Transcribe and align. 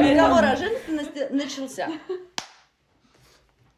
Разговор 0.00 0.44
о 0.44 0.56
женственности 0.56 1.28
начался. 1.30 1.90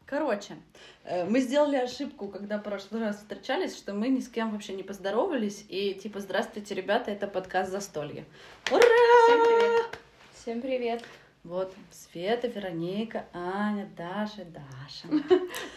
Короче, 0.05 0.55
э, 1.03 1.25
мы 1.25 1.41
сделали 1.41 1.75
ошибку, 1.75 2.29
когда 2.29 2.59
в 2.59 2.63
прошлый 2.63 3.01
раз 3.01 3.17
встречались, 3.17 3.75
что 3.75 3.93
мы 3.93 4.07
ни 4.07 4.21
с 4.21 4.29
кем 4.29 4.51
вообще 4.51 4.73
не 4.73 4.83
поздоровались. 4.83 5.65
И 5.67 5.93
типа, 5.93 6.21
здравствуйте, 6.21 6.75
ребята, 6.75 7.11
это 7.11 7.27
подкаст 7.27 7.71
«Застолье». 7.71 8.23
Ура! 8.71 8.79
Всем 8.79 9.43
привет! 9.43 9.99
Всем 10.33 10.61
привет! 10.61 11.03
Вот, 11.47 11.73
Света, 11.91 12.49
Вероника, 12.49 13.23
Аня, 13.31 13.89
Даша, 13.95 14.43
Даша. 14.43 15.23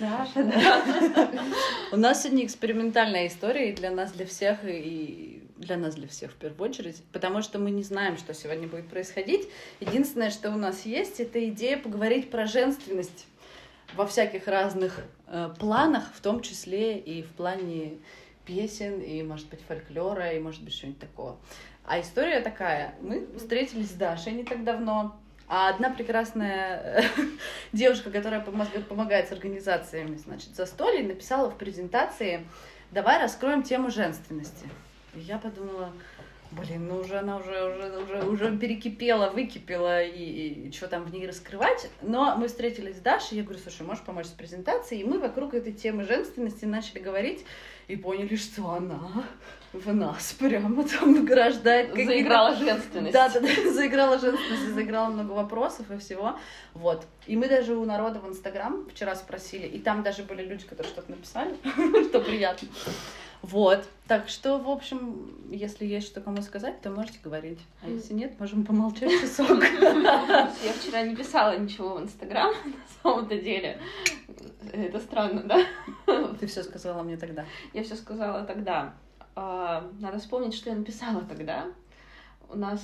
Даша, 0.00 0.42
Даша. 0.42 1.30
У 1.92 1.96
нас 1.96 2.24
сегодня 2.24 2.44
экспериментальная 2.44 3.28
история 3.28 3.70
и 3.70 3.72
для 3.72 3.92
нас, 3.92 4.10
для 4.10 4.26
всех, 4.26 4.64
и 4.64 5.48
для 5.58 5.76
нас, 5.76 5.94
для 5.94 6.08
всех 6.08 6.32
в 6.32 6.34
первую 6.34 6.70
очередь, 6.70 7.00
потому 7.12 7.40
что 7.40 7.60
мы 7.60 7.70
не 7.70 7.84
знаем, 7.84 8.16
что 8.16 8.34
сегодня 8.34 8.66
будет 8.66 8.88
происходить. 8.88 9.48
Единственное, 9.78 10.30
что 10.30 10.50
у 10.50 10.56
нас 10.56 10.84
есть, 10.86 11.20
это 11.20 11.48
идея 11.50 11.78
поговорить 11.78 12.32
про 12.32 12.46
женственность 12.46 13.28
во 13.94 14.08
всяких 14.08 14.48
разных 14.48 14.98
э, 15.28 15.54
планах, 15.60 16.12
в 16.12 16.20
том 16.20 16.40
числе 16.40 16.98
и 16.98 17.22
в 17.22 17.28
плане 17.28 17.98
песен, 18.44 19.00
и, 19.00 19.22
может 19.22 19.48
быть, 19.48 19.60
фольклора, 19.68 20.32
и, 20.32 20.40
может 20.40 20.64
быть, 20.64 20.74
что-нибудь 20.74 20.98
такого. 20.98 21.38
А 21.84 22.00
история 22.00 22.40
такая. 22.40 22.96
Мы 23.00 23.28
встретились 23.36 23.90
с 23.90 23.94
Дашей 23.94 24.32
не 24.32 24.42
так 24.42 24.64
давно, 24.64 25.19
а 25.52 25.68
одна 25.68 25.90
прекрасная 25.90 27.04
девушка, 27.72 28.12
которая 28.12 28.40
помогает 28.40 29.28
с 29.28 29.32
организациями, 29.32 30.16
значит, 30.16 30.54
застолья, 30.54 31.02
написала 31.02 31.50
в 31.50 31.58
презентации 31.58 32.46
«Давай 32.92 33.20
раскроем 33.20 33.64
тему 33.64 33.90
женственности». 33.90 34.68
И 35.12 35.18
я 35.18 35.38
подумала, 35.38 35.92
Блин, 36.52 36.88
ну 36.88 36.98
уже 36.98 37.18
она 37.18 37.36
уже, 37.36 37.64
уже, 37.64 37.98
уже, 37.98 38.28
уже 38.28 38.58
перекипела, 38.58 39.30
выкипела, 39.30 40.02
и, 40.02 40.68
и 40.68 40.72
что 40.72 40.88
там 40.88 41.04
в 41.04 41.12
ней 41.12 41.26
раскрывать. 41.26 41.88
Но 42.02 42.36
мы 42.36 42.48
встретились 42.48 42.96
с 42.96 43.00
Дашей, 43.00 43.38
я 43.38 43.44
говорю, 43.44 43.60
слушай, 43.60 43.82
можешь 43.82 44.02
помочь 44.04 44.26
с 44.26 44.30
презентацией? 44.30 45.02
И 45.02 45.04
мы 45.04 45.20
вокруг 45.20 45.54
этой 45.54 45.72
темы 45.72 46.04
женственности 46.04 46.64
начали 46.64 46.98
говорить 46.98 47.44
и 47.86 47.94
поняли, 47.94 48.34
что 48.34 48.68
она 48.70 49.24
в 49.72 49.94
нас 49.94 50.32
прямо 50.32 50.84
там 50.84 51.12
награждает. 51.12 51.94
Заиграла 51.94 52.56
женственность. 52.56 53.12
Да, 53.12 53.28
да, 53.28 53.40
да, 53.40 53.48
заиграла 53.72 54.18
женственность, 54.18 54.74
заиграла 54.74 55.10
много 55.10 55.32
вопросов 55.32 55.90
и 55.90 55.98
всего. 55.98 56.36
Вот. 56.74 57.06
И 57.26 57.36
мы 57.36 57.48
даже 57.48 57.76
у 57.76 57.84
народа 57.84 58.18
в 58.18 58.28
Инстаграм 58.28 58.86
вчера 58.92 59.14
спросили, 59.14 59.66
и 59.66 59.78
там 59.78 60.02
даже 60.02 60.24
были 60.24 60.42
люди, 60.42 60.64
которые 60.64 60.92
что-то 60.92 61.12
написали, 61.12 61.54
что 62.08 62.20
приятно. 62.20 62.68
Вот. 63.42 63.88
Так 64.06 64.28
что, 64.28 64.58
в 64.58 64.68
общем, 64.68 65.32
если 65.50 65.86
есть 65.86 66.08
что 66.08 66.20
кому 66.20 66.42
сказать, 66.42 66.80
то 66.82 66.90
можете 66.90 67.20
говорить. 67.22 67.60
А 67.82 67.88
если 67.88 68.12
нет, 68.12 68.38
можем 68.40 68.66
помолчать 68.66 69.12
часок. 69.20 69.62
Я 69.80 70.72
вчера 70.78 71.02
не 71.02 71.14
писала 71.14 71.56
ничего 71.56 71.94
в 71.94 72.02
Инстаграм, 72.02 72.50
на 72.50 73.02
самом-то 73.02 73.38
деле. 73.38 73.78
Это 74.72 74.98
странно, 74.98 75.42
да? 75.44 75.64
Ты 76.38 76.46
все 76.48 76.62
сказала 76.64 77.02
мне 77.02 77.16
тогда. 77.16 77.46
Я 77.72 77.82
все 77.82 77.94
сказала 77.94 78.42
тогда. 78.42 78.94
А, 79.42 79.90
надо 80.00 80.18
вспомнить, 80.18 80.52
что 80.52 80.68
я 80.68 80.76
написала 80.76 81.22
тогда. 81.22 81.72
У 82.50 82.58
нас 82.58 82.82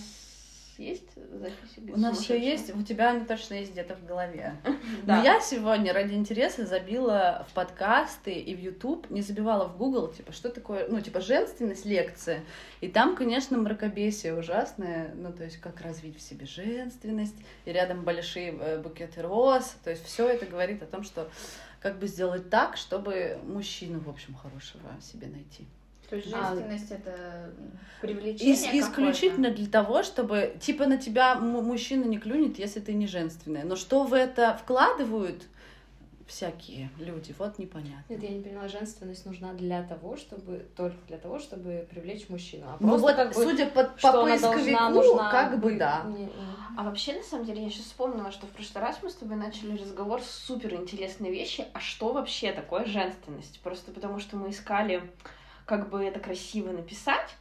есть 0.79 1.15
записи? 1.15 1.93
У 1.93 1.98
нас 1.98 2.17
все 2.17 2.41
есть, 2.41 2.75
у 2.75 2.83
тебя 2.83 3.11
они 3.11 3.27
точно 3.27 3.55
есть 3.55 3.73
где-то 3.73 3.95
в 3.95 4.07
голове. 4.07 4.55
Да. 5.05 5.19
Но 5.19 5.23
я 5.23 5.41
сегодня 5.41 5.93
ради 5.93 6.15
интереса 6.15 6.65
забила 6.65 7.47
в 7.51 7.53
подкасты 7.53 8.33
и 8.33 8.55
в 8.55 8.59
YouTube, 8.59 9.11
не 9.11 9.21
забивала 9.21 9.69
в 9.69 9.77
Google, 9.77 10.09
типа, 10.09 10.33
что 10.33 10.48
такое, 10.48 10.89
ну, 10.89 10.98
типа, 11.03 11.21
женственность, 11.21 11.85
лекция. 11.85 12.43
И 12.81 12.89
там, 12.89 13.17
конечно, 13.17 13.59
мракобесие 13.59 14.35
ужасное, 14.35 15.13
ну, 15.15 15.35
то 15.35 15.45
есть, 15.45 15.59
как 15.59 15.83
развить 15.83 16.17
в 16.17 16.23
себе 16.23 16.47
женственность, 16.47 17.36
и 17.67 17.73
рядом 17.73 18.03
большие 18.03 18.57
э, 18.59 18.80
букеты 18.80 19.20
роз, 19.20 19.77
то 19.85 19.91
есть, 19.91 20.07
все 20.07 20.27
это 20.27 20.47
говорит 20.47 20.83
о 20.83 20.86
том, 20.86 21.03
что 21.03 21.29
как 21.80 21.98
бы 21.98 22.07
сделать 22.07 22.48
так, 22.48 22.79
чтобы 22.79 23.39
мужчину, 23.45 24.01
в 24.01 24.09
общем, 24.09 24.35
хорошего 24.35 24.91
себе 25.03 25.27
найти. 25.27 25.67
То 26.08 26.17
есть 26.17 26.28
женственность 26.28 26.92
а, 26.92 26.94
это 26.94 27.50
привлечение 28.00 28.55
ис- 28.72 28.80
Исключительно 28.80 29.50
для 29.50 29.67
того, 29.67 30.02
чтобы, 30.02 30.56
типа, 30.61 30.86
на 30.86 30.98
тебя 30.98 31.34
мужчина 31.36 32.05
не 32.05 32.18
клюнет, 32.18 32.58
если 32.58 32.80
ты 32.80 32.94
не 32.94 33.06
женственная. 33.06 33.64
Но 33.64 33.77
что 33.77 34.05
в 34.05 34.14
это 34.14 34.58
вкладывают 34.62 35.42
всякие 36.27 36.90
люди, 36.98 37.34
вот 37.39 37.58
непонятно. 37.58 38.05
Нет, 38.08 38.22
я 38.22 38.30
не 38.30 38.42
поняла, 38.42 38.67
женственность 38.68 39.24
нужна 39.27 39.52
для 39.52 39.83
того, 39.84 40.17
чтобы, 40.17 40.67
только 40.77 40.96
для 41.06 41.18
того, 41.18 41.39
чтобы 41.39 41.86
привлечь 41.89 42.28
мужчину. 42.28 42.67
А 42.67 42.77
ну 42.80 42.96
вот, 42.96 43.14
как 43.14 43.28
бы, 43.28 43.34
судя 43.34 43.67
по, 43.67 43.84
по 43.84 44.12
поисковику, 44.23 44.90
нужна, 44.90 45.30
как 45.30 45.61
бы, 45.61 45.77
да. 45.77 46.02
Не, 46.06 46.24
не. 46.24 46.30
А 46.77 46.83
вообще, 46.83 47.14
на 47.14 47.23
самом 47.23 47.46
деле, 47.46 47.62
я 47.62 47.70
сейчас 47.70 47.86
вспомнила, 47.86 48.33
что 48.33 48.46
в 48.46 48.50
прошлый 48.50 48.83
раз 48.83 48.98
мы 49.02 49.11
с 49.11 49.14
тобой 49.14 49.36
начали 49.36 49.77
разговор 49.78 50.20
с 50.20 50.28
супер 50.30 50.74
интересной 50.74 51.30
вещи, 51.30 51.64
а 51.73 51.80
что 51.80 52.12
вообще 52.12 52.52
такое 52.52 52.84
женственность? 52.84 53.61
Просто 53.61 53.92
потому, 53.92 54.18
что 54.18 54.36
мы 54.36 54.50
искали 54.50 55.02
как 55.67 55.91
бы 55.91 56.03
это 56.03 56.21
красиво 56.21 56.71
написать. 56.71 57.37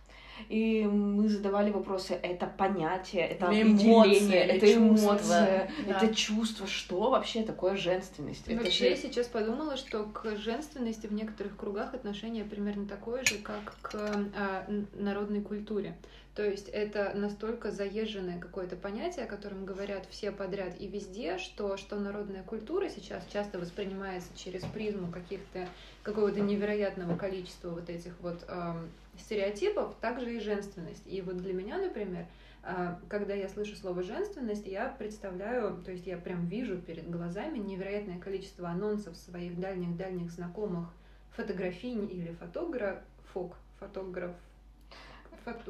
И 0.49 0.83
мы 0.83 1.29
задавали 1.29 1.71
вопросы, 1.71 2.13
это 2.13 2.45
понятие, 2.45 3.25
это 3.25 3.49
или 3.51 3.61
определение, 3.61 4.43
это 4.43 4.73
эмоция, 4.75 5.71
да. 5.87 5.91
это 5.91 6.13
чувство, 6.13 6.67
что 6.67 7.11
вообще 7.11 7.41
такое 7.43 7.77
женственность? 7.77 8.45
Это 8.45 8.57
вообще 8.57 8.83
же... 8.83 8.89
я 8.89 8.95
сейчас 8.97 9.27
подумала, 9.27 9.77
что 9.77 10.03
к 10.03 10.35
женственности 10.35 11.07
в 11.07 11.13
некоторых 11.13 11.55
кругах 11.55 11.93
отношение 11.93 12.43
примерно 12.43 12.85
такое 12.85 13.23
же, 13.23 13.37
как 13.37 13.77
к 13.81 13.95
а, 13.95 14.67
народной 14.93 15.41
культуре. 15.41 15.95
То 16.35 16.43
есть 16.43 16.67
это 16.67 17.13
настолько 17.15 17.71
заезженное 17.71 18.37
какое-то 18.37 18.75
понятие, 18.75 19.23
о 19.23 19.27
котором 19.29 19.63
говорят 19.63 20.05
все 20.09 20.33
подряд 20.33 20.73
и 20.81 20.87
везде, 20.87 21.37
что, 21.37 21.77
что 21.77 21.97
народная 21.97 22.43
культура 22.43 22.89
сейчас 22.89 23.25
часто 23.31 23.57
воспринимается 23.57 24.27
через 24.35 24.63
призму 24.65 25.09
каких-то 25.09 25.69
какого-то 26.05 26.39
невероятного 26.39 27.17
количества 27.17 27.71
вот 27.71 27.89
этих 27.89 28.13
вот 28.21 28.45
эм, 28.47 28.91
стереотипов, 29.17 29.95
также 29.95 30.35
и 30.35 30.39
женственность. 30.39 31.01
И 31.07 31.19
вот 31.21 31.37
для 31.37 31.51
меня, 31.51 31.79
например, 31.79 32.27
э, 32.61 32.95
когда 33.09 33.33
я 33.33 33.49
слышу 33.49 33.75
слово 33.75 34.03
женственность, 34.03 34.67
я 34.67 34.95
представляю, 34.99 35.81
то 35.83 35.91
есть 35.91 36.05
я 36.05 36.17
прям 36.17 36.45
вижу 36.45 36.77
перед 36.77 37.09
глазами 37.09 37.57
невероятное 37.57 38.19
количество 38.19 38.69
анонсов 38.69 39.17
своих 39.17 39.59
дальних-дальних 39.59 40.29
знакомых 40.29 40.89
фотографинь 41.35 42.07
или 42.11 42.33
фотографок, 42.33 43.57
фотограф 43.79 44.31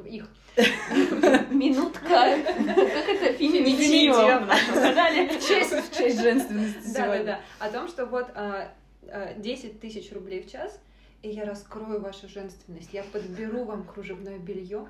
их. 0.06 0.28
Минутка. 1.50 2.00
Как 2.08 3.10
это 3.10 3.34
феминитива 3.34 4.48
в 5.82 5.98
честь 5.98 6.22
женственности 6.22 6.88
сегодня. 6.88 7.24
Да, 7.24 7.42
да, 7.60 7.66
О 7.66 7.70
том, 7.70 7.88
что 7.90 8.06
вот 8.06 8.28
а, 8.36 8.70
10 9.38 9.76
а, 9.76 9.80
тысяч 9.80 10.12
рублей 10.12 10.44
в 10.44 10.52
час, 10.52 10.80
и 11.22 11.30
я 11.30 11.46
раскрою 11.46 12.02
вашу 12.02 12.28
женственность. 12.28 12.94
Я 12.94 13.04
подберу 13.04 13.64
вам 13.64 13.84
кружевное 13.84 14.38
белье, 14.38 14.88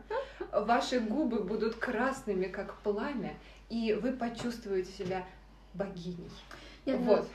ваши 0.52 1.00
губы 1.00 1.44
будут 1.44 1.76
красными, 1.76 2.48
как 2.48 2.78
пламя, 2.82 3.36
и 3.70 3.94
вы 3.94 4.12
почувствуете 4.12 4.92
себя 4.92 5.26
богиней. 5.74 6.30
Ну, 6.86 6.98
вот. 6.98 7.30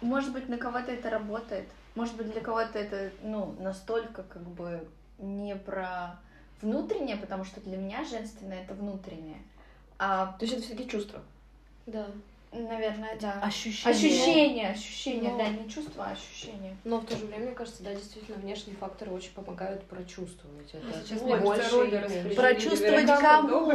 Может 0.00 0.32
быть, 0.32 0.48
на 0.48 0.58
кого-то 0.58 0.92
это 0.92 1.10
работает. 1.10 1.66
Может 1.94 2.16
быть, 2.16 2.30
для 2.30 2.40
кого-то 2.40 2.78
это, 2.78 3.12
ну, 3.22 3.54
настолько 3.58 4.22
как 4.22 4.42
бы 4.42 4.86
не 5.18 5.56
про 5.56 6.20
внутреннее, 6.60 7.16
потому 7.16 7.44
что 7.44 7.60
для 7.60 7.76
меня 7.76 8.04
женственное 8.04 8.62
это 8.62 8.74
внутреннее. 8.74 9.38
А... 9.98 10.36
То 10.38 10.44
есть 10.44 10.54
это 10.54 10.62
все-таки 10.62 10.88
чувство. 10.88 11.22
Да. 11.86 12.06
Наверное, 12.54 13.18
да. 13.20 13.40
Ощущение. 13.42 13.92
Ощущение, 13.92 14.68
ощущение, 14.70 15.32
Но... 15.32 15.38
да, 15.38 15.48
не 15.48 15.68
чувство, 15.68 16.06
а 16.06 16.12
ощущение. 16.12 16.76
Но 16.84 17.00
в 17.00 17.06
то 17.06 17.16
же 17.16 17.26
время, 17.26 17.46
мне 17.46 17.54
кажется, 17.54 17.82
да, 17.82 17.92
действительно, 17.92 18.36
внешние 18.36 18.76
факторы 18.76 19.10
очень 19.10 19.32
помогают 19.32 19.82
прочувствовать 19.84 20.72
это. 20.72 20.86
А 20.88 21.02
сейчас 21.02 21.22
мне 21.22 21.36
больше 21.36 22.34
Прочувствовать 22.36 23.06
кому? 23.20 23.72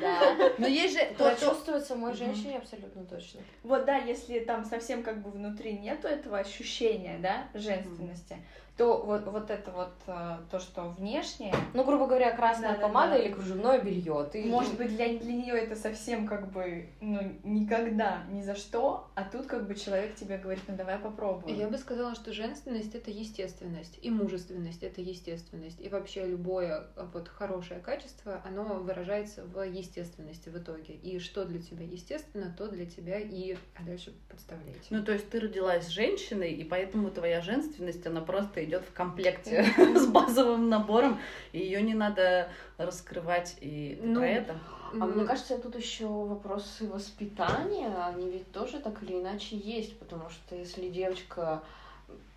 Да. 0.00 0.52
Но 0.56 0.66
есть 0.66 0.94
же... 0.94 1.04
Прочувствовать 1.18 1.84
самой 1.84 2.14
женщине 2.14 2.56
абсолютно 2.56 3.04
точно. 3.04 3.40
Вот, 3.62 3.84
да, 3.84 3.96
если 3.96 4.40
там 4.40 4.64
совсем 4.64 5.02
как 5.02 5.20
бы 5.20 5.30
внутри 5.30 5.72
нету 5.74 6.08
этого 6.08 6.38
ощущения, 6.38 7.18
да, 7.20 7.44
женственности, 7.52 8.38
то 8.80 8.96
вот, 8.96 9.26
вот 9.26 9.50
это 9.50 9.70
вот 9.72 9.92
э, 10.06 10.38
то, 10.50 10.58
что 10.58 10.88
внешнее. 10.88 11.54
Ну, 11.74 11.84
грубо 11.84 12.06
говоря, 12.06 12.34
красная 12.34 12.76
да, 12.76 12.80
помада 12.80 13.10
да, 13.10 13.18
да. 13.18 13.22
или 13.22 13.30
кружевное 13.30 13.78
белье. 13.78 14.26
Ты... 14.32 14.46
Может 14.46 14.78
быть, 14.78 14.96
для, 14.96 15.18
для 15.18 15.34
нее 15.34 15.54
это 15.54 15.76
совсем 15.76 16.26
как 16.26 16.50
бы, 16.50 16.88
ну, 17.02 17.20
никогда, 17.44 18.24
ни 18.30 18.40
за 18.40 18.54
что, 18.54 19.10
а 19.14 19.24
тут 19.24 19.44
как 19.44 19.68
бы 19.68 19.74
человек 19.74 20.14
тебе 20.14 20.38
говорит, 20.38 20.62
ну 20.66 20.76
давай 20.76 20.98
попробуем. 20.98 21.58
Я 21.58 21.68
бы 21.68 21.76
сказала, 21.76 22.14
что 22.14 22.32
женственность 22.32 22.94
это 22.94 23.10
естественность, 23.10 23.98
и 24.00 24.08
мужественность 24.08 24.82
это 24.82 25.02
естественность, 25.02 25.78
и 25.78 25.90
вообще 25.90 26.24
любое 26.24 26.86
а, 26.96 27.10
вот 27.12 27.28
хорошее 27.28 27.80
качество, 27.80 28.40
оно 28.46 28.64
выражается 28.76 29.44
в 29.44 29.62
естественности 29.62 30.48
в 30.48 30.56
итоге. 30.56 30.94
И 30.94 31.18
что 31.18 31.44
для 31.44 31.60
тебя 31.60 31.84
естественно, 31.84 32.54
то 32.56 32.66
для 32.68 32.86
тебя 32.86 33.18
и 33.18 33.58
а 33.76 33.82
дальше 33.82 34.14
подставляйте. 34.30 34.80
Ну, 34.88 35.04
то 35.04 35.12
есть 35.12 35.28
ты 35.28 35.38
родилась 35.38 35.88
женщиной, 35.88 36.52
и 36.52 36.64
поэтому 36.64 37.10
твоя 37.10 37.42
женственность, 37.42 38.06
она 38.06 38.22
просто 38.22 38.64
идет 38.70 38.84
в 38.84 38.92
комплекте 38.92 39.64
с 39.76 40.06
базовым 40.06 40.68
набором, 40.68 41.20
и 41.52 41.58
ее 41.58 41.82
не 41.82 41.94
надо 41.94 42.48
раскрывать 42.78 43.56
и 43.60 43.98
Ну, 44.02 44.20
про 44.20 44.28
это. 44.28 44.58
А 44.92 45.06
мне 45.06 45.24
кажется, 45.24 45.58
тут 45.58 45.76
еще 45.76 46.06
вопросы 46.06 46.88
воспитания, 46.88 47.88
они 48.06 48.30
ведь 48.30 48.50
тоже 48.52 48.80
так 48.80 49.02
или 49.02 49.20
иначе 49.20 49.56
есть, 49.56 49.98
потому 49.98 50.30
что 50.30 50.56
если 50.56 50.88
девочка... 50.88 51.62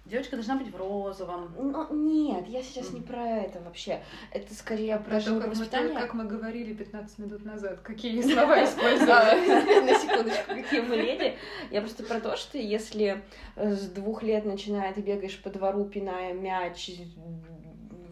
Девочка 0.06 0.36
должна 0.36 0.58
быть 0.58 0.70
в 0.70 0.76
розовом. 0.76 1.54
Ну, 1.58 1.94
нет, 1.94 2.46
я 2.50 2.62
сейчас 2.62 2.92
не 2.92 3.00
про 3.00 3.26
это 3.26 3.62
вообще. 3.62 4.04
Это 4.32 4.54
скорее 4.54 4.98
про, 4.98 5.12
Про 5.12 5.22
то, 5.22 5.40
как 5.40 5.48
мы, 5.48 5.50
воспитание. 5.52 5.98
как 5.98 6.14
мы 6.14 6.26
говорили 6.26 6.74
15 6.74 7.20
минут 7.20 7.46
назад, 7.46 7.80
какие 7.80 8.22
слова 8.34 8.66
использовали. 8.66 9.06
Да, 9.08 9.82
На 9.82 9.98
секундочку, 9.98 10.56
какие 10.56 10.82
мы 10.82 10.98
леди. 10.98 11.38
Я 11.72 11.80
просто 11.80 12.04
про 12.04 12.20
то, 12.20 12.36
что 12.36 12.58
если 12.58 13.24
э, 13.56 13.74
с 13.76 13.88
двух 13.92 14.24
лет 14.24 14.44
начиная 14.44 14.94
ты 14.94 15.00
бегаешь 15.00 15.42
по 15.42 15.50
двору, 15.50 15.86
пиная 15.86 16.34
мяч, 16.34 16.92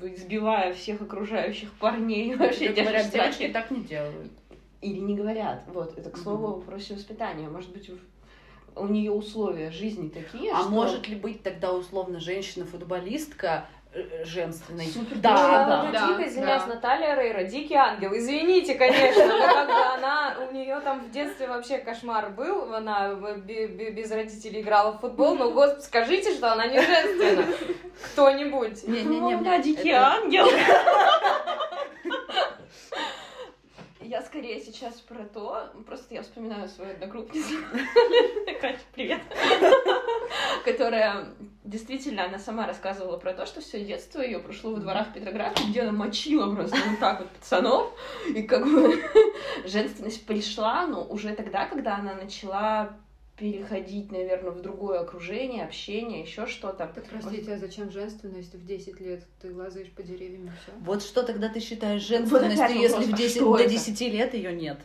избивая 0.01 0.73
всех 0.73 1.01
окружающих 1.01 1.73
парней, 1.73 2.35
вообще 2.35 2.69
говорят, 2.69 3.11
девочки 3.11 3.49
так 3.49 3.69
не 3.69 3.81
делают. 3.81 4.31
Или 4.79 4.99
не 4.99 5.15
говорят. 5.15 5.63
Вот, 5.67 5.97
это 5.97 6.09
к 6.09 6.17
слову 6.17 6.47
о 6.47 6.55
вопросе 6.55 6.93
воспитания. 6.93 7.49
Может 7.49 7.71
быть, 7.71 7.91
у 8.75 8.87
нее 8.87 9.11
условия 9.11 9.71
жизни 9.71 10.09
такие, 10.09 10.51
А 10.53 10.61
что... 10.61 10.69
может 10.69 11.07
ли 11.07 11.15
быть 11.15 11.43
тогда 11.43 11.71
условно 11.73 12.19
женщина-футболистка 12.19 13.65
э, 13.93 14.23
женственной? 14.25 14.85
Супер 14.87 15.17
Да, 15.17 15.35
да, 15.35 15.65
да. 15.65 15.91
да. 15.91 15.91
да. 15.91 16.07
дико 16.07 16.29
извиняюсь, 16.29 16.63
да. 16.63 16.75
Наталья 16.75 17.15
Рейра, 17.15 17.43
дикий 17.43 17.75
ангел. 17.75 18.11
Извините, 18.13 18.75
конечно, 18.75 19.25
но 19.27 19.39
когда 19.53 19.95
она, 19.95 20.35
у 20.49 20.53
нее 20.53 20.79
там 20.79 21.01
в 21.01 21.11
детстве 21.11 21.47
вообще 21.47 21.79
кошмар 21.79 22.29
был, 22.29 22.73
она 22.73 23.13
бе- 23.15 23.67
бе- 23.67 23.91
без 23.91 24.09
родителей 24.11 24.61
играла 24.61 24.91
в 24.93 24.99
футбол, 25.01 25.35
но, 25.35 25.51
господи, 25.51 25.83
скажите, 25.85 26.33
что 26.33 26.51
она 26.53 26.67
не 26.67 26.79
женственна. 26.81 27.43
Кто-нибудь. 28.13 28.87
Не-не-не, 28.87 29.19
Ну, 29.19 29.29
да, 29.31 29.37
блядь, 29.37 29.63
дикий 29.63 29.91
ангел. 29.91 30.45
Я 34.11 34.21
скорее 34.21 34.59
сейчас 34.59 34.95
про 34.95 35.23
то, 35.23 35.71
просто 35.87 36.15
я 36.15 36.21
вспоминаю 36.21 36.67
свою 36.67 36.91
одногруппницу, 36.91 37.55
Катя, 38.59 38.79
привет, 38.93 39.21
которая 40.65 41.27
действительно, 41.63 42.25
она 42.25 42.37
сама 42.37 42.67
рассказывала 42.67 43.15
про 43.15 43.31
то, 43.31 43.45
что 43.45 43.61
все 43.61 43.85
детство 43.85 44.19
ее 44.19 44.39
прошло 44.39 44.73
во 44.73 44.81
дворах 44.81 45.13
Петрограда, 45.13 45.61
где 45.65 45.83
она 45.83 45.93
мочила 45.93 46.53
просто 46.53 46.75
вот 46.75 46.99
так 46.99 47.21
вот 47.21 47.29
пацанов, 47.29 47.97
и 48.35 48.43
как 48.43 48.65
бы 48.65 49.01
женственность 49.65 50.25
пришла, 50.25 50.85
но 50.87 51.05
уже 51.05 51.33
тогда, 51.33 51.65
когда 51.67 51.95
она 51.95 52.13
начала 52.13 52.97
переходить, 53.41 54.11
наверное, 54.11 54.51
в 54.51 54.61
другое 54.61 54.99
окружение, 54.99 55.65
общение, 55.65 56.21
еще 56.21 56.45
что-то. 56.45 56.91
Так 56.93 57.05
простите, 57.05 57.55
а 57.55 57.57
зачем 57.57 57.89
женственность 57.89 58.53
в 58.53 58.65
10 58.65 59.01
лет? 59.01 59.23
Ты 59.41 59.53
лазаешь 59.53 59.89
по 59.89 60.03
деревьям 60.03 60.45
и 60.45 60.49
все? 60.49 60.71
Вот 60.81 61.01
что 61.01 61.23
тогда 61.23 61.49
ты 61.49 61.59
считаешь 61.59 62.03
Вот 62.03 62.19
женственностью, 62.19 62.63
опять 62.63 62.75
если 62.75 62.93
вопрос, 62.93 63.09
в 63.09 63.13
а 63.13 63.17
10, 63.17 63.35
что 63.35 63.57
до 63.57 63.63
это? 63.63 63.71
10 63.71 64.01
лет 64.01 64.33
ее 64.35 64.53
нет? 64.53 64.77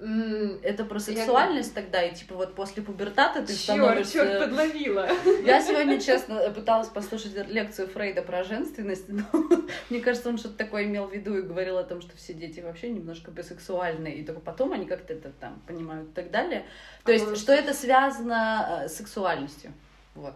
Это 0.00 0.84
про 0.86 0.96
Я- 0.96 1.00
сексуальность 1.00 1.74
тогда, 1.74 2.02
и 2.02 2.14
типа 2.14 2.34
вот 2.34 2.54
после 2.54 2.82
пубертата 2.82 3.40
ты 3.42 3.48
Черт, 3.48 3.58
становишься... 3.60 4.12
черт, 4.12 4.40
подловила. 4.44 5.08
Я 5.44 5.60
сегодня, 5.62 6.00
честно, 6.00 6.38
пыталась 6.50 6.88
послушать 6.88 7.34
лекцию 7.48 7.86
Фрейда 7.88 8.22
про 8.22 8.42
женственность, 8.42 9.08
но 9.10 9.24
мне 9.90 10.00
кажется, 10.00 10.30
он 10.30 10.38
что-то 10.38 10.56
такое 10.56 10.84
имел 10.84 11.06
в 11.06 11.12
виду 11.12 11.36
и 11.36 11.42
говорил 11.42 11.76
о 11.76 11.84
том, 11.84 12.00
что 12.00 12.16
все 12.16 12.32
дети 12.32 12.60
вообще 12.60 12.88
немножко 12.88 13.30
бисексуальные, 13.30 14.16
и 14.16 14.24
только 14.24 14.40
потом 14.40 14.72
они 14.72 14.86
как-то 14.86 15.12
это 15.12 15.30
там 15.38 15.60
понимают 15.66 16.08
и 16.08 16.12
так 16.12 16.30
далее. 16.30 16.64
То 17.04 17.12
А 17.12 17.14
есть, 17.14 17.36
что 17.36 17.52
это 17.52 17.74
связано 17.74 18.84
э, 18.84 18.88
с 18.88 18.96
сексуальностью. 18.96 19.70
Вот. 20.14 20.34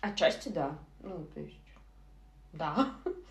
Отчасти 0.00 0.48
да. 0.48 0.78
Ну, 1.02 1.26
то 1.34 1.40
есть, 1.40 1.54
да. 2.54 2.88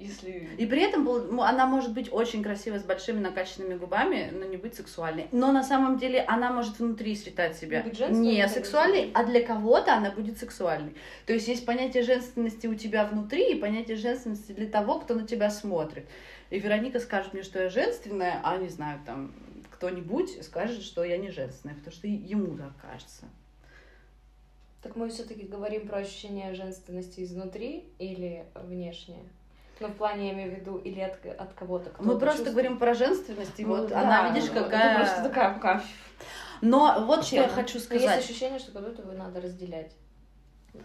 Если... 0.00 0.48
И 0.56 0.64
при 0.64 0.80
этом 0.82 1.04
был- 1.04 1.42
она 1.42 1.66
может 1.66 1.92
быть 1.92 2.10
очень 2.10 2.42
красивой, 2.42 2.78
с 2.78 2.82
большими 2.84 3.20
накачанными 3.20 3.76
губами, 3.76 4.30
но 4.32 4.46
не 4.46 4.56
быть 4.56 4.74
сексуальной. 4.74 5.28
Но 5.30 5.52
на 5.52 5.62
самом 5.62 5.98
деле 5.98 6.22
она 6.22 6.50
может 6.50 6.78
внутри 6.78 7.14
считать 7.14 7.54
себя 7.58 7.82
женственной, 7.82 8.16
не 8.16 8.48
сексуальной, 8.48 9.10
а 9.12 9.24
для 9.24 9.44
кого-то 9.44 9.94
она 9.94 10.10
будет 10.10 10.38
сексуальной. 10.38 10.94
То 11.26 11.34
есть 11.34 11.48
есть 11.48 11.66
понятие 11.66 12.02
женственности 12.02 12.66
у 12.66 12.74
тебя 12.74 13.04
внутри 13.04 13.52
и 13.52 13.60
понятие 13.60 13.98
женственности 13.98 14.52
для 14.52 14.66
того, 14.66 15.00
кто 15.00 15.14
на 15.14 15.26
тебя 15.26 15.50
смотрит. 15.50 16.06
И 16.48 16.58
Вероника 16.58 16.98
скажет 16.98 17.34
мне, 17.34 17.42
что 17.42 17.62
я 17.62 17.68
женственная, 17.68 18.40
а 18.42 18.56
не 18.56 18.70
знаю, 18.70 19.00
там 19.04 19.34
кто-нибудь 19.70 20.42
скажет, 20.42 20.82
что 20.82 21.04
я 21.04 21.18
не 21.18 21.30
женственная, 21.30 21.76
потому 21.76 21.92
что 21.92 22.06
ему 22.06 22.56
так 22.56 22.72
кажется. 22.80 23.26
Так 24.82 24.96
мы 24.96 25.10
все-таки 25.10 25.42
говорим 25.42 25.86
про 25.86 25.98
ощущение 25.98 26.54
женственности 26.54 27.22
изнутри 27.22 27.84
или 27.98 28.46
внешнее? 28.54 29.24
Ну, 29.80 29.88
в 29.88 29.94
плане, 29.94 30.28
я 30.28 30.34
имею 30.34 30.52
в 30.52 30.54
виду, 30.58 30.76
или 30.76 31.00
от, 31.00 31.24
от 31.26 31.54
кого-то. 31.54 31.90
кто 31.90 32.02
Мы 32.02 32.18
просто 32.18 32.38
чувствует. 32.44 32.52
говорим 32.52 32.78
про 32.78 32.94
женственность, 32.94 33.58
и 33.58 33.64
Ну 33.64 33.76
вот 33.76 33.88
да, 33.88 34.00
она, 34.02 34.30
видишь, 34.30 34.50
это 34.50 34.64
какая... 34.64 34.96
просто 34.98 35.22
такая 35.22 35.54
пока 35.54 35.82
Но 36.60 37.04
вот 37.06 37.24
что 37.24 37.36
я 37.36 37.48
хочу 37.48 37.78
Но 37.78 37.84
сказать. 37.84 38.02
есть 38.18 38.30
ощущение, 38.30 38.58
что 38.58 38.72
как 38.72 38.82
будто 38.84 39.02
бы 39.02 39.12
надо 39.14 39.40
разделять. 39.40 39.92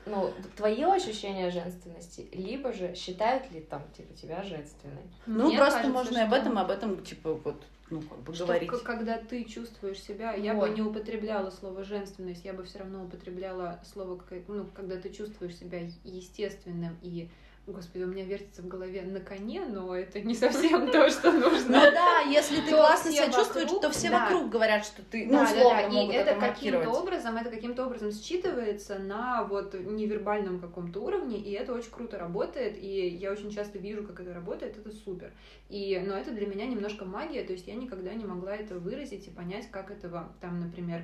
Ну, 0.08 0.32
твое 0.56 0.88
ощущение 0.88 1.52
женственности, 1.52 2.28
либо 2.34 2.74
же 2.74 2.96
считают 2.96 3.52
ли 3.52 3.62
там, 3.62 3.84
типа, 3.96 4.14
тебя 4.16 4.42
женственной? 4.42 5.04
Ну, 5.28 5.48
Мне 5.48 5.58
просто 5.58 5.82
кажется, 5.82 5.94
можно 6.04 6.18
и 6.18 6.22
об 6.22 6.34
этом, 6.34 6.58
об 6.58 6.72
этом, 6.72 7.04
типа, 7.04 7.34
вот, 7.36 7.62
ну, 7.92 8.02
как 8.02 8.18
бы 8.22 8.34
что 8.34 8.46
говорить. 8.48 8.72
когда 8.84 9.20
ты 9.20 9.44
чувствуешь 9.44 10.00
себя, 10.02 10.34
я 10.34 10.56
Вот. 10.56 10.70
бы 10.70 10.76
не 10.76 10.82
употребляла 10.82 11.52
слово 11.52 11.84
женственность, 11.84 12.44
я 12.46 12.54
бы 12.54 12.64
все 12.64 12.80
равно 12.80 13.04
употребляла 13.04 13.80
слово, 13.94 14.18
какая- 14.18 14.44
ну, 14.48 14.66
когда 14.74 14.96
ты 14.96 15.10
чувствуешь 15.12 15.56
себя 15.56 15.82
естественным 16.04 16.98
и 17.04 17.30
Господи, 17.68 18.04
у 18.04 18.08
меня 18.08 18.24
вертится 18.24 18.62
в 18.62 18.68
голове 18.68 19.02
на 19.02 19.20
коне, 19.20 19.66
но 19.66 19.96
это 19.96 20.22
не 20.22 20.36
совсем 20.36 20.92
то, 20.92 21.10
что 21.10 21.32
Ну 21.32 21.50
нужно. 21.50 21.92
да, 21.92 22.20
если 22.30 22.62
ты 22.62 22.70
классно 22.70 23.12
себя 23.12 23.32
чувствуешь, 23.32 23.72
то 23.82 23.90
все 23.90 24.12
вокруг 24.12 24.50
говорят, 24.50 24.86
что 24.86 25.02
ты, 25.02 25.26
ну, 25.26 25.42
условно 25.42 25.90
и 25.90 26.08
это 26.14 26.36
каким-то 26.36 26.92
образом, 26.92 27.38
это 27.38 27.50
каким-то 27.50 27.88
образом 27.88 28.10
считывается 28.10 29.00
на 29.00 29.46
вот 29.46 29.74
невербальном 29.74 30.60
каком-то 30.60 31.00
уровне, 31.00 31.38
и 31.40 31.54
это 31.54 31.74
очень 31.74 31.90
круто 31.90 32.20
работает, 32.20 32.78
и 32.78 33.08
я 33.08 33.32
очень 33.32 33.50
часто 33.50 33.80
вижу, 33.80 34.04
как 34.04 34.20
это 34.20 34.32
работает, 34.32 34.78
это 34.78 34.92
супер. 34.92 35.32
И, 35.70 36.00
но 36.06 36.16
это 36.16 36.32
для 36.32 36.46
меня 36.46 36.68
немножко 36.68 37.06
магия, 37.06 37.44
то 37.44 37.54
есть 37.54 37.68
я 37.68 37.74
никогда 37.74 38.14
не 38.14 38.26
могла 38.26 38.56
это 38.56 38.76
выразить 38.76 39.28
и 39.28 39.32
понять, 39.32 39.72
как 39.72 39.90
этого 39.90 40.32
там, 40.40 40.60
например, 40.60 41.02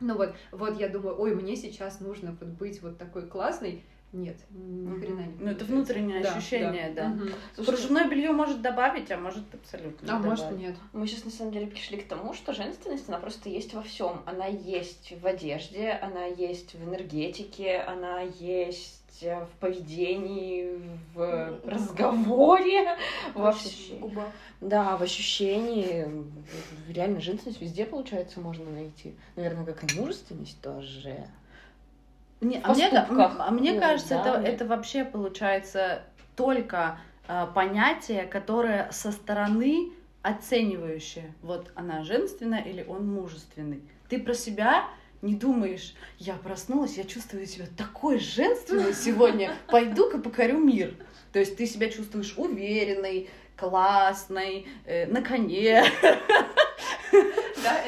ну 0.00 0.16
вот, 0.16 0.34
вот 0.50 0.80
я 0.80 0.88
думаю, 0.88 1.20
ой, 1.20 1.34
мне 1.34 1.56
сейчас 1.56 2.00
нужно 2.00 2.34
вот 2.40 2.48
быть 2.48 2.80
вот 2.80 2.96
такой 2.96 3.26
классной. 3.26 3.84
Нет, 4.12 4.36
ни 4.50 4.98
хрена 4.98 5.20
не 5.20 5.34
Ну, 5.38 5.50
это 5.50 5.64
внутреннее 5.64 6.20
Да, 6.20 6.34
ощущение, 6.34 6.92
да. 6.96 7.08
Мгм. 7.10 7.30
Слушай, 7.54 7.68
Кружевное 7.68 8.08
белье 8.08 8.32
может 8.32 8.60
добавить, 8.60 9.08
а 9.12 9.16
может 9.16 9.54
абсолютно 9.54 10.12
А 10.12 10.18
не 10.18 10.24
может 10.26 10.46
добавить. 10.46 10.66
нет. 10.66 10.76
Мы 10.92 11.06
сейчас 11.06 11.24
на 11.24 11.30
самом 11.30 11.52
деле 11.52 11.68
пришли 11.68 11.98
к 11.98 12.08
тому, 12.08 12.34
что 12.34 12.52
женственность, 12.52 13.08
она 13.08 13.18
просто 13.18 13.48
есть 13.48 13.72
во 13.72 13.82
всем. 13.82 14.22
Она 14.26 14.46
есть 14.46 15.12
в 15.22 15.24
одежде, 15.26 15.90
она 15.90 16.24
есть 16.24 16.74
в 16.74 16.82
энергетике, 16.84 17.78
она 17.78 18.20
есть 18.22 18.96
в 19.22 19.48
поведении, 19.60 20.80
в 21.14 21.60
разговоре, 21.64 22.96
в 23.34 23.46
ощущении. 23.46 24.00
Губа. 24.00 24.32
Да, 24.60 24.96
в 24.96 25.02
ощущении. 25.02 26.06
Реально, 26.88 27.20
женственность 27.20 27.60
везде, 27.60 27.86
получается, 27.86 28.40
можно 28.40 28.68
найти. 28.70 29.14
Наверное, 29.36 29.64
как 29.66 29.84
и 29.84 30.00
мужественность 30.00 30.60
тоже. 30.60 31.28
Не, 32.40 32.60
а 32.62 32.72
мне, 32.72 32.88
а 32.88 33.50
мне 33.50 33.72
Ну, 33.72 33.80
кажется, 33.80 34.14
да, 34.14 34.20
это, 34.30 34.38
мне- 34.38 34.48
это 34.48 34.64
вообще 34.66 35.04
получается 35.04 36.02
только 36.36 36.98
а, 37.28 37.46
понятие, 37.46 38.24
которое 38.24 38.90
со 38.92 39.12
стороны 39.12 39.92
оценивающее. 40.22 41.32
Вот 41.42 41.70
она 41.74 42.02
женственная 42.02 42.62
или 42.62 42.84
он 42.86 43.06
мужественный. 43.06 43.82
Ты 44.08 44.18
про 44.18 44.34
себя 44.34 44.84
не 45.22 45.34
думаешь, 45.34 45.94
я 46.18 46.34
проснулась, 46.34 46.96
я 46.96 47.04
чувствую 47.04 47.46
себя 47.46 47.66
такой 47.76 48.18
женственной 48.18 48.94
сегодня, 48.94 49.54
пойду-ка 49.68 50.18
покорю 50.18 50.58
мир. 50.58 50.94
То 51.32 51.38
есть 51.38 51.56
ты 51.56 51.66
себя 51.66 51.90
чувствуешь 51.90 52.34
уверенной, 52.36 53.28
классной, 53.56 54.66
э, 54.86 55.06
на 55.06 55.22
коне. 55.22 55.84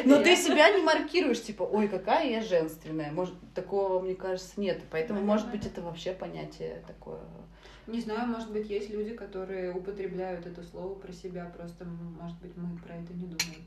Но 0.05 0.23
ты 0.23 0.37
себя 0.37 0.71
не 0.71 0.83
маркируешь, 0.83 1.43
типа, 1.43 1.63
ой, 1.63 1.89
какая 1.89 2.29
я 2.29 2.43
женственная. 2.43 3.13
Может, 3.13 3.35
такого, 3.55 4.01
мне 4.01 4.15
кажется, 4.15 4.53
нет. 4.57 4.81
Поэтому, 4.91 5.21
может 5.21 5.51
быть, 5.51 5.67
это 5.67 5.81
вообще 5.83 6.13
понятие 6.13 6.83
такое 6.87 7.21
Не 7.87 8.01
знаю, 8.01 8.29
может 8.29 8.51
быть, 8.51 8.69
есть 8.71 8.91
люди, 8.91 9.15
которые 9.15 9.73
употребляют 9.73 10.47
это 10.47 10.63
слово 10.63 10.95
про 10.95 11.13
себя, 11.13 11.53
просто, 11.57 11.85
может 11.85 12.39
быть, 12.39 12.53
мы 12.57 12.79
про 12.79 12.95
это 12.95 13.13
не 13.13 13.27
думаем. 13.27 13.63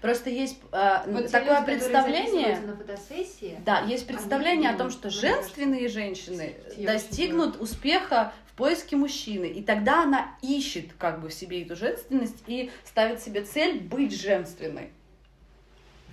Просто 0.00 0.30
есть 0.30 0.58
а, 0.72 1.04
Вот 1.06 1.30
такое 1.30 1.60
люди, 1.60 1.72
представление. 1.72 2.58
на 2.60 2.74
фотосессии, 2.74 3.58
Да, 3.66 3.80
есть 3.80 4.06
представление 4.06 4.70
о 4.70 4.76
том, 4.76 4.90
что 4.90 5.10
женственные 5.10 5.88
женщины 5.88 6.54
достигнут 6.78 7.60
успеха 7.60 8.32
в 8.46 8.56
поиске 8.56 8.96
мужчины, 8.96 9.46
и 9.46 9.62
тогда 9.62 10.04
она 10.04 10.38
ищет 10.42 10.94
как 10.98 11.20
бы 11.20 11.28
в 11.28 11.34
себе 11.34 11.62
эту 11.62 11.76
женственность 11.76 12.42
и 12.46 12.70
ставит 12.84 13.20
себе 13.20 13.42
цель 13.42 13.80
быть 13.80 14.18
женственной. 14.18 14.90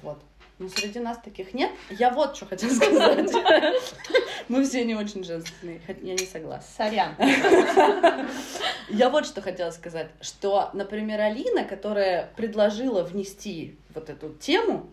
Вот. 0.01 0.19
Но 0.59 0.69
среди 0.69 0.99
нас 0.99 1.19
таких 1.19 1.53
нет. 1.53 1.69
Я 1.89 2.09
вот 2.09 2.35
что 2.35 2.47
хотела 2.47 2.71
сказать. 2.73 3.31
Мы 4.47 4.63
все 4.63 4.85
не 4.85 4.95
очень 4.95 5.23
женственные, 5.23 5.81
я 6.01 6.13
не 6.13 6.25
согласна. 6.25 6.67
Сорян. 6.75 7.15
Я 8.89 9.09
вот 9.09 9.25
что 9.25 9.41
хотела 9.41 9.71
сказать, 9.71 10.09
что, 10.21 10.69
например, 10.73 11.19
Алина, 11.19 11.63
которая 11.63 12.31
предложила 12.35 13.03
внести 13.03 13.77
вот 13.93 14.09
эту 14.09 14.29
тему, 14.29 14.89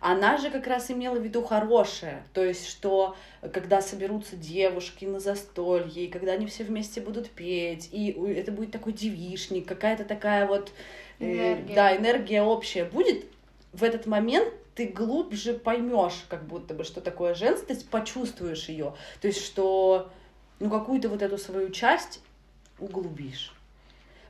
она 0.00 0.38
же 0.38 0.50
как 0.50 0.66
раз 0.66 0.90
имела 0.90 1.16
в 1.16 1.22
виду 1.22 1.42
хорошее, 1.42 2.22
то 2.32 2.42
есть, 2.42 2.66
что 2.66 3.16
когда 3.52 3.82
соберутся 3.82 4.36
девушки 4.36 5.04
на 5.04 5.20
застолье, 5.20 6.06
и 6.06 6.08
когда 6.08 6.32
они 6.32 6.46
все 6.46 6.64
вместе 6.64 7.00
будут 7.00 7.30
петь, 7.30 7.88
и 7.92 8.10
это 8.34 8.50
будет 8.50 8.72
такой 8.72 8.92
девишник, 8.94 9.66
какая-то 9.66 10.04
такая 10.04 10.46
вот, 10.46 10.72
э, 11.18 11.54
Энергия. 11.54 11.74
да, 11.74 11.96
энергия 11.96 12.42
общая 12.42 12.84
будет, 12.84 13.26
в 13.72 13.84
этот 13.84 14.06
момент 14.06 14.52
ты 14.74 14.86
глубже 14.86 15.54
поймешь, 15.54 16.24
как 16.28 16.46
будто 16.46 16.74
бы, 16.74 16.84
что 16.84 17.00
такое 17.00 17.34
женственность, 17.34 17.88
почувствуешь 17.88 18.68
ее, 18.68 18.94
то 19.20 19.28
есть, 19.28 19.44
что 19.44 20.10
ну, 20.58 20.70
какую-то 20.70 21.08
вот 21.08 21.22
эту 21.22 21.38
свою 21.38 21.70
часть 21.70 22.20
углубишь. 22.78 23.54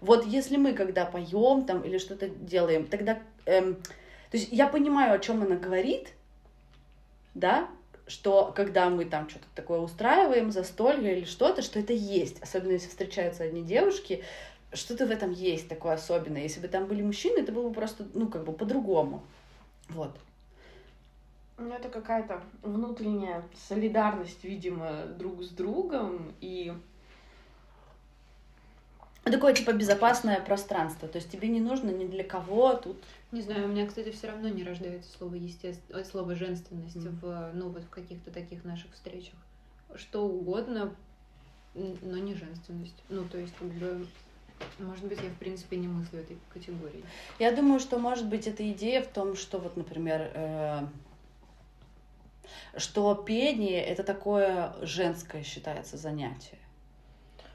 Вот 0.01 0.25
если 0.27 0.57
мы 0.57 0.73
когда 0.73 1.05
поем 1.05 1.65
там 1.65 1.83
или 1.83 1.99
что-то 1.99 2.29
делаем, 2.29 2.87
тогда, 2.87 3.19
эм, 3.47 3.75
то 3.75 4.37
есть 4.37 4.49
я 4.51 4.67
понимаю, 4.67 5.15
о 5.15 5.19
чем 5.19 5.43
она 5.43 5.57
говорит, 5.57 6.09
да, 7.35 7.69
что 8.07 8.53
когда 8.57 8.91
мы 8.91 9.05
там 9.05 9.29
что-то 9.29 9.47
такое 9.55 9.79
устраиваем, 9.79 10.51
застолье 10.51 11.19
или 11.19 11.25
что-то, 11.25 11.63
что 11.63 11.79
это 11.79 11.93
есть, 11.93 12.43
особенно 12.43 12.73
если 12.73 12.89
встречаются 12.89 13.45
одни 13.45 13.63
девушки, 13.63 14.25
что-то 14.73 15.07
в 15.07 15.11
этом 15.11 15.33
есть 15.33 15.69
такое 15.69 15.95
особенное. 15.95 16.43
Если 16.43 16.61
бы 16.61 16.69
там 16.69 16.87
были 16.87 17.03
мужчины, 17.03 17.41
это 17.41 17.53
было 17.53 17.69
бы 17.69 17.75
просто, 17.75 18.07
ну, 18.15 18.29
как 18.29 18.45
бы 18.45 18.53
по-другому. 18.53 19.23
Вот. 19.89 20.17
Ну, 21.59 21.73
это 21.73 21.89
какая-то 21.89 22.41
внутренняя 22.63 23.43
солидарность, 23.69 24.45
видимо, 24.45 25.05
друг 25.19 25.43
с 25.43 25.49
другом. 25.49 26.33
И 26.41 26.73
Такое, 29.25 29.53
типа, 29.53 29.73
безопасное 29.73 30.41
пространство. 30.41 31.07
То 31.07 31.19
есть 31.19 31.31
тебе 31.31 31.49
не 31.49 31.61
нужно 31.61 31.91
ни 31.91 32.07
для 32.07 32.25
кого 32.25 32.75
тут 32.75 32.97
Не 33.33 33.43
знаю, 33.43 33.67
у 33.67 33.69
меня, 33.69 33.87
кстати, 33.87 34.11
все 34.11 34.29
равно 34.29 34.49
не 34.49 34.65
рождается 34.65 35.13
слово 35.17 35.35
естественно, 35.35 36.03
слово 36.05 36.35
женственность 36.35 36.97
Мгм. 36.97 37.19
в, 37.21 37.51
ну, 37.55 37.69
вот 37.69 37.83
в 37.85 37.91
каких-то 37.91 38.31
таких 38.31 38.65
наших 38.65 38.93
встречах. 38.93 39.35
Что 39.95 40.25
угодно, 40.25 40.95
но 41.75 42.17
не 42.17 42.35
женственность. 42.35 42.97
Ну, 43.09 43.25
то 43.25 43.39
есть, 43.39 43.55
как 43.57 43.69
бы, 43.69 44.07
может 44.79 45.05
быть, 45.05 45.19
я, 45.23 45.29
в 45.29 45.37
принципе, 45.37 45.77
не 45.77 45.89
мыслю 45.89 46.21
этой 46.21 46.39
категории. 46.53 47.05
Я 47.39 47.53
думаю, 47.53 47.81
что 47.81 47.99
может 47.99 48.27
быть 48.27 48.47
эта 48.47 48.71
идея 48.73 49.03
в 49.03 49.09
том, 49.09 49.37
что 49.37 49.59
вот, 49.59 49.77
например, 49.77 50.31
э, 50.35 50.87
что 52.77 53.15
пение 53.15 53.83
это 53.83 54.03
такое 54.03 54.75
женское 54.83 55.43
считается 55.43 55.97
занятие. 55.97 56.60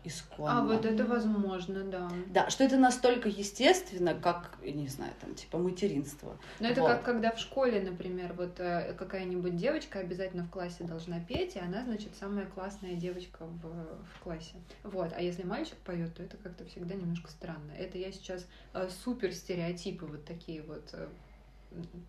Исконно. 0.05 0.61
А 0.61 0.63
вот 0.63 0.85
это 0.85 1.03
возможно, 1.03 1.83
да. 1.83 2.11
Да, 2.27 2.49
что 2.51 2.63
это 2.63 2.77
настолько 2.77 3.27
естественно, 3.27 4.13
как, 4.13 4.55
я 4.61 4.71
не 4.71 4.87
знаю, 4.87 5.11
там, 5.19 5.33
типа 5.33 5.57
материнство. 5.57 6.37
Но 6.59 6.67
это 6.67 6.81
Вот. 6.81 6.91
как 6.91 7.03
когда 7.03 7.31
в 7.31 7.39
школе, 7.39 7.81
например, 7.81 8.33
вот 8.33 8.59
э, 8.59 8.93
какая-нибудь 8.93 9.55
девочка 9.55 9.99
обязательно 9.99 10.43
в 10.43 10.51
классе 10.51 10.83
должна 10.83 11.19
петь, 11.19 11.55
и 11.55 11.59
она, 11.59 11.83
значит, 11.85 12.11
самая 12.19 12.45
классная 12.45 12.93
девочка 12.93 13.45
в, 13.45 13.63
в 13.63 14.23
классе. 14.23 14.53
Вот. 14.83 15.11
А 15.15 15.21
если 15.21 15.41
мальчик 15.41 15.77
поет, 15.77 16.13
то 16.13 16.21
это 16.21 16.37
как-то 16.37 16.65
всегда 16.65 16.93
немножко 16.93 17.31
странно. 17.31 17.71
Это 17.75 17.97
я 17.97 18.11
сейчас 18.11 18.45
э, 18.73 18.87
супер 19.03 19.33
стереотипы 19.33 20.05
вот 20.05 20.23
такие 20.23 20.61
вот 20.61 20.87
э, 20.93 21.07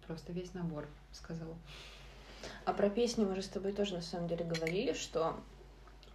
просто 0.06 0.32
весь 0.32 0.52
набор 0.52 0.86
сказала. 1.12 1.56
А 2.66 2.74
про 2.74 2.90
песни 2.90 3.24
мы 3.24 3.34
же 3.36 3.42
с 3.42 3.48
тобой 3.48 3.72
тоже 3.72 3.94
на 3.94 4.02
самом 4.02 4.28
деле 4.28 4.44
говорили, 4.44 4.92
что 4.92 5.36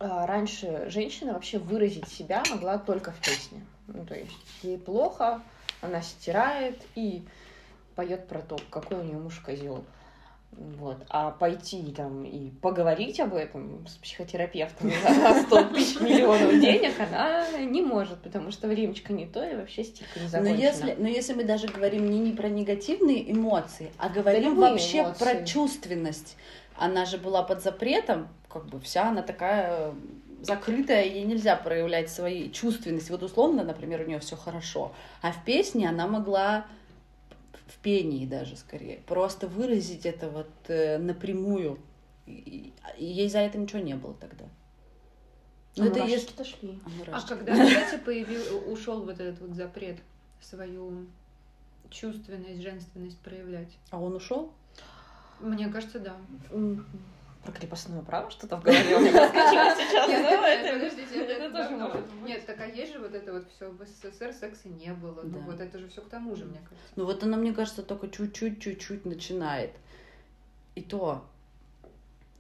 раньше 0.02 0.90
женщина 0.90 1.34
вообще 1.34 1.60
выразить 1.60 2.08
себя 2.08 2.44
могла 2.50 2.78
только 2.78 3.12
в 3.12 3.20
песне. 3.20 3.66
Ну, 3.88 4.06
то 4.06 4.16
есть 4.16 4.32
ей 4.64 4.78
плохо, 4.78 5.42
она 5.82 6.02
стирает 6.02 6.82
и 6.96 7.24
поет 7.96 8.28
про 8.28 8.40
то, 8.40 8.58
какой 8.70 8.98
у 8.98 9.04
нее 9.04 9.18
муж 9.18 9.40
козел. 9.40 9.84
Вот. 10.52 10.98
А 11.08 11.32
пойти 11.32 11.94
там 11.96 12.26
и 12.26 12.50
поговорить 12.50 13.22
об 13.22 13.34
этом 13.34 13.88
с 13.88 13.96
психотерапевтом 13.96 14.92
за 14.92 15.44
100 15.44 15.64
тысяч 15.74 16.02
миллионов 16.02 16.60
денег 16.60 17.00
она 17.00 17.48
не 17.60 17.82
может, 17.82 18.22
потому 18.22 18.52
что 18.52 18.68
времечко 18.68 19.14
не 19.14 19.26
то 19.26 19.44
и 19.44 19.56
вообще 19.56 19.86
стирка 19.86 20.20
не 20.20 20.26
Но 20.26 20.30
закончена. 20.30 20.58
если, 20.58 20.96
но 21.00 21.08
если 21.08 21.34
мы 21.34 21.46
даже 21.46 21.68
говорим 21.68 22.10
не, 22.10 22.20
не 22.20 22.34
про 22.34 22.50
негативные 22.50 23.32
эмоции, 23.32 23.94
а 23.98 24.10
говорим 24.10 24.56
вообще 24.56 25.04
эмоции. 25.04 25.24
про 25.24 25.46
чувственность, 25.46 26.36
она 26.76 27.06
же 27.06 27.18
была 27.18 27.44
под 27.44 27.64
запретом, 27.64 28.28
как 28.52 28.66
бы 28.66 28.80
вся 28.80 29.10
она 29.10 29.22
такая 29.22 29.94
закрытая, 30.42 31.06
ей 31.06 31.24
нельзя 31.24 31.56
проявлять 31.56 32.10
свои 32.10 32.50
чувственности. 32.52 33.12
Вот 33.12 33.24
условно, 33.24 33.64
например, 33.64 34.02
у 34.02 34.06
нее 34.06 34.20
все 34.20 34.36
хорошо, 34.36 34.92
а 35.22 35.32
в 35.32 35.44
песне 35.46 35.88
она 35.88 36.08
могла 36.08 36.66
в 37.68 37.78
пении 37.78 38.26
даже 38.26 38.58
скорее 38.58 38.98
просто 39.08 39.48
выразить 39.48 40.06
это 40.06 40.30
вот 40.30 40.50
э, 40.68 40.98
напрямую. 40.98 41.80
И, 42.26 42.74
и 42.98 43.06
ей 43.06 43.30
за 43.30 43.40
это 43.40 43.58
ничего 43.58 43.80
не 43.80 43.96
было 43.96 44.14
тогда. 44.16 44.46
Ну, 45.76 45.86
Ну, 45.86 45.90
это 45.90 46.00
мурашки 46.00 46.14
есть... 46.14 46.38
дошли. 46.38 46.80
А, 47.12 47.18
А 47.18 47.28
когда, 47.28 47.54
кстати, 47.54 48.02
появил, 48.04 48.42
ушел 48.72 49.04
вот 49.04 49.20
этот 49.20 49.40
вот 49.40 49.56
запрет 49.56 49.98
свою 50.42 51.08
чувственность, 51.90 52.62
женственность 52.62 53.20
проявлять? 53.20 53.70
А 53.90 54.00
он 54.00 54.16
ушел? 54.16 54.52
Мне 55.40 55.70
кажется, 55.70 56.00
да. 56.00 56.18
Про 57.44 57.52
крепостное 57.54 58.02
право 58.04 58.30
что-то 58.30 58.58
в 58.58 58.64
голове 58.64 58.96
у 58.96 59.00
меня 59.00 59.12
проскочило 59.12 59.76
сейчас. 59.76 60.08
Нет, 60.08 60.22
Ну, 61.40 61.90
подождите. 61.90 62.14
Нет, 62.24 62.46
так 62.46 62.60
а 62.60 62.66
есть 62.68 62.94
же 62.94 63.00
вот 63.00 63.16
это 63.16 63.34
вот 63.34 63.50
все 63.56 63.70
в 63.70 63.84
СССР 63.84 64.34
секса 64.34 64.70
не 64.70 64.94
было. 64.94 65.22
Ну 65.24 65.40
вот 65.40 65.60
это 65.60 65.80
же 65.80 65.88
все 65.88 66.02
к 66.02 66.10
тому 66.10 66.36
же, 66.36 66.46
мне 66.46 66.60
кажется. 66.60 66.94
Ну 66.96 67.06
вот 67.06 67.24
она, 67.24 67.38
мне 67.38 67.54
кажется, 67.54 67.82
только 67.82 68.10
чуть-чуть, 68.10 68.62
чуть-чуть 68.62 69.06
начинает. 69.06 69.72
И 70.76 70.82
то. 70.82 71.26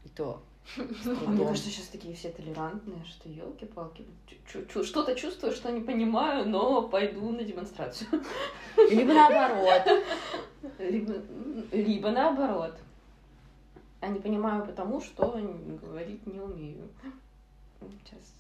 И 0.06 0.10
то. 0.10 0.44
Мне 0.78 1.46
кажется, 1.46 1.70
сейчас 1.70 1.88
такие 1.88 2.16
все 2.16 2.30
толерантные, 2.30 3.04
что 3.06 3.28
елки-палки. 3.28 4.06
Что-то 4.84 5.16
чувствую, 5.16 5.54
что 5.54 5.72
не 5.72 5.82
понимаю, 5.82 6.48
но 6.48 6.88
пойду 6.88 7.30
на 7.32 7.44
демонстрацию. 7.44 8.08
Либо 8.90 9.14
наоборот. 9.14 10.06
Либо 11.72 12.12
наоборот. 12.12 12.76
А 14.02 14.08
не 14.08 14.20
понимаю 14.20 14.66
потому, 14.66 15.00
что 15.00 15.40
говорить 15.82 16.26
не 16.26 16.40
умею. 16.40 16.90
Сейчас, 17.80 18.34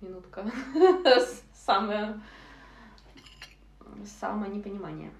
минутка. 0.00 0.50
Самое... 1.54 2.20
Самое 4.20 4.50
непонимание. 4.52 5.12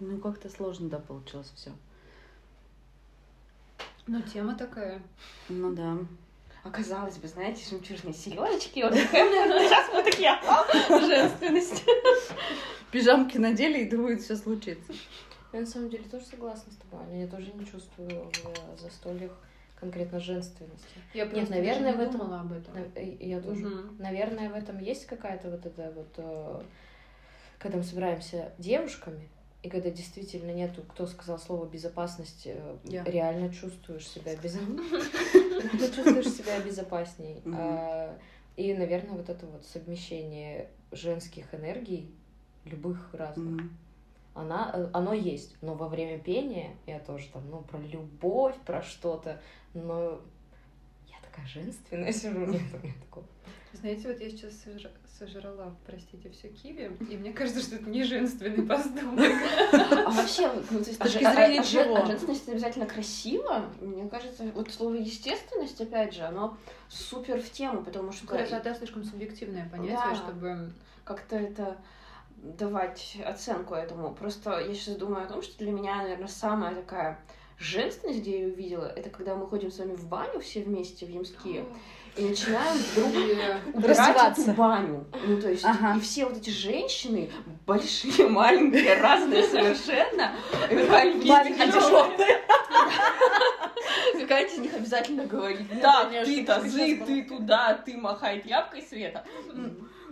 Ну 0.00 0.18
как-то 0.18 0.48
сложно, 0.48 0.88
да, 0.88 0.98
получилось 0.98 1.52
все. 1.54 1.70
Ну, 4.08 4.22
тема 4.22 4.54
такая. 4.54 5.02
Ну 5.48 5.72
да. 5.72 5.98
Оказалось 6.64 7.16
бы, 7.18 7.28
знаете, 7.28 7.64
жемчужные 7.68 8.14
сережечки. 8.14 8.80
Вот 8.82 8.94
сейчас 8.94 9.92
мы 9.92 10.02
такие, 10.02 10.30
а, 10.30 10.64
женственность. 11.00 11.84
Пижамки 12.90 13.38
надели, 13.38 13.84
и 13.84 13.88
думают, 13.88 14.22
все 14.22 14.34
случится. 14.36 14.92
Я 15.52 15.60
на 15.60 15.66
самом 15.66 15.88
деле 15.90 16.04
тоже 16.04 16.26
согласна 16.26 16.72
с 16.72 16.76
тобой, 16.76 17.04
Аня. 17.06 17.22
Я 17.22 17.26
тоже 17.28 17.52
не 17.52 17.64
чувствую 17.64 18.30
в 18.76 18.80
застольях 18.80 19.32
конкретно 19.76 20.20
женственности. 20.20 20.84
Я 21.14 21.26
просто 21.26 21.50
наверное, 21.54 21.92
не 21.92 21.96
в 21.96 22.00
этом- 22.00 22.18
думала 22.20 22.40
об 22.40 22.52
этом. 22.52 22.74
Э, 22.94 23.16
Я 23.20 23.40
тоже. 23.40 23.66
Мгм. 23.66 23.96
Наверное, 23.98 24.50
в 24.50 24.54
этом 24.54 24.78
есть 24.78 25.06
какая-то 25.06 25.50
вот 25.50 25.64
эта 25.66 25.92
вот... 25.92 26.08
э, 26.16 26.62
Когда 27.58 27.78
мы 27.78 27.84
собираемся 27.84 28.52
девушками, 28.58 29.28
и 29.62 29.68
когда 29.68 29.90
действительно 29.90 30.52
нету, 30.52 30.82
кто 30.82 31.06
сказал 31.06 31.38
слово 31.38 31.66
безопасность, 31.66 32.42
э, 32.46 32.76
Я. 32.84 33.02
реально 33.04 33.52
чувствуешь 33.52 34.06
себя 34.06 34.36
безопаснее. 34.36 35.00
чувствуешь 35.78 36.28
себя 36.28 36.60
безопасней. 36.60 37.42
А, 37.54 38.16
И, 38.56 38.74
наверное, 38.74 39.12
вот 39.16 39.28
это 39.28 39.46
вот 39.46 39.64
совмещение 39.64 40.68
женских 40.92 41.54
энергий, 41.54 42.10
любых 42.64 43.14
разных. 43.14 43.62
Она, 44.38 44.70
э, 44.72 44.88
оно 44.92 45.12
есть. 45.12 45.56
Но 45.60 45.74
во 45.74 45.88
время 45.88 46.18
пения 46.18 46.76
я 46.86 46.98
тоже 47.00 47.28
там, 47.32 47.48
ну, 47.50 47.62
про 47.62 47.78
любовь, 47.78 48.54
про 48.64 48.82
что-то, 48.82 49.40
но 49.74 50.20
я 51.06 51.16
такая 51.22 51.46
женственность. 51.46 52.24
Нет, 52.24 52.36
у 52.36 52.38
меня 52.38 52.94
такого. 53.00 53.26
Знаете, 53.72 54.08
вот 54.08 54.20
я 54.20 54.30
сейчас 54.30 54.52
сожра- 54.64 54.90
сожрала, 55.18 55.74
простите, 55.86 56.30
все 56.30 56.48
киви, 56.48 56.90
и 57.10 57.16
мне 57.16 57.32
кажется, 57.32 57.60
что 57.60 57.76
это 57.76 57.88
не 57.90 58.02
женственный 58.02 58.66
поступок. 58.66 59.18
А 59.72 60.10
вообще, 60.10 60.50
ну, 60.70 60.78
то 60.78 60.88
есть, 60.88 60.98
точки 60.98 61.18
зрения 61.18 61.62
чего? 61.62 61.96
а 61.96 62.06
женственность 62.06 62.44
это 62.44 62.52
обязательно 62.52 62.86
красиво. 62.86 63.66
Мне 63.80 64.08
кажется, 64.08 64.44
вот 64.54 64.70
слово 64.70 64.94
естественность, 64.94 65.80
опять 65.80 66.14
же, 66.14 66.22
оно 66.22 66.56
супер 66.88 67.42
в 67.42 67.50
тему, 67.50 67.82
потому 67.84 68.10
что 68.12 68.26
Красота 68.26 68.74
слишком 68.74 69.04
субъективное 69.04 69.68
понятие, 69.68 70.14
чтобы... 70.14 70.72
как-то 71.04 71.36
это 71.36 71.76
давать 72.42 73.16
оценку 73.24 73.74
этому. 73.74 74.14
Просто 74.14 74.60
я 74.60 74.74
сейчас 74.74 74.96
думаю 74.96 75.24
о 75.24 75.28
том, 75.28 75.42
что 75.42 75.58
для 75.58 75.72
меня, 75.72 75.96
наверное, 75.96 76.28
самая 76.28 76.74
такая 76.74 77.18
женственность, 77.58 78.20
где 78.20 78.32
я 78.32 78.36
ее 78.44 78.52
увидела, 78.52 78.86
это 78.86 79.10
когда 79.10 79.34
мы 79.34 79.46
ходим 79.46 79.70
с 79.70 79.78
вами 79.78 79.94
в 79.94 80.06
баню 80.06 80.40
все 80.40 80.62
вместе 80.62 81.06
в 81.06 81.10
Ямские 81.10 81.64
и 82.16 82.24
начинаем 82.24 82.76
вдруг 82.78 83.74
убирать 83.74 84.38
эту 84.38 84.52
баню. 84.52 85.06
Ну, 85.26 85.40
то 85.40 85.50
есть, 85.50 85.64
Ага. 85.64 85.96
и 85.96 86.00
все 86.00 86.26
вот 86.26 86.36
эти 86.36 86.50
женщины, 86.50 87.30
большие, 87.66 88.28
маленькие, 88.28 88.94
разные 89.00 89.44
совершенно, 89.44 90.32
и 90.70 90.74
Маленькие, 90.74 91.66
тяжелые. 91.66 92.40
Какая-то 94.20 94.54
из 94.54 94.58
них 94.58 94.74
обязательно 94.74 95.24
говорит, 95.26 95.66
конечно, 95.68 96.24
ты 96.24 96.44
тазы, 96.44 96.96
ты 97.06 97.22
туда, 97.24 97.74
ты 97.74 97.96
махай 97.96 98.40
тряпкой, 98.40 98.82
Света. 98.82 99.24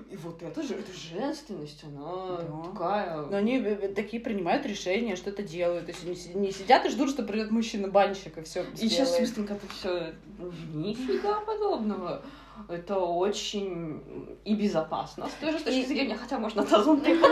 И 0.08 0.16
вот 0.16 0.40
это 0.40 0.62
же, 0.62 0.74
это 0.74 0.92
женственность, 0.92 1.82
она 1.82 2.38
Да. 2.38 2.70
такая... 2.70 3.22
Но 3.22 3.36
они 3.36 3.58
э, 3.58 3.88
такие 3.88 4.22
принимают 4.22 4.64
решения, 4.64 5.16
что-то 5.16 5.42
делают. 5.42 5.86
То 5.86 5.92
есть 5.92 6.34
не 6.34 6.52
сидят 6.52 6.84
и 6.86 6.90
ждут, 6.90 7.10
что 7.10 7.24
придет 7.24 7.50
мужчина-банщик 7.50 8.38
и 8.38 8.42
все 8.42 8.64
И 8.74 8.88
сейчас 8.88 9.18
быстренько 9.18 9.54
это 9.54 9.66
все 9.68 10.14
нифига 10.72 11.40
подобного. 11.40 12.22
Это 12.68 12.98
очень 12.98 14.00
и 14.44 14.54
безопасно 14.54 15.28
с 15.28 15.32
той 15.40 15.52
же 15.52 15.58
точки 15.58 15.84
зрения, 15.86 16.16
хотя 16.16 16.38
можно 16.38 16.64
тазом 16.64 17.00
прикрыть. 17.00 17.22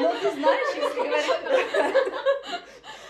Ну, 0.00 0.10
ты 0.22 0.30
знаешь, 0.32 0.76
если 0.76 0.98
говорить... 0.98 2.62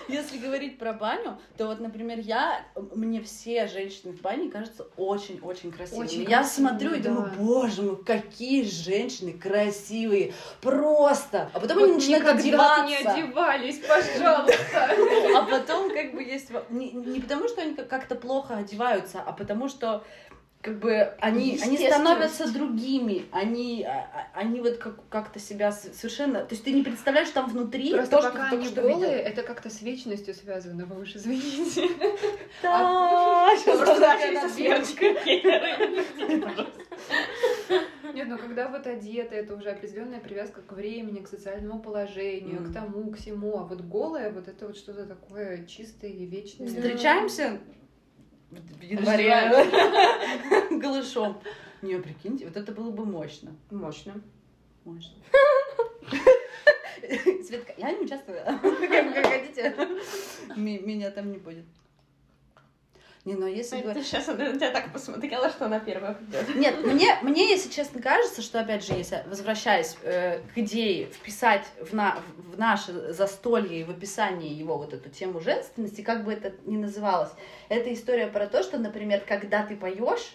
Если 0.09 0.39
говорить 0.39 0.79
про 0.79 0.93
баню, 0.93 1.39
то 1.57 1.67
вот, 1.67 1.81
например, 1.81 2.19
я, 2.19 2.65
мне 2.95 3.21
все 3.23 3.67
женщины 3.67 4.13
в 4.13 4.21
бане 4.23 4.51
кажутся 4.51 4.87
очень-очень 4.97 5.71
красивыми. 5.71 6.07
Очень 6.07 6.23
я 6.23 6.39
красивые, 6.39 6.71
смотрю 6.71 6.95
и 6.95 7.01
да. 7.01 7.11
думаю, 7.11 7.33
боже 7.37 7.83
мой, 7.83 8.05
какие 8.05 8.63
женщины 8.65 9.33
красивые, 9.33 10.33
просто. 10.63 11.51
А 11.53 11.61
потом 11.61 11.79
Вот 11.79 11.85
они 11.85 11.95
начинают 11.97 12.27
одеваться. 12.27 12.87
не 12.87 12.97
одевались, 12.97 13.81
пожалуйста. 13.81 14.91
А 15.37 15.43
потом 15.45 15.91
как 15.91 16.15
бы 16.15 16.23
есть... 16.23 16.51
Не, 16.71 16.91
не 16.93 17.21
потому, 17.21 17.49
что 17.49 17.61
они 17.61 17.75
как- 17.75 17.89
как-то 17.89 18.15
плохо 18.15 18.57
одеваются, 18.57 19.21
а 19.21 19.33
потому 19.33 19.69
что 19.69 20.05
как 20.61 20.81
бы 20.81 21.15
они, 21.21 21.59
они 21.63 21.77
становятся 21.79 22.53
другими, 22.53 23.27
они, 23.31 23.85
а- 23.85 24.11
а- 24.35 24.41
они 24.41 24.61
вот 24.61 24.79
как, 24.79 25.09
как-то 25.09 25.39
себя 25.39 25.71
совершенно... 25.71 26.41
То 26.41 26.55
есть 26.55 26.65
ты 26.65 26.73
не 26.73 26.83
представляешь 26.83 27.31
там 27.31 27.49
внутри 27.49 27.93
Просто 27.93 28.17
то, 28.17 28.23
что 28.23 28.31
пока 28.33 28.51
только 28.51 28.65
они 28.65 28.67
что 28.67 28.83
голые, 28.83 29.19
видел. 29.19 29.27
это 29.31 29.43
как-то 29.45 29.71
с 29.71 29.83
вечностью 29.83 30.35
связано, 30.35 30.85
вы 30.87 31.03
уж 31.03 31.15
извините. 31.15 31.89
Да, 32.63 33.51
сейчас 33.57 34.43
со 34.43 34.55
смертью. 34.55 35.17
Нет, 38.15 38.27
ну 38.29 38.37
когда 38.39 38.69
вот 38.69 38.87
одета, 38.87 39.37
это 39.37 39.55
уже 39.55 39.71
определенная 39.71 40.19
привязка 40.19 40.61
к 40.63 40.73
времени, 40.73 41.21
к 41.21 41.29
социальному 41.29 41.81
положению, 41.81 42.65
к 42.65 42.73
тому, 42.73 43.13
к 43.13 43.19
всему. 43.19 43.59
А 43.59 43.65
вот 43.65 43.81
голое, 43.83 44.33
вот 44.33 44.49
это 44.49 44.67
вот 44.67 44.77
что-то 44.77 45.07
такое 45.07 45.67
чистое 45.67 46.11
и 46.11 46.27
вечное. 46.27 46.67
Встречаемся 46.67 47.61
в 48.51 48.83
январе 48.83 49.31
голышом. 50.81 51.41
Не, 51.83 51.99
прикиньте, 51.99 52.47
вот 52.47 52.57
это 52.57 52.73
было 52.73 52.91
бы 52.91 53.05
мощно. 53.05 53.55
Мощно. 53.71 54.21
Мощно. 54.85 55.15
Светка, 57.47 57.75
я 57.77 57.93
не 57.93 58.05
участвую. 58.05 58.41
Как 58.45 59.27
хотите. 59.27 59.75
Меня 60.57 61.11
там 61.11 61.31
не 61.31 61.39
будет. 61.39 61.65
Не, 63.29 63.35
ну 63.35 63.47
если 63.47 63.83
бы... 63.83 63.93
Сейчас 64.03 64.27
она 64.31 64.47
на 64.47 64.55
тебя 64.55 64.71
так 64.71 64.91
посмотрела, 64.91 65.51
что 65.51 65.67
она 65.67 65.81
первая 65.81 66.15
придет. 66.15 66.57
Нет, 66.57 66.83
мне, 66.83 67.19
мне, 67.21 67.51
если 67.51 67.69
честно, 67.69 68.01
кажется, 68.01 68.41
что, 68.41 68.59
опять 68.59 68.87
же, 68.87 68.95
если 68.95 69.23
возвращаясь 69.27 69.99
э, 70.03 70.39
к 70.55 70.57
идее 70.57 71.09
вписать 71.09 71.67
в, 71.79 71.93
на, 71.93 72.17
в 72.39 72.59
наше 72.59 73.13
застолье 73.13 73.81
и 73.81 73.85
в 73.85 73.91
описании 73.91 74.55
его 74.55 74.79
вот 74.79 74.95
эту 74.95 75.11
тему 75.11 75.41
женственности, 75.41 76.01
как 76.01 76.25
бы 76.25 76.33
это 76.33 76.55
ни 76.65 76.79
называлось, 76.79 77.31
это 77.69 77.93
история 77.93 78.29
про 78.29 78.47
то, 78.47 78.63
что, 78.63 78.79
например, 78.79 79.23
когда 79.29 79.63
ты 79.63 79.77
поешь, 79.77 80.35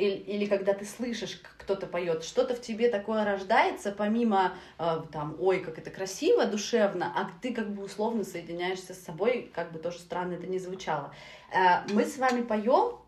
или, 0.00 0.16
или 0.16 0.46
когда 0.46 0.72
ты 0.72 0.84
слышишь, 0.84 1.36
как 1.42 1.56
кто-то 1.58 1.86
поет, 1.86 2.24
что-то 2.24 2.54
в 2.54 2.60
тебе 2.60 2.88
такое 2.88 3.24
рождается, 3.24 3.92
помимо 3.92 4.54
э, 4.78 5.02
там, 5.12 5.36
ой, 5.38 5.60
как 5.60 5.78
это 5.78 5.90
красиво, 5.90 6.46
душевно, 6.46 7.12
а 7.14 7.30
ты 7.42 7.54
как 7.54 7.70
бы 7.70 7.84
условно 7.84 8.24
соединяешься 8.24 8.94
с 8.94 8.98
собой, 8.98 9.50
как 9.54 9.72
бы 9.72 9.78
тоже 9.78 9.98
странно 9.98 10.34
это 10.34 10.46
ни 10.46 10.58
звучало. 10.58 11.14
Э, 11.52 11.86
мы 11.92 12.04
с 12.04 12.18
вами 12.18 12.42
поем 12.42 12.98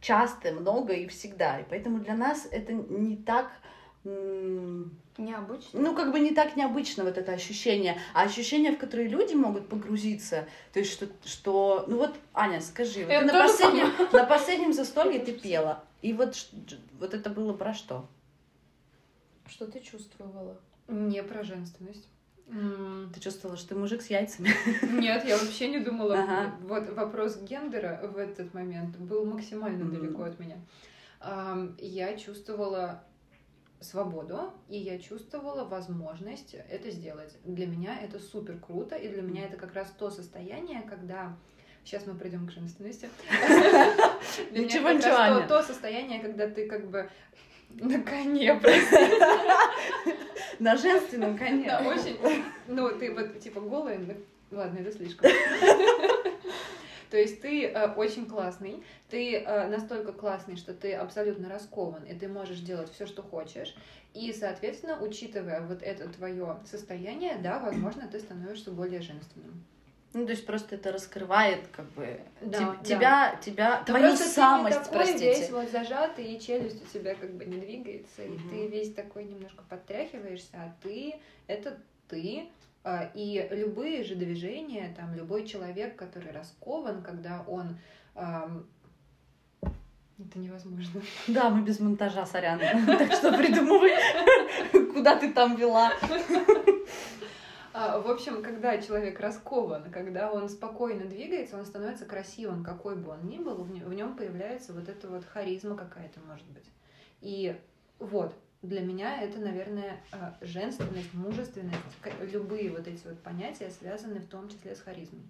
часто, 0.00 0.52
много 0.52 0.92
и 0.92 1.06
всегда, 1.08 1.60
и 1.60 1.64
поэтому 1.68 1.98
для 1.98 2.14
нас 2.14 2.48
это 2.50 2.72
не 2.72 3.16
так 3.16 3.50
Необычно. 5.18 5.80
ну, 5.80 5.94
как 5.94 6.12
бы 6.12 6.20
не 6.20 6.30
так 6.30 6.56
необычно 6.56 7.04
вот 7.04 7.18
это 7.18 7.32
ощущение, 7.32 8.00
а 8.14 8.22
ощущение, 8.22 8.72
в 8.72 8.78
которое 8.78 9.08
люди 9.08 9.34
могут 9.34 9.68
погрузиться, 9.68 10.46
то 10.72 10.78
есть 10.78 10.92
что, 10.92 11.08
что 11.24 11.84
ну 11.88 11.98
вот, 11.98 12.14
Аня, 12.32 12.60
скажи, 12.60 13.04
вот 13.04 13.24
на, 13.24 13.42
последнем, 13.42 13.92
на 14.12 14.24
последнем 14.24 14.72
застолье 14.72 15.18
ты 15.18 15.32
пела, 15.32 15.82
и 16.02 16.12
вот, 16.12 16.36
вот 16.98 17.14
это 17.14 17.30
было 17.30 17.52
про 17.52 17.74
что? 17.74 18.08
Что 19.46 19.66
ты 19.66 19.80
чувствовала? 19.80 20.60
Не 20.86 21.22
про 21.22 21.42
женственность. 21.42 22.08
Ты 22.46 23.20
чувствовала, 23.20 23.58
что 23.58 23.70
ты 23.70 23.74
мужик 23.74 24.00
с 24.00 24.06
яйцами? 24.08 24.50
Нет, 25.00 25.24
я 25.26 25.36
вообще 25.36 25.68
не 25.68 25.80
думала. 25.80 26.14
Ага. 26.18 26.54
Вот 26.62 26.88
вопрос 26.94 27.36
гендера 27.42 28.00
в 28.10 28.16
этот 28.16 28.54
момент 28.54 28.96
был 28.96 29.26
максимально 29.26 29.84
Мгм. 29.84 29.94
далеко 29.94 30.22
от 30.24 30.38
меня. 30.38 30.56
Я 31.78 32.16
чувствовала 32.16 33.04
свободу, 33.80 34.52
и 34.68 34.78
я 34.78 34.98
чувствовала 34.98 35.64
возможность 35.64 36.54
это 36.54 36.90
сделать. 36.90 37.36
Для 37.44 37.66
меня 37.66 37.98
это 38.00 38.18
супер 38.18 38.58
круто, 38.58 38.96
и 38.96 39.08
для 39.08 39.22
меня 39.22 39.44
это 39.44 39.56
как 39.56 39.74
раз 39.74 39.90
то 39.98 40.10
состояние, 40.10 40.82
когда... 40.82 41.36
Сейчас 41.84 42.06
мы 42.06 42.14
придем 42.14 42.46
к 42.46 42.50
женственности. 42.50 43.08
Ничего, 44.50 44.90
ничего, 44.90 45.16
Аня. 45.16 45.46
то- 45.46 45.60
то 45.60 45.62
состояние, 45.62 46.20
когда 46.20 46.48
ты 46.48 46.66
как 46.68 46.88
бы 46.90 47.08
на 47.70 48.02
коне, 48.02 48.54
прости. 48.54 48.96
На 50.58 50.76
женственном 50.76 51.38
коне. 51.38 51.66
Да, 51.66 51.80
очень. 51.82 52.18
Ну, 52.66 52.90
ты 52.98 53.12
вот 53.14 53.38
типа 53.38 53.60
голая, 53.60 54.00
ладно, 54.50 54.78
это 54.78 54.90
слишком. 54.92 55.30
То 57.10 57.16
есть 57.16 57.40
ты 57.40 57.66
э, 57.66 57.92
очень 57.94 58.26
классный, 58.26 58.82
ты 59.08 59.36
э, 59.36 59.68
настолько 59.68 60.12
классный, 60.12 60.56
что 60.56 60.74
ты 60.74 60.92
абсолютно 60.92 61.48
раскован, 61.48 62.04
и 62.04 62.14
ты 62.14 62.28
можешь 62.28 62.58
делать 62.58 62.92
все, 62.92 63.06
что 63.06 63.22
хочешь. 63.22 63.74
И, 64.12 64.32
соответственно, 64.32 64.98
учитывая 65.00 65.62
вот 65.62 65.82
это 65.82 66.08
твое 66.08 66.58
состояние, 66.70 67.38
да, 67.42 67.58
возможно, 67.60 68.08
ты 68.08 68.18
становишься 68.20 68.70
более 68.72 69.00
женственным. 69.00 69.64
Ну, 70.18 70.26
то 70.26 70.32
есть 70.32 70.44
просто 70.44 70.74
это 70.74 70.90
раскрывает, 70.90 71.60
как 71.70 71.88
бы, 71.92 72.20
Да, 72.40 72.58
теб- 72.58 72.76
да. 72.78 72.82
тебя, 72.84 73.38
тебя, 73.40 73.70
Да 73.78 73.84
твою 73.84 74.06
просто 74.08 74.24
ты 74.24 74.28
не 74.30 74.34
самость, 74.34 74.82
такой 74.82 74.98
простите. 74.98 75.24
весь 75.30 75.50
вот 75.50 75.70
зажатый, 75.70 76.24
и 76.24 76.40
челюсть 76.40 76.82
у 76.82 76.92
тебя 76.92 77.14
как 77.14 77.30
бы 77.34 77.44
не 77.44 77.58
двигается, 77.60 78.24
и 78.24 78.28
Мгм. 78.30 78.48
ты 78.50 78.66
весь 78.66 78.92
такой 78.94 79.24
немножко 79.24 79.62
подтряхиваешься, 79.68 80.48
а 80.54 80.74
ты— 80.82 81.14
это 81.46 81.78
ты, 82.08 82.48
а, 82.82 83.10
и 83.14 83.46
любые 83.52 84.02
же 84.02 84.16
движения, 84.16 84.92
там, 84.96 85.14
любой 85.14 85.46
человек, 85.46 85.94
который 85.94 86.32
раскован, 86.32 87.02
когда 87.02 87.44
он... 87.46 87.76
Это 90.20 90.36
невозможно. 90.40 91.00
Да, 91.28 91.48
мы 91.48 91.62
без 91.62 91.78
монтажа, 91.78 92.26
сорян. 92.26 92.58
Так 92.86 93.12
что 93.12 93.30
придумывай, 93.38 93.92
куда 94.92 95.14
ты 95.16 95.32
там 95.32 95.54
вела. 95.54 95.92
А, 97.80 98.00
В 98.00 98.10
общем, 98.10 98.42
когда 98.42 98.76
человек 98.78 99.20
раскован, 99.20 99.92
когда 99.92 100.32
он 100.32 100.48
спокойно 100.48 101.04
двигается, 101.04 101.56
он 101.56 101.64
становится 101.64 102.06
красивым, 102.06 102.64
какой 102.64 102.96
бы 102.96 103.12
он 103.12 103.28
ни 103.28 103.38
был, 103.38 103.54
в 103.54 103.94
нем 103.94 104.16
появляется 104.16 104.72
вот 104.72 104.88
эта 104.88 105.06
вот 105.06 105.24
харизма 105.24 105.76
какая-то, 105.76 106.18
может 106.26 106.46
быть. 106.48 106.64
И 107.20 107.56
вот, 108.00 108.34
для 108.62 108.80
меня 108.80 109.22
это, 109.22 109.38
наверное, 109.38 110.00
а, 110.10 110.36
женственность, 110.40 111.14
мужественность, 111.14 111.78
любые 112.32 112.72
вот 112.72 112.88
эти 112.88 113.06
вот 113.06 113.20
понятия 113.20 113.70
связаны 113.70 114.18
в 114.18 114.26
том 114.26 114.48
числе 114.48 114.74
с 114.74 114.80
харизмой. 114.80 115.22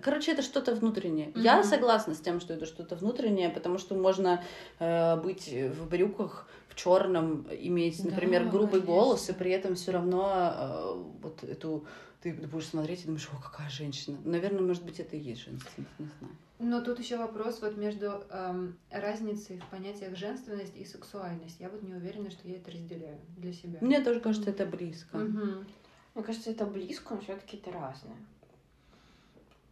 Короче, 0.00 0.32
это 0.32 0.40
что-то 0.40 0.74
внутреннее. 0.74 1.32
Я 1.34 1.58
Мгм. 1.58 1.64
согласна 1.64 2.14
с 2.14 2.20
тем, 2.20 2.40
что 2.40 2.54
это 2.54 2.64
что-то 2.64 2.96
внутреннее, 2.96 3.50
потому 3.50 3.76
что 3.76 3.94
можно 3.94 4.42
э, 4.78 5.16
быть 5.20 5.52
в 5.52 5.86
брюках, 5.86 6.48
в 6.74 6.76
черном, 6.76 7.46
иметь, 7.50 8.02
Да, 8.02 8.10
например, 8.10 8.48
грубый 8.48 8.80
конечно. 8.80 8.86
голос, 8.86 9.30
и 9.30 9.32
при 9.32 9.52
этом 9.52 9.76
все 9.76 9.92
равно 9.92 10.52
э, 10.56 11.02
вот 11.22 11.44
эту 11.44 11.86
ты 12.20 12.32
будешь 12.32 12.66
смотреть 12.66 13.02
и 13.02 13.06
думаешь, 13.06 13.28
о, 13.32 13.40
какая 13.40 13.68
женщина. 13.68 14.18
Наверное, 14.24 14.62
может 14.62 14.84
быть, 14.84 14.98
это 14.98 15.14
и 15.14 15.20
есть 15.20 15.44
женственность, 15.44 15.98
не 15.98 16.06
знаю. 16.18 16.34
Но 16.58 16.80
тут 16.80 16.98
еще 16.98 17.18
вопрос 17.18 17.60
вот 17.60 17.76
между 17.76 18.24
эм, 18.30 18.78
разницей 18.90 19.58
в 19.58 19.66
понятиях 19.66 20.16
женственность 20.16 20.74
и 20.76 20.84
сексуальность. 20.84 21.56
Я 21.60 21.68
вот 21.68 21.82
не 21.82 21.94
уверена, 21.94 22.30
что 22.30 22.48
я 22.48 22.56
это 22.56 22.70
разделяю 22.70 23.18
для 23.36 23.52
себя. 23.52 23.78
Мне 23.82 24.00
тоже 24.00 24.20
кажется, 24.20 24.50
это 24.50 24.64
близко. 24.64 25.18
Мгм. 25.18 25.66
Мне 26.14 26.24
кажется, 26.24 26.50
это 26.50 26.64
близко, 26.64 27.14
но 27.14 27.20
все-таки 27.20 27.58
это 27.58 27.72
разное. 27.72 28.16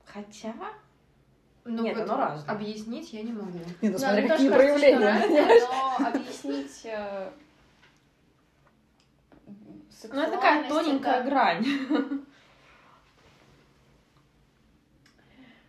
Хотя... 0.04 0.54
Ну 1.64 1.82
Нет, 1.84 1.96
вот 1.96 2.08
оно 2.10 2.16
разное. 2.16 2.54
объяснить 2.54 3.12
я 3.12 3.22
не 3.22 3.32
могу. 3.32 3.50
Не, 3.80 3.88
ну 3.88 3.92
Ну, 3.92 3.98
смотри, 3.98 4.28
какие 4.28 4.48
проявления. 4.50 4.98
разное, 4.98 5.60
но 5.60 6.06
объяснить 6.08 6.80
э, 6.84 7.30
Ну, 10.12 10.20
это 10.22 10.32
такая 10.32 10.68
тоненькая 10.68 11.20
это- 11.20 11.28
грань. 11.30 11.66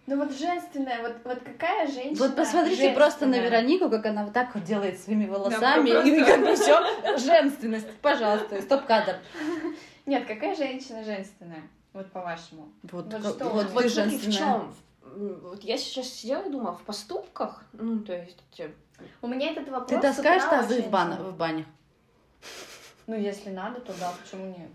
Ну 0.06 0.18
вот 0.18 0.34
женственная, 0.38 1.02
вот, 1.02 1.16
вот 1.24 1.40
какая 1.46 1.88
женщина 1.88 2.28
Вот 2.28 2.36
посмотрите 2.36 2.92
просто 2.92 3.26
на 3.26 3.36
женственная? 3.36 3.62
Веронику, 3.62 3.90
как 3.90 4.06
она 4.06 4.26
вот 4.26 4.34
так 4.34 4.54
вот 4.54 4.64
делает 4.66 5.00
своими 5.00 5.28
волосами, 5.28 5.92
просто- 5.92 6.10
и 6.10 6.24
как 6.26 6.42
бы 6.42 6.56
все, 6.56 7.18
женственность, 7.20 7.90
пожалуйста, 8.02 8.62
стоп-кадр. 8.64 9.16
Нет, 10.06 10.28
какая 10.28 10.56
женщина 10.56 11.04
женственная? 11.06 11.62
Вот 11.94 12.12
по-вашему. 12.12 12.68
Вот, 12.84 13.06
Вот 13.06 13.14
как- 13.24 13.34
что? 13.36 13.46
вот 13.50 13.54
Вот 13.72 13.84
ты 13.84 13.90
смотри, 13.90 13.90
в 13.90 13.94
женственная. 13.94 14.38
чем? 14.38 14.76
Вот 15.06 15.64
я 15.64 15.78
сейчас 15.78 16.08
сидела 16.08 16.44
и 16.44 16.50
думала, 16.50 16.76
в 16.76 16.82
поступках, 16.84 17.64
ну, 17.74 18.00
то 18.00 18.14
есть... 18.14 18.38
э, 18.60 18.72
У 19.22 19.28
меня 19.28 19.52
этот 19.52 19.68
вопрос... 19.70 19.90
Ты 19.90 20.00
таскаешь 20.00 20.44
тазы 20.44 20.76
очень- 20.76 20.88
в, 20.88 20.90
бан- 20.92 21.22
в 21.22 21.36
банях? 21.36 21.66
Ну, 23.08 23.16
если 23.16 23.50
надо, 23.50 23.82
то 23.82 23.94
да, 24.00 24.14
почему 24.22 24.48
нет? 24.48 24.70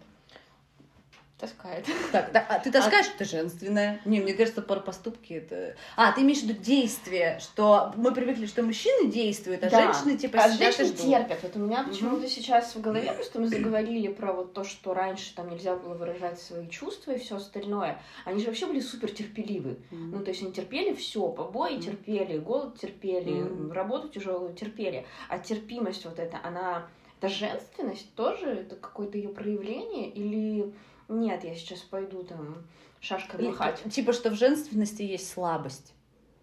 Таскает. 1.39 1.87
Так, 2.11 2.33
да, 2.33 2.45
а 2.49 2.59
ты 2.59 2.73
таскаешь, 2.73 3.07
ты 3.17 3.25
женственная. 3.25 4.01
Не, 4.05 4.21
мне 4.21 4.35
кажется, 4.35 4.61
про 4.61 4.81
поступки 4.81 5.35
это... 5.35 5.77
А, 5.97 6.11
ты 6.11 6.23
имеешь 6.23 6.41
в 6.41 6.43
виду 6.49 6.61
действие, 6.61 7.39
что 7.41 7.93
мы 7.97 8.13
привыкли, 8.13 8.47
что 8.47 8.65
мужчины 8.65 9.09
действуют, 9.09 9.63
а 9.63 9.71
Да. 9.71 9.93
женщины 9.93 10.19
типа 10.19 10.39
А 10.43 10.51
сидят 10.51 10.81
и 10.81 10.85
ждут. 10.85 10.97
терпят. 10.99 11.39
Вот 11.45 11.55
у 11.55 11.61
меня 11.61 11.85
почему-то 11.85 12.29
сейчас 12.29 12.75
в 12.75 12.81
голове, 12.81 13.13
просто 13.13 13.39
мы 13.39 13.47
заговорили 13.47 14.09
про 14.09 14.33
вот 14.33 14.53
то, 14.53 14.65
что 14.65 14.95
раньше 14.95 15.33
там 15.37 15.49
нельзя 15.49 15.77
было 15.77 15.95
выражать 15.95 16.41
свои 16.41 16.69
чувства 16.69 17.13
и 17.13 17.19
все 17.21 17.37
остальное. 17.37 18.03
Они 18.25 18.41
же 18.41 18.47
вообще 18.47 18.67
были 18.67 18.81
супер 18.81 19.13
терпеливы. 19.13 19.79
Мгм. 19.93 20.11
Ну, 20.19 20.25
то 20.25 20.31
есть 20.31 20.43
они 20.43 20.51
терпели 20.53 20.93
все, 20.95 21.29
побои 21.29 21.75
Мгм. 21.75 21.83
терпели, 21.83 22.39
голод 22.39 22.81
терпели, 22.81 23.43
Мгм. 23.43 23.71
работу 23.71 24.09
тяжелую 24.09 24.55
терпели. 24.55 25.07
А 25.29 25.39
терпимость 25.39 26.05
вот 26.05 26.19
эта, 26.19 26.41
она, 26.43 26.89
это 27.21 27.29
женственность 27.33 28.13
тоже, 28.17 28.47
это 28.47 28.75
какое-то 28.75 29.17
ее 29.19 29.29
проявление 29.29 30.11
или 30.11 30.73
нет, 31.09 31.45
я 31.45 31.55
сейчас 31.55 31.81
пойду 31.81 32.23
там 32.23 32.65
шашкой 33.01 33.49
махать. 33.49 33.83
Типа, 33.91 34.13
что 34.13 34.31
в 34.31 34.35
женственности 34.35 35.03
есть 35.03 35.31
слабость. 35.31 35.95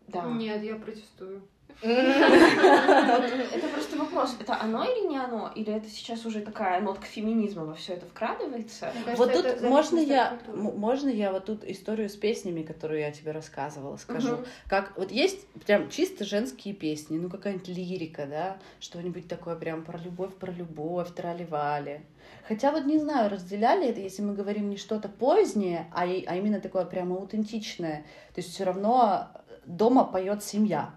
Да. 0.08 0.25
Нет, 0.25 0.63
я 0.63 0.75
протестую. 0.75 1.47
Это 1.81 3.67
просто 3.73 3.97
вопрос, 3.97 4.35
это 4.39 4.59
оно 4.59 4.83
или 4.83 5.07
не 5.07 5.17
оно? 5.17 5.51
Или 5.55 5.73
это 5.73 5.89
сейчас 5.89 6.25
уже 6.25 6.41
такая 6.41 6.81
нотка 6.81 7.05
феминизма 7.05 7.65
во 7.65 7.75
все 7.75 7.93
это 7.93 8.05
вкрадывается? 8.05 8.91
Вот 9.17 9.33
тут 9.33 9.61
можно 9.61 9.99
я, 9.99 10.39
можно 10.47 11.09
я 11.09 11.31
вот 11.31 11.45
тут 11.45 11.63
историю 11.63 12.09
с 12.09 12.15
песнями, 12.15 12.63
которую 12.63 12.99
я 13.01 13.11
тебе 13.11 13.31
рассказывала, 13.31 13.97
скажу. 13.97 14.39
Как 14.67 14.97
вот 14.97 15.11
есть 15.11 15.47
прям 15.65 15.89
чисто 15.89 16.25
женские 16.25 16.73
песни, 16.73 17.17
ну 17.17 17.29
какая-нибудь 17.29 17.67
лирика, 17.67 18.25
да, 18.25 18.57
что-нибудь 18.79 19.27
такое 19.27 19.55
прям 19.55 19.83
про 19.83 19.97
любовь, 19.97 20.33
про 20.35 20.51
любовь, 20.51 21.13
трали-вали. 21.13 22.01
Хотя 22.47 22.71
вот 22.71 22.85
не 22.85 22.99
знаю, 22.99 23.29
разделяли 23.29 23.88
это, 23.88 23.99
если 23.99 24.21
мы 24.21 24.33
говорим 24.33 24.69
не 24.69 24.77
что-то 24.77 25.09
позднее, 25.09 25.88
а, 25.91 26.03
а 26.03 26.35
именно 26.35 26.59
такое 26.59 26.85
прямо 26.85 27.15
аутентичное. 27.15 28.05
То 28.33 28.41
есть 28.41 28.53
все 28.53 28.63
равно 28.63 29.29
дома 29.65 30.03
поет 30.05 30.43
семья. 30.43 30.93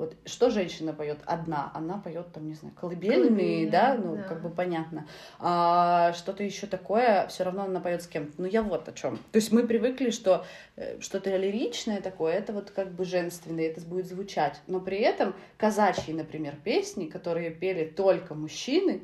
Вот 0.00 0.16
что 0.24 0.48
женщина 0.48 0.94
поет 0.94 1.18
одна, 1.26 1.70
она 1.74 1.98
поет 1.98 2.32
там, 2.32 2.48
не 2.48 2.54
знаю, 2.54 2.74
колыбельные, 2.74 3.28
Колыбельные, 3.28 3.70
да, 3.70 3.98
ну, 4.02 4.16
да. 4.16 4.22
как 4.22 4.40
бы 4.40 4.48
понятно. 4.48 5.06
А 5.38 6.14
что-то 6.14 6.42
еще 6.42 6.66
такое, 6.66 7.26
все 7.26 7.44
равно 7.44 7.64
она 7.64 7.80
поет 7.80 8.00
с 8.00 8.06
кем-то. 8.06 8.32
Ну, 8.38 8.46
я 8.46 8.62
вот 8.62 8.88
о 8.88 8.92
чем. 8.92 9.18
То 9.18 9.36
есть 9.36 9.52
мы 9.52 9.66
привыкли, 9.66 10.08
что 10.08 10.46
э, 10.76 10.98
что-то 11.02 11.36
лиричное 11.36 12.00
такое, 12.00 12.32
это 12.32 12.54
вот 12.54 12.70
как 12.70 12.92
бы 12.92 13.04
женственное, 13.04 13.66
это 13.66 13.82
будет 13.82 14.06
звучать. 14.06 14.62
Но 14.66 14.80
при 14.80 15.00
этом 15.00 15.34
казачьи, 15.58 16.14
например, 16.14 16.56
песни, 16.64 17.04
которые 17.04 17.50
пели 17.50 17.84
только 17.84 18.34
мужчины, 18.34 19.02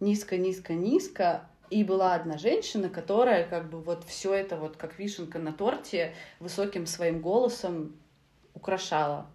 низко-низко-низко, 0.00 1.48
и 1.70 1.84
была 1.84 2.14
одна 2.14 2.36
женщина, 2.36 2.88
которая 2.88 3.46
как 3.46 3.70
бы 3.70 3.80
вот 3.80 4.02
все 4.02 4.34
это 4.34 4.56
вот 4.56 4.76
как 4.76 4.98
вишенка 4.98 5.38
на 5.38 5.52
торте 5.52 6.14
высоким 6.40 6.86
своим 6.86 7.20
голосом 7.20 7.94
украшала. 8.54 9.28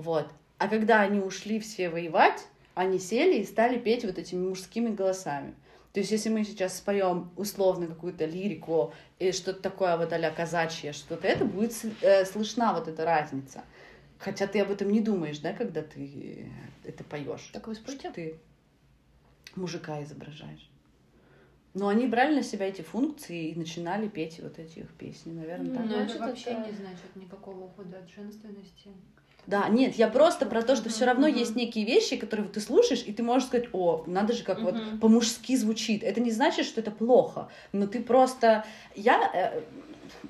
Вот. 0.00 0.30
А 0.56 0.68
когда 0.68 1.02
они 1.02 1.20
ушли 1.20 1.60
все 1.60 1.90
воевать, 1.90 2.46
они 2.74 2.98
сели 2.98 3.40
и 3.40 3.44
стали 3.44 3.78
петь 3.78 4.06
вот 4.06 4.16
этими 4.16 4.48
мужскими 4.48 4.88
голосами. 4.88 5.54
То 5.92 6.00
есть, 6.00 6.10
если 6.10 6.30
мы 6.30 6.42
сейчас 6.44 6.78
споем 6.78 7.30
условно 7.36 7.86
какую-то 7.86 8.24
лирику 8.24 8.94
и 9.18 9.30
что-то 9.32 9.60
такое 9.60 9.98
вот 9.98 10.10
а 10.10 10.30
казачье, 10.30 10.94
что-то 10.94 11.28
это 11.28 11.44
будет 11.44 11.74
э, 12.00 12.24
слышна 12.24 12.72
вот 12.72 12.88
эта 12.88 13.04
разница. 13.04 13.62
Хотя 14.18 14.46
ты 14.46 14.60
об 14.60 14.70
этом 14.70 14.90
не 14.90 15.02
думаешь, 15.02 15.38
да, 15.40 15.52
когда 15.52 15.82
ты 15.82 16.50
это 16.84 17.04
поешь. 17.04 17.50
Так 17.52 17.66
вы 17.66 17.74
Что 17.74 18.10
ты 18.10 18.38
мужика 19.54 20.02
изображаешь. 20.02 20.70
Но 21.74 21.88
они 21.88 22.06
брали 22.06 22.36
на 22.36 22.42
себя 22.42 22.68
эти 22.68 22.80
функции 22.80 23.50
и 23.50 23.54
начинали 23.54 24.08
петь 24.08 24.40
вот 24.40 24.58
эти 24.58 24.78
их 24.78 24.94
песни, 24.94 25.32
наверное, 25.32 25.76
так. 25.76 25.84
Но 25.84 25.92
Значит, 25.92 26.16
это 26.16 26.24
вообще 26.24 26.50
это- 26.50 26.70
не 26.70 26.72
значит 26.72 27.16
никакого 27.16 27.64
ухода 27.64 27.98
от 27.98 28.08
женственности. 28.08 28.90
Да, 29.50 29.68
нет, 29.68 29.96
я 29.96 30.06
просто 30.06 30.46
про 30.46 30.62
то, 30.62 30.76
что 30.76 30.88
все 30.90 31.04
равно 31.04 31.28
мгм. 31.28 31.36
есть 31.36 31.56
некие 31.56 31.84
вещи, 31.84 32.16
которые 32.16 32.44
вот 32.46 32.54
ты 32.54 32.60
слушаешь, 32.60 33.02
и 33.04 33.12
ты 33.12 33.22
можешь 33.24 33.48
сказать, 33.48 33.68
о, 33.72 34.04
надо 34.06 34.32
же, 34.32 34.44
как 34.44 34.62
вот 34.62 34.74
Мгм. 34.76 35.00
по-мужски 35.00 35.56
звучит. 35.56 36.04
Это 36.04 36.20
не 36.20 36.30
значит, 36.30 36.66
что 36.66 36.80
это 36.80 36.90
плохо, 36.92 37.48
но 37.72 37.86
ты 37.88 38.00
просто... 38.00 38.64
Я 38.94 39.30
э, 39.34 39.60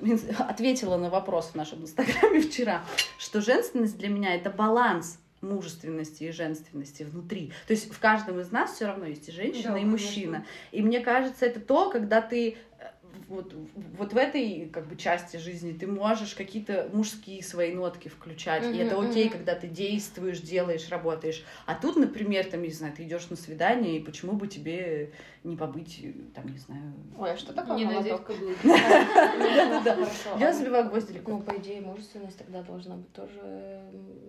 ответила 0.39 0.97
на 0.97 1.09
вопрос 1.09 1.51
в 1.53 1.55
нашем 1.55 1.83
инстаграме 1.83 2.41
вчера, 2.49 2.83
что 3.19 3.41
женственность 3.41 3.97
для 3.97 4.09
меня 4.09 4.33
это 4.33 4.49
баланс 4.49 5.19
мужественности 5.41 6.23
и 6.25 6.31
женственности 6.31 7.03
внутри. 7.03 7.51
То 7.67 7.73
есть 7.73 7.91
в 7.93 7.99
каждом 7.99 8.39
из 8.39 8.51
нас 8.51 8.73
все 8.73 8.85
равно 8.85 9.05
есть 9.05 9.27
и 9.29 9.31
женщина, 9.31 9.73
Да, 9.73 9.77
и 9.77 9.81
конечно. 9.81 9.91
мужчина. 9.91 10.45
И 10.71 10.81
мне 10.81 10.99
кажется, 10.99 11.45
это 11.45 11.59
то, 11.59 11.89
когда 11.89 12.21
ты 12.21 12.57
э, 12.79 12.85
вот, 13.27 13.53
вот 13.97 14.13
в 14.13 14.17
этой 14.17 14.69
как 14.71 14.87
бы 14.87 14.95
части 14.95 15.37
жизни 15.37 15.73
ты 15.73 15.87
можешь 15.87 16.33
какие-то 16.33 16.89
мужские 16.93 17.43
свои 17.43 17.73
нотки 17.73 18.07
включать, 18.07 18.73
и 18.73 18.77
это 18.77 18.99
окей, 18.99 19.25
мгм. 19.25 19.37
когда 19.37 19.55
ты 19.55 19.67
действуешь, 19.67 20.39
делаешь, 20.39 20.89
работаешь. 20.89 21.43
А 21.65 21.75
тут, 21.75 21.95
например, 21.95 22.45
там, 22.45 22.61
не 22.61 22.71
знаю, 22.71 22.93
ты 22.95 23.03
идешь 23.03 23.29
на 23.29 23.35
свидание, 23.35 23.97
и 23.97 24.03
почему 24.03 24.33
бы 24.33 24.47
тебе 24.47 25.11
не 25.43 25.55
побыть, 25.55 26.05
там, 26.35 26.47
не 26.47 26.59
знаю. 26.59 26.93
Ой, 27.17 27.31
а 27.31 27.37
что 27.37 27.51
такое 27.53 27.75
Не 27.75 27.85
молоток? 27.85 28.29
Я 28.63 30.49
а, 30.49 30.53
забиваю 30.53 30.89
гвозди. 30.89 31.19
Ну, 31.25 31.41
по 31.41 31.57
идее, 31.57 31.81
мужественность 31.81 32.37
тогда 32.37 32.61
должна 32.61 32.95
быть 32.95 33.11
тоже... 33.11 33.81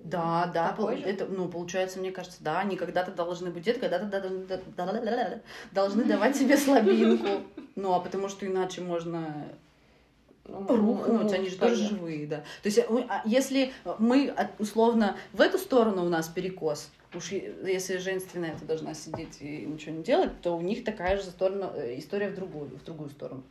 Да, 0.05 0.51
да, 0.55 0.75
это, 1.05 1.27
ну, 1.27 1.49
получается, 1.49 1.99
мне 1.99 2.13
кажется, 2.13 2.39
да, 2.43 2.61
они 2.61 2.77
когда-то 2.77 3.11
должны 3.13 3.51
быть 3.51 3.69
это, 3.69 3.81
когда-то 3.81 4.07
да- 4.07 4.21
да- 4.21 4.29
да- 4.77 4.93
да- 4.93 5.01
да- 5.05 5.41
должны 5.73 6.05
давать 6.05 6.37
себе 6.37 6.57
слабинку. 6.57 7.27
Ну, 7.75 7.95
а 7.95 8.01
потому 8.01 8.29
что 8.29 8.47
иначе 8.47 8.83
можно 8.83 9.47
Ну, 10.45 10.67
рухнуть, 10.77 11.23
ну, 11.23 11.33
они 11.33 11.49
же 11.49 11.57
тоже 11.57 11.89
живые, 11.89 12.27
да. 12.27 12.37
То 12.63 12.69
есть 12.69 12.91
мы- 12.91 13.07
а 13.09 13.23
если 13.25 13.73
мы 13.99 14.29
от- 14.29 14.61
условно 14.61 15.17
в 15.33 15.41
эту 15.41 15.57
сторону 15.57 16.05
у 16.05 16.11
нас 16.11 16.29
перекос, 16.29 16.91
уж 17.15 17.33
если 17.33 17.99
женственная 17.99 18.57
ты 18.57 18.65
должна 18.65 18.95
сидеть 18.95 19.41
и 19.41 19.67
ничего 19.67 19.97
не 19.97 20.03
делать, 20.03 20.41
то 20.41 20.57
у 20.57 20.61
них 20.61 20.85
такая 20.85 21.17
же 21.17 21.25
сторону, 21.25 21.73
э, 21.75 21.99
история 21.99 22.29
в 22.29 22.35
другую, 22.35 22.71
в 22.71 22.85
другую 22.85 23.11
сторону. 23.11 23.43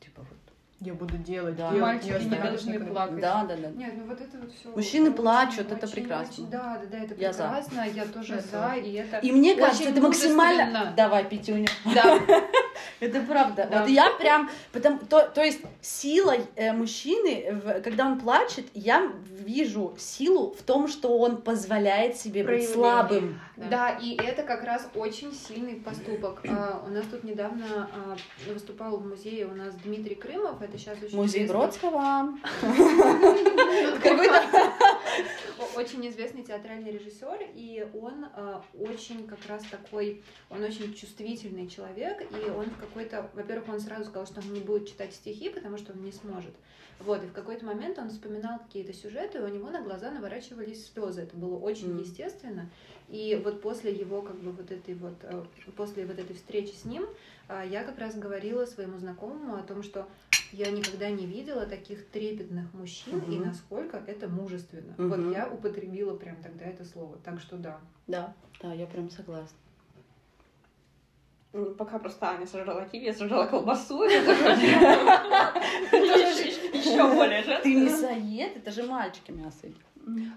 Типа 0.00 0.22
вот. 0.22 0.37
Я 0.80 0.94
буду 0.94 1.16
делать, 1.16 1.56
Да. 1.56 1.70
делать, 1.72 1.82
Мальчики 1.82 2.22
не 2.28 2.36
должны 2.36 2.70
никогда. 2.70 2.90
плакать. 2.92 3.20
Да, 3.20 3.44
да, 3.48 3.56
да. 3.56 3.68
Нет, 3.70 3.94
ну 3.96 4.04
вот 4.06 4.20
это 4.20 4.38
вот 4.38 4.52
все. 4.52 4.68
Мужчины 4.68 5.12
плачут, 5.12 5.72
это 5.72 5.88
прекрасно. 5.88 6.46
да, 6.46 6.78
да, 6.80 6.86
да, 6.98 7.04
это 7.04 7.14
Я 7.16 7.32
за. 7.32 7.42
прекрасно. 7.42 7.84
Я 7.92 8.04
тоже 8.06 8.34
Я 8.34 8.40
за, 8.40 8.74
и 8.76 8.92
это. 8.92 9.18
И 9.18 9.32
мне 9.32 9.52
Очень 9.54 9.60
кажется, 9.60 9.88
это 9.88 10.00
максимально... 10.00 10.94
Давай, 10.96 11.24
Петюня. 11.24 11.66
Да. 11.92 12.20
Это 13.00 13.20
правда. 13.22 13.66
Да. 13.70 13.80
Вот 13.80 13.88
я 13.88 14.08
прям, 14.20 14.48
потому, 14.72 14.98
то, 15.00 15.28
то 15.28 15.42
есть 15.42 15.60
сила 15.80 16.34
э, 16.54 16.72
мужчины, 16.72 17.52
в- 17.52 17.80
когда 17.80 18.06
он 18.06 18.20
плачет, 18.20 18.66
я 18.72 19.12
вижу 19.30 19.96
силу 19.98 20.52
в 20.56 20.62
том, 20.62 20.86
что 20.86 21.18
он 21.18 21.38
позволяет 21.42 22.16
себе 22.16 22.44
быть 22.44 22.70
слабым. 22.70 23.40
Да, 23.56 23.90
и 24.00 24.14
это 24.16 24.42
как 24.44 24.62
раз 24.62 24.88
очень 24.94 25.32
сильный 25.32 25.74
поступок. 25.74 26.40
А, 26.48 26.82
у 26.86 26.90
нас 26.90 27.04
тут 27.10 27.24
недавно 27.24 27.88
а, 27.92 28.16
выступал 28.52 28.96
в 28.98 29.06
музее 29.06 29.46
у 29.46 29.54
нас 29.54 29.74
Дмитрий 29.84 30.14
Крымов, 30.14 30.60
это 30.68 30.78
сейчас 30.78 31.02
очень 31.02 31.16
Музей 31.16 31.44
известный- 31.44 31.52
Бродского. 31.56 32.38
Какой-то 34.02 34.42
очень 35.76 36.06
известный 36.08 36.42
театральный 36.42 36.90
режиссер, 36.92 37.38
и 37.54 37.86
он 37.94 38.26
э, 38.34 38.60
очень 38.78 39.26
как 39.26 39.38
раз 39.46 39.62
такой, 39.70 40.22
он 40.50 40.62
очень 40.62 40.92
чувствительный 40.94 41.68
человек, 41.68 42.20
и 42.22 42.50
он 42.50 42.66
в 42.66 42.78
какой-то, 42.78 43.30
во-первых, 43.34 43.68
он 43.68 43.80
сразу 43.80 44.04
сказал, 44.06 44.26
что 44.26 44.40
он 44.40 44.52
не 44.52 44.60
будет 44.60 44.88
читать 44.88 45.12
стихи, 45.14 45.50
потому 45.50 45.78
что 45.78 45.92
он 45.92 46.02
не 46.02 46.12
сможет. 46.12 46.54
Вот, 47.00 47.22
и 47.22 47.26
в 47.28 47.32
какой-то 47.32 47.64
момент 47.64 47.96
он 48.00 48.10
вспоминал 48.10 48.58
какие-то 48.58 48.92
сюжеты, 48.92 49.38
и 49.38 49.42
у 49.42 49.48
него 49.48 49.70
на 49.70 49.82
глаза 49.82 50.10
наворачивались 50.10 50.90
слезы. 50.92 51.22
Это 51.22 51.36
было 51.36 51.56
очень 51.56 51.90
Мгм. 51.92 52.00
естественно. 52.02 52.68
И 53.08 53.40
вот 53.44 53.62
после 53.62 53.92
его, 53.92 54.20
как 54.20 54.36
бы, 54.40 54.50
вот 54.50 54.70
этой 54.72 54.94
вот, 54.94 55.14
э, 55.22 55.44
после 55.76 56.04
вот 56.06 56.18
этой 56.18 56.34
встречи 56.34 56.74
с 56.74 56.84
ним, 56.84 57.06
а, 57.46 57.64
я 57.64 57.84
как 57.84 57.98
раз 57.98 58.16
говорила 58.16 58.66
своему 58.66 58.98
знакомому 58.98 59.54
о 59.54 59.62
том, 59.62 59.82
что 59.84 60.08
я 60.52 60.70
никогда 60.70 61.10
не 61.10 61.26
видела 61.26 61.66
таких 61.66 62.06
трепетных 62.08 62.72
мужчин 62.74 63.18
и 63.20 63.36
Мгм. 63.36 63.46
насколько 63.48 63.96
это 64.06 64.28
мужественно. 64.28 64.94
Мгм. 64.96 65.08
Вот 65.08 65.32
я 65.34 65.48
употребила 65.48 66.16
прям 66.16 66.36
тогда 66.42 66.64
это 66.64 66.84
слово. 66.84 67.18
Так 67.24 67.40
что 67.40 67.56
да. 67.56 67.80
Да, 68.06 68.34
да, 68.62 68.72
я 68.72 68.86
прям 68.86 69.10
согласна. 69.10 69.56
Ну, 71.52 71.74
Пока 71.74 71.98
просто 71.98 72.28
Аня 72.28 72.46
сожрала 72.46 72.84
киви, 72.84 73.06
я 73.06 73.14
сожрала 73.14 73.46
колбасу. 73.46 74.02
Еще 76.78 77.14
более 77.14 77.42
Ты 77.62 77.74
мясоед, 77.74 78.56
это 78.56 78.70
же 78.70 78.82
мальчики 78.84 79.30
мясо. 79.30 79.66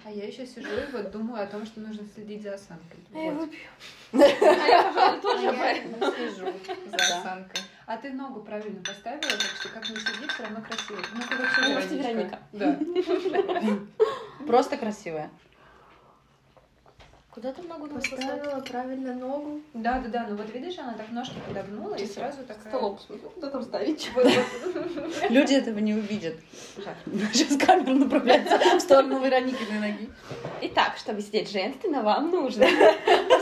А 0.04 0.12
я 0.12 0.26
еще 0.28 0.46
сижу 0.46 0.68
и 0.68 0.92
вот 0.92 1.12
думаю 1.12 1.44
о 1.44 1.48
том, 1.48 1.66
что 1.66 1.80
нужно 1.80 2.06
следить 2.14 2.44
за 2.44 2.56
осанкой. 2.56 3.00
Я 3.14 3.32
Вот. 3.32 3.50
А 4.14 4.18
я, 4.18 4.84
пожалуй, 4.84 5.22
тоже 5.22 5.50
А 5.50 5.54
я 5.54 5.84
не 5.84 5.94
слежу 5.94 6.48
за 6.88 6.98
осанкой. 6.98 7.62
А 7.86 7.98
ты 7.98 8.12
ногу 8.12 8.42
правильно 8.42 8.82
поставила, 8.84 9.22
так 9.22 9.52
что 9.60 9.70
как 9.70 9.90
не 9.90 9.96
сиди, 9.96 10.28
все 10.28 10.44
равно 10.44 10.62
красиво. 10.62 11.00
Ну, 11.14 11.22
ты 11.28 11.36
вообще 11.36 11.74
может. 11.74 11.92
Вероника. 11.92 12.40
Да. 12.54 12.80
Просто 14.48 14.78
красивая. 14.78 15.30
Куда 17.32 17.54
ты 17.54 17.62
ногу 17.62 17.88
поставила? 17.88 18.28
Поставила 18.28 18.60
правильно 18.60 19.14
ногу. 19.14 19.62
Да, 19.74 20.00
да, 20.00 20.10
да. 20.10 20.28
Ну 20.30 20.36
вот 20.36 20.54
видишь, 20.54 20.78
она 20.80 20.94
так 20.94 21.10
ножки 21.12 21.36
подогнула 21.48 21.96
и 21.96 22.06
сразу 22.06 22.44
такая. 22.44 22.68
Столом, 22.68 23.00
куда 23.34 23.50
там 23.50 23.64
ставить? 23.64 24.12
Вот. 24.16 24.28
Люди 25.30 25.54
этого 25.54 25.80
не 25.80 25.94
увидят. 25.94 26.36
Сейчас 27.32 27.58
камера 27.58 27.94
направляется 27.94 28.58
в 28.78 28.82
сторону 28.82 29.24
Вероникиной 29.24 29.80
ноги. 29.80 30.10
Итак, 30.62 30.98
чтобы 30.98 31.22
сидеть 31.22 31.50
женственно, 31.50 32.04
вам 32.04 32.32
нужно 32.32 32.66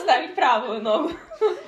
поставить 0.10 0.36
правую 0.36 0.82
ногу. 0.82 1.12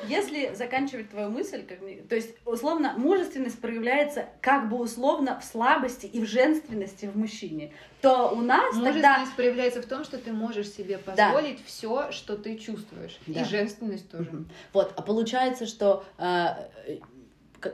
Если 0.07 0.53
заканчивать 0.53 1.09
твою 1.09 1.29
мысль, 1.29 1.63
как 1.65 1.79
то 2.09 2.15
есть, 2.15 2.35
условно, 2.45 2.93
мужественность 2.97 3.59
проявляется 3.59 4.25
как 4.41 4.69
бы 4.69 4.77
условно 4.77 5.39
в 5.39 5.45
слабости 5.45 6.05
и 6.07 6.19
в 6.19 6.27
женственности 6.27 7.05
в 7.05 7.15
мужчине, 7.15 7.71
то 8.01 8.29
у 8.29 8.41
нас 8.41 8.73
тогда... 8.73 8.89
Мужественность 8.91 9.35
проявляется 9.35 9.81
в 9.81 9.85
том, 9.85 10.03
что 10.03 10.17
ты 10.17 10.33
можешь 10.33 10.69
себе 10.69 10.99
Да. 11.05 11.31
позволить 11.31 11.63
все, 11.65 12.11
что 12.11 12.35
ты 12.35 12.57
чувствуешь. 12.57 13.17
Да. 13.27 13.41
И 13.41 13.43
женственность 13.45 14.09
тоже. 14.09 14.29
Вот, 14.73 14.93
а 14.95 15.01
получается, 15.01 15.65
что 15.65 16.03
э, 16.17 16.47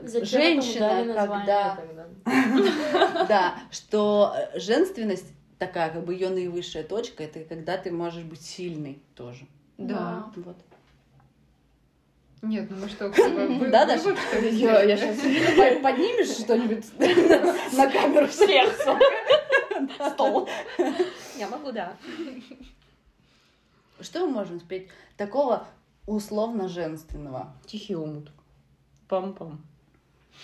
Зачем 0.02 0.40
женщина, 0.40 1.14
когда... 1.14 1.78
тогда? 2.24 3.26
Да, 3.26 3.54
что 3.70 4.34
э, 4.36 4.58
женственность 4.58 5.26
такая, 5.58 5.90
как 5.90 6.04
бы 6.04 6.12
ее 6.12 6.28
наивысшая 6.28 6.84
точка, 6.84 7.24
это 7.24 7.40
когда 7.40 7.78
ты 7.78 7.90
можешь 7.90 8.22
быть 8.22 8.42
сильной 8.42 9.00
тоже. 9.14 9.46
Да. 9.78 10.30
Вот. 10.36 10.56
Нет, 12.42 12.70
ну 12.70 12.76
мы 12.76 12.88
что, 12.88 13.08
Да, 13.70 13.86
Даша? 13.86 14.16
что 14.16 14.38
ли, 14.40 14.56
Я, 14.56 14.96
сейчас 14.96 15.82
поднимешь 15.82 16.38
что-нибудь 16.38 16.84
на 17.76 17.90
камеру 17.90 18.28
Сердце. 18.28 18.98
Стол. 20.12 20.48
Я 21.36 21.48
могу, 21.48 21.72
да. 21.72 21.96
Что 24.00 24.26
мы 24.26 24.32
можем 24.32 24.60
спеть 24.60 24.88
такого 25.16 25.66
условно 26.06 26.68
женственного? 26.68 27.52
Тихий 27.66 27.96
омут. 27.96 28.30
Пам-пам. 29.08 29.58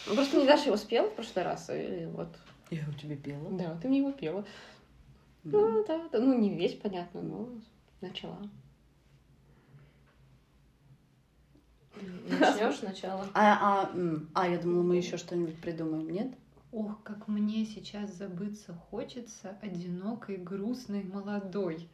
Ну, 0.06 0.14
просто 0.14 0.38
не 0.38 0.46
Даша 0.46 0.66
его 0.66 0.76
спела 0.76 1.08
в 1.08 1.14
прошлый 1.14 1.44
раз, 1.44 1.70
и 1.70 2.06
вот. 2.12 2.28
Я 2.70 2.82
у 2.88 2.92
тебя 2.92 3.16
пела. 3.16 3.48
Да, 3.50 3.78
ты 3.80 3.88
мне 3.88 3.98
его 3.98 4.10
пела. 4.10 4.44
Ну, 5.44 5.84
да, 5.86 6.00
да, 6.10 6.18
ну, 6.18 6.36
не 6.36 6.54
весь, 6.54 6.74
понятно, 6.74 7.20
но 7.22 7.48
начала. 8.00 8.38
Начнешь 12.28 12.76
сначала. 12.80 13.26
А, 13.34 13.84
а, 13.84 13.90
а, 14.34 14.48
я 14.48 14.58
думала, 14.58 14.82
мы 14.82 14.96
еще 14.96 15.16
что-нибудь 15.16 15.60
придумаем, 15.60 16.08
нет? 16.10 16.28
Ох, 16.72 17.02
как 17.04 17.28
мне 17.28 17.64
сейчас 17.64 18.12
забыться 18.14 18.74
хочется 18.90 19.56
одинокой, 19.62 20.36
грустной, 20.38 21.04
молодой. 21.04 21.88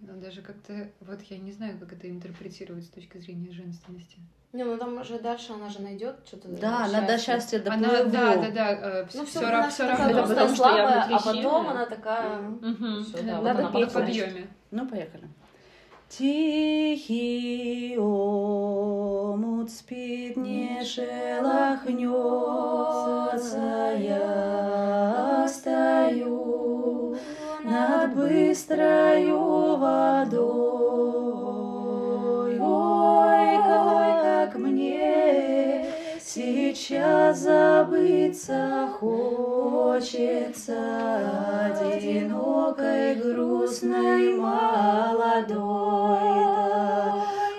Ну, 0.00 0.20
даже 0.20 0.42
как-то, 0.42 0.90
вот 1.00 1.22
я 1.30 1.38
не 1.38 1.52
знаю, 1.52 1.78
как 1.78 1.92
это 1.92 2.10
интерпретировать 2.10 2.84
с 2.84 2.88
точки 2.88 3.18
зрения 3.18 3.52
женственности. 3.52 4.18
Не, 4.52 4.64
ну 4.64 4.76
там 4.76 5.00
уже 5.00 5.18
дальше 5.20 5.52
она 5.52 5.68
же 5.68 5.80
найдет 5.80 6.16
что-то. 6.26 6.48
Да, 6.48 6.84
она 6.84 7.06
до 7.06 7.16
счастья 7.18 7.62
Она, 7.64 7.88
доплыву. 7.88 8.10
да, 8.10 8.36
да, 8.36 8.50
да, 8.50 9.06
Ну, 9.14 9.24
все, 9.24 9.24
все, 9.24 9.40
равно, 9.42 9.58
она 9.58 9.70
все 9.70 9.86
равно. 9.88 10.10
Это 10.10 10.22
потому, 10.28 10.46
что 10.48 10.56
слабая, 10.56 11.02
а 11.04 11.22
потом 11.22 11.68
она 11.68 11.86
такая... 11.86 12.40
Мгм. 12.42 13.04
Всё, 13.04 13.18
да, 13.18 13.22
Да, 13.22 13.36
вот 13.36 13.44
надо 13.44 13.58
она 13.60 13.68
подходит. 13.70 13.92
подъеме. 13.92 14.48
Ну, 14.72 14.88
поехали. 14.88 15.28
Тихий 16.18 17.96
омут 17.98 19.70
спит, 19.70 20.36
не 20.36 20.84
шелохнется, 20.84 22.02
я 23.98 25.48
стою 25.48 27.16
над 27.64 28.14
быстрою 28.14 29.76
водой. 29.76 30.71
Сейчас 36.34 37.40
забыться 37.40 38.88
хочется 38.98 40.72
одинокой, 41.78 43.16
грустной, 43.16 44.34
молодой. 44.34 45.52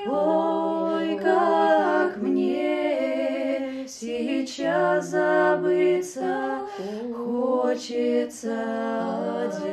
Да. 0.07 0.11
Ой, 0.11 1.19
как 1.19 2.17
мне 2.17 3.85
сейчас 3.87 5.05
забыться 5.09 6.61
хочется 7.15 8.57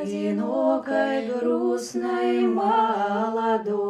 одинокой, 0.03 1.25
грустной, 1.27 2.41
молодой. 2.45 3.81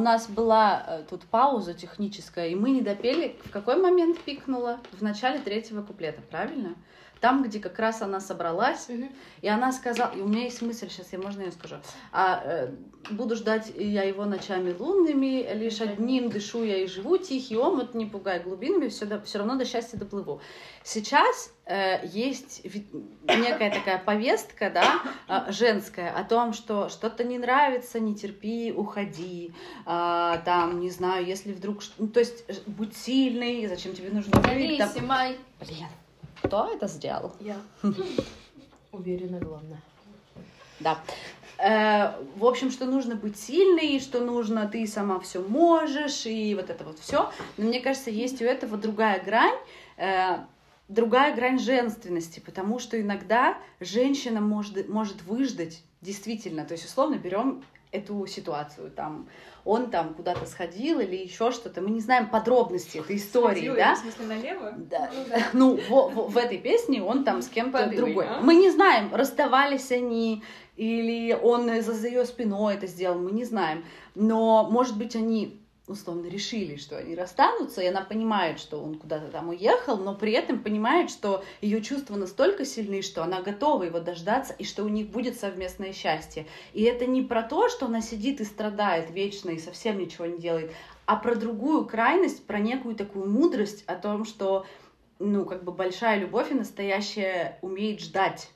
нас 0.10 0.28
была 0.28 0.84
э, 0.88 1.04
тут 1.08 1.24
пауза 1.26 1.76
техническая, 1.76 2.48
и 2.48 2.56
мы 2.56 2.72
не 2.72 2.82
допели. 2.82 3.36
В 3.46 3.52
какой 3.52 3.76
момент 3.80 4.20
пикнула? 4.20 4.80
В 4.92 5.04
начале 5.04 5.40
третьего 5.40 5.84
куплета, 5.84 6.22
правильно? 6.32 6.76
Там, 7.20 7.44
где 7.44 7.60
как 7.60 7.78
раз 7.80 8.02
она 8.02 8.20
собралась, 8.20 8.88
и 9.42 9.48
она 9.48 9.72
сказала, 9.72 10.12
и 10.14 10.22
у 10.22 10.28
меня 10.28 10.44
есть 10.44 10.62
мысль, 10.62 10.90
сейчас 10.90 11.12
я 11.12 11.20
можно 11.20 11.42
ее 11.42 11.52
скажу. 11.52 11.76
А, 12.12 12.42
э, 12.44 12.70
буду 13.12 13.36
ждать 13.36 13.72
я 13.76 14.04
его 14.04 14.26
ночами 14.26 14.74
лунными, 14.78 15.48
лишь 15.54 15.82
одним 15.82 16.30
дышу 16.30 16.64
я 16.64 16.78
и 16.78 16.88
живу, 16.88 17.18
тихий 17.18 17.58
омут, 17.58 17.94
не 17.94 18.06
пугай 18.06 18.40
глубинами, 18.40 18.88
все, 18.88 19.22
все 19.22 19.38
равно 19.38 19.56
до 19.56 19.66
счастья 19.66 19.98
доплыву. 19.98 20.42
Сейчас 20.84 21.54
э, 21.66 22.06
есть 22.08 22.64
некая 23.24 23.72
такая 23.72 24.00
повестка, 24.00 24.70
да, 24.70 25.02
э, 25.28 25.52
женская, 25.52 26.12
о 26.12 26.24
том, 26.24 26.54
что 26.54 26.90
что-то 26.90 27.24
не 27.24 27.38
нравится, 27.38 28.00
не 28.00 28.16
терпи, 28.16 28.74
уходи, 28.76 29.54
а, 29.86 30.38
там, 30.40 30.80
не 30.80 30.90
знаю, 30.90 31.26
если 31.26 31.52
вдруг, 31.52 31.82
ну, 31.98 32.08
то 32.08 32.20
есть 32.20 32.46
э, 32.48 32.54
будь 32.66 32.96
сильный, 32.96 33.68
зачем 33.68 33.94
тебе 33.94 34.10
нужно 34.10 34.42
жить, 34.44 34.78
там-. 34.78 34.90
Блин, 35.60 35.88
кто 36.42 36.72
это 36.74 36.88
сделал? 36.88 37.34
Я. 37.40 37.58
Уверена, 38.92 39.40
главное. 39.40 39.82
Да. 40.80 41.00
Э, 41.58 42.14
в 42.38 42.46
общем, 42.46 42.72
что 42.72 42.86
нужно 42.86 43.16
быть 43.16 43.38
сильной, 43.38 44.00
что 44.00 44.22
нужно, 44.22 44.68
ты 44.68 44.88
сама 44.88 45.20
все 45.20 45.42
можешь, 45.42 46.26
и 46.26 46.56
вот 46.56 46.70
это 46.70 46.84
вот 46.84 47.00
все. 47.00 47.30
Но 47.58 47.66
мне 47.66 47.82
кажется, 47.82 48.10
есть 48.10 48.42
у 48.42 48.46
этого 48.46 48.78
другая 48.78 49.22
грань, 49.24 49.58
э, 49.98 50.38
другая 50.88 51.36
грань 51.36 51.60
женственности, 51.60 52.40
потому 52.40 52.80
что 52.80 53.00
иногда 53.00 53.58
женщина 53.80 54.40
может, 54.40 54.88
может 54.88 55.22
выждать, 55.24 55.84
действительно, 56.02 56.64
то 56.64 56.74
есть 56.74 56.86
условно 56.86 57.16
берем 57.16 57.64
эту 57.92 58.26
ситуацию, 58.28 58.92
там, 58.92 59.28
он 59.66 59.90
там 59.90 60.14
куда-то 60.14 60.46
сходил 60.46 61.00
или 61.00 61.16
еще 61.16 61.52
что-то, 61.52 61.82
мы 61.82 61.90
не 61.90 62.02
знаем 62.02 62.30
подробности 62.30 63.00
этой 63.00 63.16
истории, 63.18 63.56
Сходила, 63.56 63.76
да? 63.76 63.96
В 63.96 64.00
смысле, 64.00 64.26
налево? 64.26 64.74
Да. 64.78 65.10
Ну, 65.54 65.80
во- 65.90 66.08
во- 66.10 66.28
в, 66.28 66.38
этой 66.38 66.60
песне 66.60 67.02
он 67.02 67.24
там 67.24 67.42
с 67.42 67.48
кем-то 67.48 67.88
другой. 67.88 68.28
а? 68.28 68.42
Мы 68.42 68.56
не 68.56 68.70
знаем, 68.70 69.10
расставались 69.14 69.92
они, 69.92 70.44
или 70.76 71.34
он 71.34 71.82
за, 71.82 71.94
за 71.94 72.08
ее 72.08 72.26
спиной 72.26 72.76
это 72.76 72.86
сделал, 72.88 73.18
мы 73.18 73.32
не 73.32 73.44
знаем. 73.44 73.84
Но, 74.16 74.68
может 74.70 74.96
быть, 74.98 75.16
они 75.16 75.60
условно 75.90 76.28
решили, 76.28 76.78
что 76.78 76.98
они 76.98 77.16
расстанутся, 77.16 77.82
и 77.82 77.88
она 77.88 78.02
понимает, 78.02 78.60
что 78.60 78.82
он 78.82 78.96
куда-то 78.98 79.28
там 79.28 79.50
уехал, 79.50 79.98
но 79.98 80.16
при 80.16 80.32
этом 80.34 80.64
понимает, 80.64 81.10
что 81.10 81.44
ее 81.62 81.82
чувства 81.82 82.16
настолько 82.16 82.66
сильны, 82.66 83.02
что 83.02 83.24
она 83.24 83.42
готова 83.42 83.84
его 83.84 84.00
дождаться, 84.00 84.54
и 84.54 84.64
что 84.64 84.84
у 84.84 84.88
них 84.88 85.10
будет 85.10 85.38
совместное 85.40 85.94
счастье. 85.94 86.46
И 86.74 86.84
это 86.84 87.06
не 87.06 87.22
про 87.22 87.44
то, 87.44 87.70
что 87.70 87.88
она 87.88 88.02
сидит 88.02 88.40
и 88.40 88.46
страдает 88.46 89.12
вечно 89.12 89.50
и 89.50 89.60
совсем 89.60 89.98
ничего 89.98 90.26
не 90.28 90.38
делает, 90.38 90.72
а 91.06 91.16
про 91.16 91.36
другую 91.36 91.86
крайность, 91.86 92.46
про 92.46 92.60
некую 92.60 92.96
такую 92.96 93.30
мудрость 93.30 93.84
о 93.88 93.96
том, 93.96 94.26
что 94.26 94.66
ну, 95.18 95.46
как 95.46 95.64
бы 95.64 95.72
большая 95.72 96.20
любовь 96.20 96.52
и 96.52 96.56
настоящая 96.56 97.60
умеет 97.62 98.00
ждать. 98.00 98.50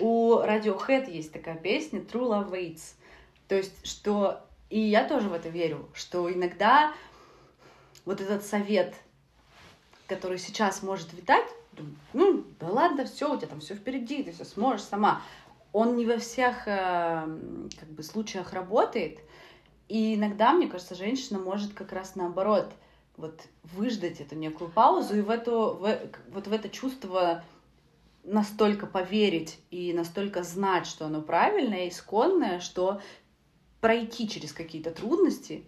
У 0.00 0.34
Radiohead 0.36 1.10
есть 1.10 1.32
такая 1.32 1.56
песня 1.56 2.00
True 2.00 2.28
Love 2.28 2.50
Waits. 2.50 2.94
То 3.48 3.56
есть, 3.56 3.86
что... 3.86 4.40
И 4.72 4.80
я 4.80 5.06
тоже 5.06 5.28
в 5.28 5.34
это 5.34 5.50
верю, 5.50 5.86
что 5.92 6.32
иногда 6.32 6.94
вот 8.06 8.22
этот 8.22 8.42
совет, 8.42 8.94
который 10.06 10.38
сейчас 10.38 10.82
может 10.82 11.12
витать, 11.12 11.44
ну, 12.14 12.42
да 12.58 12.68
ладно, 12.68 13.04
все, 13.04 13.30
у 13.30 13.36
тебя 13.36 13.48
там 13.48 13.60
все 13.60 13.74
впереди, 13.74 14.22
ты 14.22 14.32
все 14.32 14.46
сможешь 14.46 14.84
сама. 14.84 15.20
Он 15.74 15.94
не 15.96 16.06
во 16.06 16.16
всех 16.16 16.66
э, 16.66 17.26
как 17.78 17.88
бы, 17.90 18.02
случаях 18.02 18.54
работает. 18.54 19.18
И 19.88 20.14
иногда, 20.14 20.52
мне 20.54 20.68
кажется, 20.68 20.94
женщина 20.94 21.38
может 21.38 21.74
как 21.74 21.92
раз 21.92 22.16
наоборот 22.16 22.72
вот 23.18 23.42
выждать 23.64 24.22
эту 24.22 24.36
некую 24.36 24.70
паузу 24.70 25.18
и 25.18 25.20
в 25.20 25.28
эту 25.28 25.74
в, 25.74 25.98
вот 26.30 26.46
в 26.46 26.52
это 26.52 26.70
чувство 26.70 27.44
настолько 28.24 28.86
поверить 28.86 29.58
и 29.70 29.92
настолько 29.92 30.42
знать, 30.42 30.86
что 30.86 31.04
оно 31.04 31.20
правильное, 31.20 31.88
исконное, 31.88 32.60
что 32.60 33.02
пройти 33.86 34.28
через 34.28 34.52
какие-то 34.52 34.92
трудности 34.92 35.64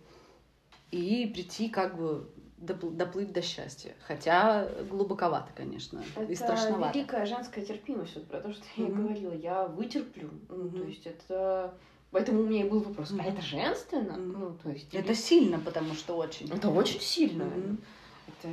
и 0.93 1.29
прийти 1.35 1.69
как 1.69 1.99
бы 1.99 2.31
допл- 2.63 2.93
доплыть 2.95 3.33
до 3.33 3.43
счастья. 3.43 3.93
Хотя 4.07 4.69
глубоковато, 4.89 5.49
конечно, 5.55 6.03
и 6.17 6.33
Это 6.33 6.37
страшновато. 6.37 6.97
великая 6.97 7.27
женская 7.27 7.65
терпимость, 7.67 8.15
вот 8.15 8.27
про 8.29 8.39
то, 8.41 8.53
что 8.53 8.63
я 8.77 8.87
и 8.87 8.89
Мгм. 8.89 9.03
говорила. 9.03 9.35
Я 9.35 9.67
вытерплю. 9.67 10.31
Мгм. 10.49 10.71
то 10.79 10.85
есть 10.89 11.07
это... 11.07 11.75
Поэтому 12.13 12.43
у 12.43 12.47
меня 12.47 12.65
и 12.65 12.69
был 12.69 12.79
вопрос, 12.79 13.11
а 13.11 13.15
Мгм. 13.15 13.27
это 13.27 13.43
женственно? 13.43 14.13
Мгм. 14.13 14.33
Ну, 14.41 14.57
то 14.63 14.71
есть... 14.71 14.95
Это 14.95 15.07
или- 15.09 15.15
сильно, 15.15 15.59
потому 15.59 15.95
что 15.95 16.17
очень. 16.17 16.49
Это 16.53 16.69
очень 16.71 17.01
сильно. 17.01 17.47
Мгм. 17.47 17.79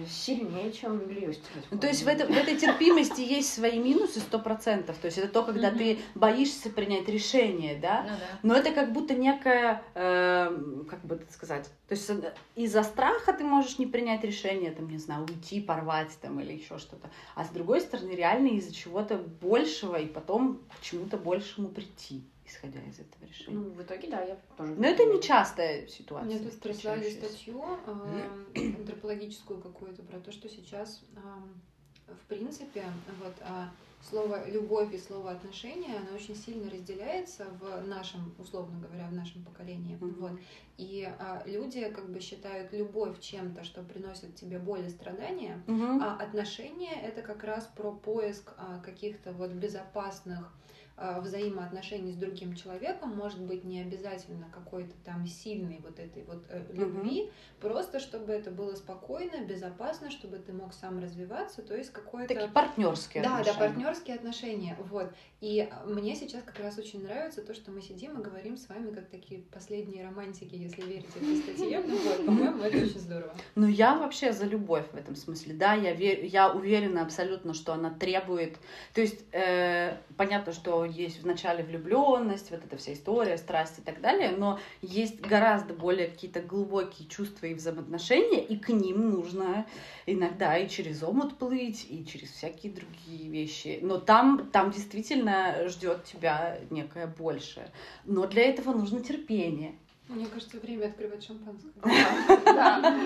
Сильнее, 0.10 0.72
чем 0.72 1.02
стирать. 1.02 1.40
Ну, 1.72 1.78
то 1.80 1.88
есть 1.88 2.04
в, 2.04 2.08
это- 2.08 2.26
в 2.26 2.32
этой 2.32 2.56
терпимости 2.58 3.22
есть 3.22 3.54
свои 3.54 3.80
минусы 3.80 4.20
сто 4.20 4.40
процентов. 4.40 4.98
То 4.98 5.06
есть 5.08 5.18
это 5.18 5.28
то, 5.28 5.44
когда 5.44 5.72
ты 5.72 6.00
боишься 6.16 6.70
принять 6.70 7.08
решение, 7.08 7.76
да? 7.76 8.04
Ну 8.04 8.10
да. 8.10 8.40
Но 8.44 8.56
это 8.56 8.72
как 8.72 8.92
будто 8.94 9.14
некая, 9.14 9.84
э, 9.96 10.84
как 10.90 11.04
бы 11.06 11.16
это 11.16 11.32
сказать, 11.34 11.66
то 11.88 11.96
есть 11.96 12.10
э, 12.10 12.34
из-за 12.56 12.84
страха 12.84 13.34
ты 13.34 13.44
можешь 13.44 13.80
не 13.80 13.86
принять 13.86 14.24
решение, 14.24 14.72
там, 14.72 14.90
не 14.90 14.98
знаю, 14.98 15.24
уйти, 15.26 15.62
порвать 15.62 16.12
там 16.22 16.40
или 16.40 16.54
еще 16.54 16.78
что-то. 16.78 17.10
А 17.36 17.44
с 17.44 17.50
другой 17.50 17.82
стороны, 17.82 18.12
реально 18.12 18.48
из-за 18.58 18.74
чего-то 18.74 19.18
большего 19.18 19.98
и 19.98 20.06
потом 20.06 20.60
к 20.80 20.82
чему-то 20.82 21.18
большему 21.18 21.68
прийти, 21.70 22.24
исходя 22.52 22.80
из 22.82 23.00
этого 23.00 23.26
решения. 23.26 23.58
Ну, 23.58 23.70
в 23.70 23.82
итоге, 23.82 24.10
да, 24.10 24.22
я 24.22 24.38
тоже... 24.58 24.76
Но 24.76 24.88
это 24.88 25.06
не 25.06 25.22
частая 25.22 25.88
ситуация. 25.88 26.26
Мне 26.26 26.40
тут 26.40 26.60
прислали 26.60 27.10
статью 27.10 27.64
э, 27.86 28.30
антропологическую 28.56 29.62
какую-то 29.62 30.04
про 30.04 30.20
то, 30.20 30.32
что 30.32 30.50
сейчас, 30.50 31.02
э, 31.16 32.14
в 32.14 32.28
принципе, 32.28 32.84
вот 33.22 33.34
а, 33.42 33.70
слово 34.10 34.50
любовь 34.50 34.94
и 34.94 34.98
слово 34.98 35.32
отношения, 35.32 35.96
оно 35.96 36.16
очень 36.16 36.36
сильно 36.36 36.70
разделяется 36.70 37.46
в 37.60 37.88
нашем, 37.88 38.34
условно 38.38 38.80
говоря, 38.80 39.08
в 39.08 39.14
нашем 39.14 39.44
поколении. 39.44 39.96
Мгм. 39.96 40.16
Вот. 40.20 40.32
И 40.78 41.08
а, 41.20 41.44
люди 41.46 41.88
как 41.90 42.10
бы 42.10 42.20
считают 42.20 42.74
любовь 42.74 43.20
чем-то, 43.20 43.64
что 43.64 43.84
приносит 43.84 44.36
тебе 44.36 44.60
боль 44.60 44.86
и 44.86 44.90
страдания, 44.90 45.62
Мгм. 45.68 46.02
а 46.02 46.18
отношения 46.18 47.02
это 47.02 47.22
как 47.22 47.44
раз 47.44 47.70
про 47.78 47.92
поиск 47.92 48.54
а, 48.58 48.80
каких-то 48.80 49.32
вот 49.34 49.52
безопасных 49.52 50.40
а, 50.40 50.62
взаимоотношений 50.98 52.12
с 52.12 52.16
другим 52.16 52.56
человеком, 52.56 53.16
может 53.16 53.42
быть 53.42 53.64
не 53.64 53.82
обязательно 53.82 54.48
какой-то 54.54 54.94
там 55.04 55.26
сильной 55.26 55.80
вот 55.84 56.00
этой 56.00 56.24
вот 56.24 56.44
э, 56.50 56.64
любви, 56.74 57.32
просто 57.60 58.00
чтобы 58.00 58.32
это 58.34 58.52
было 58.52 58.76
спокойно, 58.76 59.44
безопасно, 59.46 60.12
чтобы 60.12 60.38
ты 60.38 60.54
мог 60.54 60.74
сам 60.74 61.00
развиваться, 61.00 61.62
то 61.62 61.76
есть 61.76 61.92
какое-то 61.92 62.34
Такие 62.34 62.50
партнерские 62.50 63.24
да, 63.24 63.30
да, 63.30 63.36
отношения. 63.40 63.60
партнерские 63.60 64.16
отношения. 64.16 64.78
Вот. 64.90 65.12
И 65.40 65.68
а, 65.72 65.86
мне 65.86 66.16
сейчас 66.16 66.44
как 66.44 66.60
раз 66.60 66.78
очень 66.78 67.04
нравится 67.04 67.42
то, 67.42 67.54
что 67.54 67.72
мы 67.72 67.82
сидим 67.82 68.20
и 68.20 68.24
говорим 68.24 68.58
с 68.58 68.70
вами 68.70 68.92
как 68.92 69.10
такие 69.10 69.42
последние 69.42 70.06
романтики, 70.06 70.56
если 70.56 70.82
верить 70.82 71.10
этой 71.16 71.38
статье. 71.38 71.82
Ну 71.82 71.98
вот, 71.98 72.26
это 72.66 72.78
очень 72.78 73.00
здорово. 73.00 73.34
Ну, 73.56 73.68
я 73.68 73.96
вообще 73.96 74.32
за 74.32 74.46
любовь 74.46 74.86
в 74.92 74.96
этом 74.96 75.16
смысле. 75.16 75.54
Да, 75.54 75.74
я, 75.74 75.94
ве- 75.94 76.26
я 76.26 76.50
уверена 76.52 77.02
абсолютно, 77.02 77.54
что 77.54 77.74
она 77.74 77.90
требует... 77.92 78.58
То 78.94 79.02
есть, 79.02 79.24
э, 79.32 79.98
понятно, 80.18 80.54
что 80.54 80.86
есть 80.86 81.22
в 81.22 81.26
начале 81.26 81.64
влюбленность, 81.64 82.52
вот 82.52 82.64
эта 82.64 82.78
вся 82.78 82.94
история, 82.94 83.38
страсть 83.38 83.80
и 83.80 83.82
так 83.82 84.02
далее, 84.02 84.32
но 84.32 84.60
есть 84.82 85.20
гораздо 85.20 85.74
более 85.74 86.08
какие-то 86.08 86.42
глубокие 86.42 87.08
чувства 87.08 87.48
и 87.48 87.54
взаимоотношения, 87.54 88.44
и 88.44 88.58
к 88.58 88.70
ним 88.70 89.10
нужно 89.10 89.66
иногда 90.06 90.58
и 90.58 90.70
через 90.70 91.04
омут 91.04 91.38
плыть, 91.38 91.86
и 91.90 92.06
через 92.06 92.30
всякие 92.32 92.72
другие 92.72 93.30
вещи. 93.30 93.80
Но 93.82 93.98
там, 93.98 94.50
там 94.52 94.72
действительно 94.72 95.68
ждет 95.68 96.04
тебя 96.06 96.58
некое 96.70 97.08
большее. 97.08 97.72
Но 98.06 98.28
для 98.28 98.44
этого 98.44 98.74
нужно 98.74 99.02
терпение. 99.02 99.76
Мне 100.12 100.28
кажется, 100.28 100.60
время 100.60 100.88
открывать 100.88 101.24
шампанское. 101.24 101.72
Да. 102.46 103.00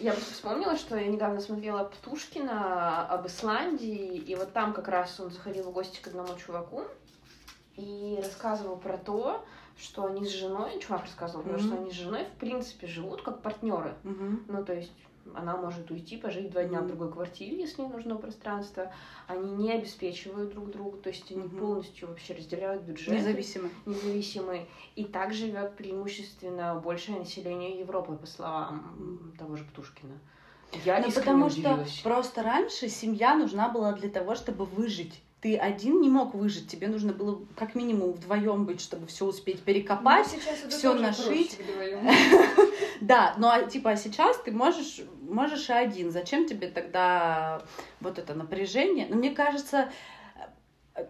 Я 0.00 0.12
просто 0.12 0.32
вспомнила, 0.32 0.76
что 0.76 0.96
я 0.96 1.06
недавно 1.06 1.40
смотрела 1.40 1.84
Птушкина 1.84 3.06
об 3.06 3.26
Исландии, 3.26 4.16
и 4.16 4.34
вот 4.34 4.52
там 4.52 4.72
как 4.72 4.88
раз 4.88 5.20
он 5.20 5.30
заходил 5.30 5.64
в 5.64 5.72
гости 5.72 6.00
к 6.00 6.06
одному 6.08 6.34
чуваку 6.36 6.84
и 7.76 8.18
рассказывал 8.22 8.76
про 8.76 8.96
то, 8.96 9.44
что 9.78 10.06
они 10.06 10.24
с 10.24 10.30
женой, 10.30 10.78
чувак 10.80 11.02
рассказывал, 11.02 11.44
то, 11.44 11.58
что 11.58 11.74
они 11.74 11.90
с 11.90 11.94
женой 11.94 12.24
в 12.24 12.38
принципе 12.38 12.86
живут 12.86 13.22
как 13.22 13.42
партнеры. 13.42 13.94
Ну, 14.48 14.64
то 14.64 14.72
есть 14.74 14.92
она 15.34 15.56
может 15.56 15.90
уйти, 15.90 16.16
пожить 16.16 16.50
два 16.50 16.64
дня 16.64 16.80
в 16.80 16.86
другой 16.86 17.10
квартире, 17.12 17.60
если 17.60 17.82
ей 17.82 17.88
нужно 17.88 18.16
пространство. 18.16 18.92
Они 19.26 19.50
не 19.52 19.72
обеспечивают 19.72 20.50
друг 20.50 20.70
друга, 20.70 20.98
то 20.98 21.08
есть 21.10 21.30
они 21.30 21.48
полностью 21.48 22.08
вообще 22.08 22.34
разделяют 22.34 22.82
бюджет 22.82 23.14
Независимо. 23.14 23.70
независимые. 23.86 24.66
И 24.96 25.04
так 25.04 25.32
живет 25.32 25.76
преимущественно 25.76 26.74
большее 26.74 27.18
население 27.18 27.78
Европы, 27.78 28.14
по 28.16 28.26
словам 28.26 29.32
того 29.38 29.56
же 29.56 29.64
Птушкина. 29.64 30.18
Я 30.84 31.00
Ну, 31.00 31.10
потому 31.12 31.50
что 31.50 31.60
удивилась. 31.60 32.00
просто 32.02 32.42
раньше 32.42 32.88
семья 32.88 33.34
нужна 33.34 33.68
была 33.68 33.92
для 33.92 34.08
того, 34.08 34.34
чтобы 34.34 34.64
выжить. 34.64 35.22
Ты 35.42 35.56
один 35.56 36.00
не 36.00 36.08
мог 36.08 36.34
выжить, 36.34 36.68
тебе 36.68 36.86
нужно 36.86 37.12
было 37.12 37.44
как 37.56 37.74
минимум 37.74 38.12
вдвоем 38.12 38.64
быть, 38.64 38.80
чтобы 38.80 39.08
все 39.08 39.26
успеть 39.26 39.60
перекопать, 39.62 40.28
Ну, 40.28 40.70
тоже 40.70 41.02
нашить. 41.02 41.58
Да, 43.00 43.34
ну 43.36 43.48
а 43.48 43.64
типа 43.64 43.90
а 43.90 43.96
сейчас 43.96 44.38
ты 44.38 44.52
можешь, 44.52 45.00
можешь 45.28 45.68
и 45.68 45.72
один. 45.72 46.12
Зачем 46.12 46.46
тебе 46.46 46.68
тогда 46.68 47.60
вот 48.00 48.20
это 48.20 48.34
напряжение? 48.34 49.08
Ну, 49.10 49.16
мне 49.16 49.32
кажется, 49.32 49.90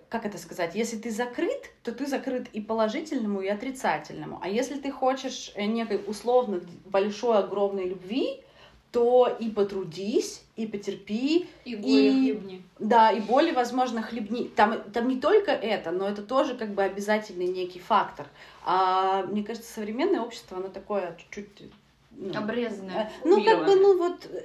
как 0.09 0.25
это 0.25 0.39
сказать, 0.39 0.75
если 0.75 0.97
ты 0.97 1.11
закрыт, 1.11 1.71
то 1.83 1.93
ты 1.93 2.07
закрыт 2.07 2.49
и 2.55 2.63
положительному, 2.63 3.43
и 3.43 3.49
отрицательному. 3.49 4.41
А 4.43 4.49
если 4.49 4.79
ты 4.79 4.91
хочешь 4.91 5.53
э, 5.55 5.67
некой 5.67 6.03
условно 6.07 6.63
большой, 6.87 7.37
огромной 7.37 7.87
любви, 7.87 8.43
то 8.93 9.27
и 9.41 9.49
потрудись, 9.49 10.43
и 10.57 10.67
потерпи, 10.67 11.49
И 11.65 11.75
горе 11.77 12.09
И- 12.09 12.11
хлебни. 12.33 12.63
да, 12.79 13.11
и 13.11 13.21
боли, 13.21 13.51
возможно, 13.51 14.03
хлебни. 14.03 14.49
Там, 14.55 14.83
там 14.93 15.09
не 15.09 15.19
только 15.19 15.51
это, 15.51 15.91
но 15.91 16.07
это 16.07 16.23
тоже 16.23 16.55
как 16.55 16.75
бы 16.75 16.83
обязательный 16.83 17.47
некий 17.47 17.81
фактор. 17.81 18.27
А 18.65 19.23
мне 19.25 19.43
кажется, 19.43 19.73
современное 19.73 20.21
общество, 20.21 20.59
оно 20.59 20.69
такое 20.69 21.17
чуть-чуть... 21.19 21.71
ну, 22.11 22.39
Обрезанная. 22.39 23.11
э, 23.25 23.29
Ну, 23.29 23.43
как 23.43 23.65
бы, 23.65 23.75
ну 23.77 23.97
вот, 23.97 24.27
э, 24.31 24.43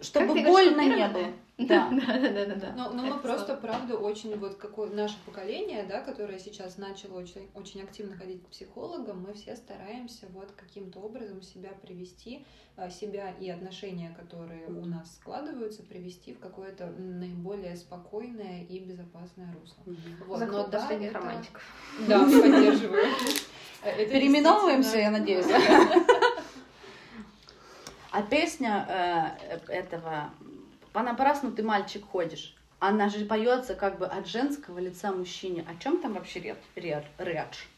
чтобы 0.00 0.28
больно 0.42 0.80
не 0.80 1.06
было. 1.08 1.26
Да. 1.68 1.90
Да, 1.90 2.18
да, 2.18 2.30
да, 2.30 2.46
да, 2.46 2.54
да. 2.54 2.72
Но, 2.74 2.92
но 2.92 3.02
мы 3.02 3.18
просто, 3.20 3.46
слово. 3.46 3.60
правда, 3.60 3.96
очень 3.96 4.36
вот 4.36 4.56
какое 4.56 4.90
наше 4.90 5.16
поколение, 5.26 5.84
да, 5.84 6.00
которое 6.00 6.38
сейчас 6.38 6.78
начало 6.78 7.18
очень, 7.18 7.50
очень 7.54 7.82
активно 7.82 8.16
ходить 8.16 8.42
к 8.42 8.48
психологам, 8.48 9.22
мы 9.22 9.34
все 9.34 9.56
стараемся 9.56 10.26
вот 10.32 10.52
каким-то 10.52 11.00
образом 11.00 11.42
себя 11.42 11.70
привести, 11.82 12.46
а, 12.76 12.88
себя 12.88 13.32
и 13.38 13.50
отношения, 13.50 14.14
которые 14.18 14.66
у 14.68 14.86
нас 14.86 15.16
складываются, 15.16 15.82
привести 15.82 16.32
в 16.32 16.38
какое-то 16.38 16.86
наиболее 16.86 17.76
спокойное 17.76 18.64
и 18.64 18.78
безопасное 18.80 19.54
русло. 19.60 19.82
Вот, 20.26 20.38
За 20.38 20.46
но 20.46 20.66
да, 20.66 20.78
последних 20.78 21.10
это- 21.10 21.18
романтиков. 21.18 21.62
Да, 22.08 22.20
поддерживаю. 22.20 23.04
Переименовываемся, 24.10 24.98
я 24.98 25.10
надеюсь. 25.10 25.46
А 28.12 28.22
песня 28.22 29.38
э, 29.68 29.72
этого 29.72 30.30
«Понапрасну 30.92 31.52
ты, 31.52 31.62
мальчик, 31.62 32.04
ходишь», 32.04 32.56
она 32.80 33.08
же 33.10 33.24
поется 33.26 33.74
как 33.74 33.98
бы 33.98 34.06
от 34.06 34.26
женского 34.26 34.78
лица 34.78 35.12
мужчине. 35.12 35.64
О 35.68 35.80
чем 35.80 36.00
там 36.00 36.14
вообще 36.14 36.40
ре- 36.40 36.56
ре- 36.74 37.06
речь? 37.18 37.68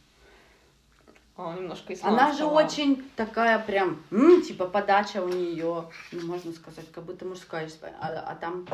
О, 1.36 1.54
немножко 1.54 1.94
Она 2.02 2.32
же 2.32 2.44
очень 2.44 3.10
такая 3.16 3.58
прям, 3.58 4.02
м, 4.10 4.42
типа 4.42 4.66
подача 4.66 5.22
у 5.24 5.28
нее, 5.28 5.88
ну 6.12 6.26
можно 6.26 6.52
сказать, 6.52 6.90
как 6.92 7.04
будто 7.04 7.24
мужская, 7.24 7.68
а, 7.98 8.08
а 8.28 8.36
там 8.36 8.66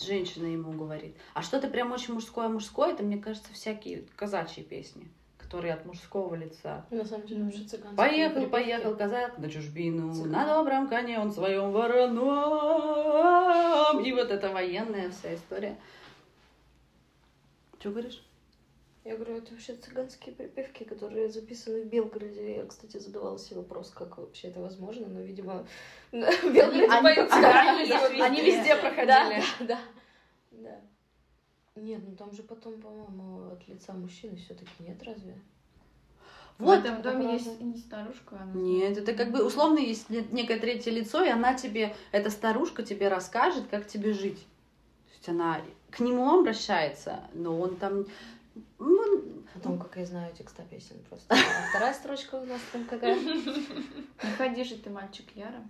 женщина 0.00 0.46
ему 0.46 0.72
говорит. 0.72 1.16
А 1.34 1.42
что-то 1.42 1.68
прям 1.68 1.92
очень 1.92 2.14
мужское 2.14 2.48
мужское, 2.48 2.92
это 2.92 3.02
мне 3.02 3.18
кажется 3.18 3.52
всякие 3.52 4.04
казачьи 4.16 4.64
песни, 4.64 5.08
которые 5.46 5.74
от 5.74 5.86
мужского 5.86 6.34
лица. 6.34 6.84
На 6.90 7.04
самом 7.04 7.24
деле 7.28 7.44
уже 7.44 7.62
цыганские 7.64 7.96
Поехал, 7.96 8.46
поехал 8.48 8.96
казак 8.96 9.38
на 9.38 9.48
чужбину, 9.48 10.12
Цыган. 10.12 10.32
на 10.32 10.44
добром 10.46 10.88
коне 10.88 11.20
он 11.20 11.30
своем 11.32 11.70
вороном. 11.70 12.24
И 14.04 14.12
вот 14.12 14.30
эта 14.32 14.50
военная 14.50 15.10
вся 15.10 15.36
история. 15.36 15.76
Что 17.78 17.90
говоришь? 17.90 18.22
Я 19.04 19.14
говорю, 19.14 19.36
это 19.36 19.52
вообще 19.52 19.76
цыганские 19.76 20.34
припевки, 20.34 20.82
которые 20.82 21.28
записаны 21.30 21.82
в 21.84 21.86
Белгороде. 21.86 22.56
Я, 22.56 22.66
кстати, 22.66 22.96
задавала 22.98 23.38
себе 23.38 23.58
вопрос, 23.58 23.90
как 23.90 24.18
вообще 24.18 24.48
это 24.48 24.58
возможно, 24.60 25.06
но, 25.06 25.20
видимо, 25.20 25.64
в 26.10 26.14
Белгороде 26.52 26.88
поют 26.88 27.30
они- 27.30 27.86
цыгане. 27.86 28.24
они- 28.24 28.42
везде 28.42 28.74
проходили. 28.74 29.42
Да, 29.60 29.78
да. 30.50 30.80
Нет, 31.76 32.00
ну 32.06 32.16
там 32.16 32.32
же 32.32 32.42
потом, 32.42 32.80
по-моему, 32.80 33.52
от 33.52 33.68
лица 33.68 33.92
мужчины 33.92 34.36
все-таки 34.36 34.70
нет, 34.80 35.02
разве? 35.02 35.34
Вот. 36.58 36.80
В 36.80 36.84
этом 36.84 37.02
доме 37.02 37.34
есть 37.34 37.60
не 37.60 37.76
старушка, 37.76 38.38
она... 38.40 38.52
Нет, 38.54 38.96
это 38.96 39.12
как 39.12 39.30
бы 39.30 39.44
условно 39.44 39.78
есть 39.78 40.08
не- 40.08 40.26
некое 40.32 40.58
третье 40.58 40.90
лицо, 40.90 41.22
и 41.22 41.28
она 41.28 41.52
тебе, 41.52 41.94
эта 42.12 42.30
старушка 42.30 42.82
тебе 42.82 43.08
расскажет, 43.08 43.66
как 43.70 43.86
тебе 43.86 44.14
жить. 44.14 44.38
То 44.38 45.12
есть 45.12 45.28
она 45.28 45.60
к 45.90 46.00
нему 46.00 46.40
обращается, 46.40 47.20
но 47.34 47.60
он 47.60 47.76
там... 47.76 48.06
ну, 48.78 49.22
Потом, 49.52 49.78
как 49.78 49.96
я 49.96 50.06
знаю 50.06 50.34
текста 50.34 50.62
песен 50.62 50.96
просто. 51.08 51.34
А 51.34 51.68
вторая 51.70 51.92
строчка 51.92 52.36
у 52.36 52.46
нас 52.46 52.60
там 52.72 52.84
какая? 52.84 53.16
Не 53.16 54.30
ходи 54.38 54.64
же 54.64 54.76
ты, 54.76 54.88
мальчик 54.88 55.26
Яра. 55.34 55.62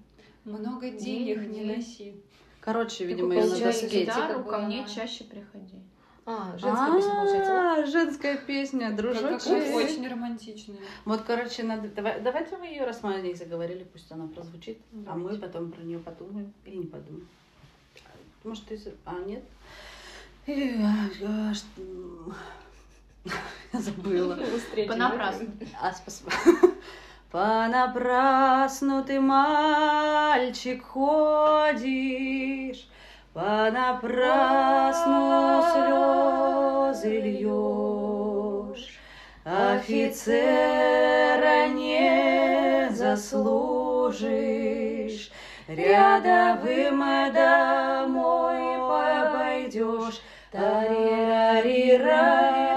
Много 0.44 0.90
денег 0.90 1.48
не 1.48 1.64
носи. 1.64 2.14
Короче, 2.60 3.04
видимо, 3.04 3.34
ее 3.34 3.42
на 3.42 3.48
получаешь 3.48 3.80
доске. 3.80 4.00
гитару, 4.02 4.20
Гитару 4.22 4.44
как 4.44 4.50
ко 4.60 4.66
мне 4.66 4.86
чаще 4.92 5.24
приходи. 5.24 5.78
А, 6.26 6.58
женская 6.58 6.92
песня, 6.96 7.14
получается. 7.14 7.52
да? 7.52 7.74
А, 7.74 7.86
женская 7.86 8.36
песня, 8.36 8.92
дружочек. 8.92 9.74
Очень 9.74 10.08
романтичная. 10.08 10.78
Вот, 11.04 11.22
короче, 11.22 11.62
надо, 11.62 11.88
давай, 11.88 12.20
давайте 12.20 12.56
вы 12.56 12.66
ее, 12.66 12.84
раз 12.84 13.02
мы 13.04 13.14
о 13.14 13.20
ней 13.20 13.34
заговорили, 13.34 13.84
пусть 13.84 14.10
она 14.10 14.26
прозвучит, 14.26 14.78
а 15.06 15.14
мы 15.14 15.38
потом 15.38 15.70
про 15.70 15.82
нее 15.82 16.00
подумаем 16.00 16.52
или 16.64 16.76
не 16.76 16.86
подумаем. 16.86 17.28
Может, 18.42 18.64
ты... 18.66 18.80
А, 19.04 19.14
нет? 19.20 19.44
А, 20.48 21.52
Я 23.72 23.80
забыла. 23.80 24.36
Понапрасну. 24.88 25.48
А, 25.80 25.92
спасибо. 25.92 26.30
Понапрасну 27.30 29.04
ты, 29.04 29.20
мальчик, 29.20 30.84
ходишь, 30.84 32.88
Понапрасну 33.36 35.20
слезы 35.70 37.20
льешь, 37.20 38.86
Офицера 39.44 40.48
не 41.68 42.88
заслужишь, 42.92 44.16
Рядовым 45.68 47.04
домой 47.34 48.78
пойдешь, 49.34 50.22
Рина, 51.62 52.75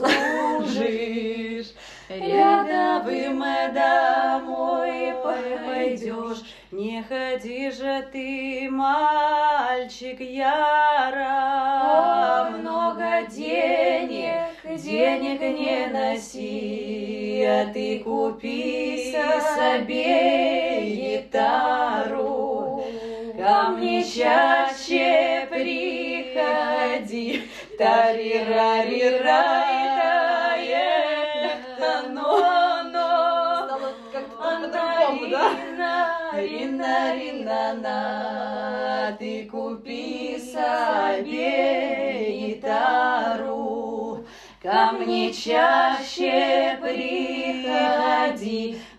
Заслужишь. 0.00 1.74
Рядовым 2.08 3.44
домой 3.72 5.14
пойдешь, 5.22 6.42
не 6.72 7.02
ходи 7.02 7.70
же 7.70 8.08
ты, 8.10 8.68
мальчик, 8.70 10.18
яро, 10.20 11.30
много 12.50 13.26
денег, 13.30 14.32
денег 14.64 15.40
не 15.40 15.86
носи, 15.86 17.44
а 17.44 17.72
ты 17.72 18.00
купи 18.00 19.12
себе 19.52 20.80
гитару. 20.96 22.84
Ко 23.38 23.70
мне 23.70 24.02
чаще 24.04 25.46
приходи, 25.50 27.28
тарирарира, 27.78 29.44
Рина, 36.32 37.14
Рина, 37.16 37.74
на, 37.74 39.16
ты 39.18 39.48
купи 39.50 40.38
себе 40.38 42.30
гитару, 42.38 44.24
ко 44.62 44.92
мне 44.92 45.32
чаще 45.32 46.78
приходи, 46.80 47.60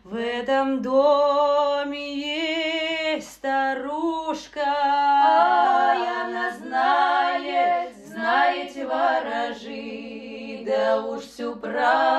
в 0.03 0.15
этом 0.15 0.81
доме 0.81 2.17
есть 2.17 3.31
старушка, 3.31 4.59
и 4.59 6.05
она 6.05 6.51
знает, 6.59 7.95
знает 8.07 8.75
ворожи, 8.75 10.63
да 10.65 11.01
уж 11.01 11.21
всю 11.21 11.55
правду 11.55 12.10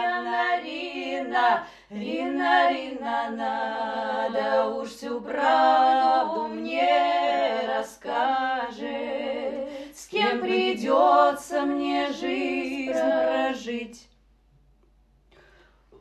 я 0.00 0.22
на 0.22 0.60
Рина, 0.62 1.66
Рина, 1.90 2.72
Рина, 2.72 3.30
надо 3.30 4.70
уж 4.70 4.88
всю 4.88 5.20
правду 5.20 6.48
мне 6.48 7.60
расскажет, 7.68 8.80
с 9.94 10.06
кем 10.08 10.40
придется 10.40 11.62
мне 11.62 12.10
жизнь 12.12 12.92
прожить. 12.92 14.08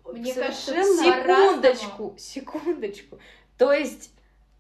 Мне 0.05 0.34
кажется, 0.34 0.84
Секундочку, 0.84 2.16
секундочку. 2.18 3.20
То 3.57 3.74
есть, 3.74 4.14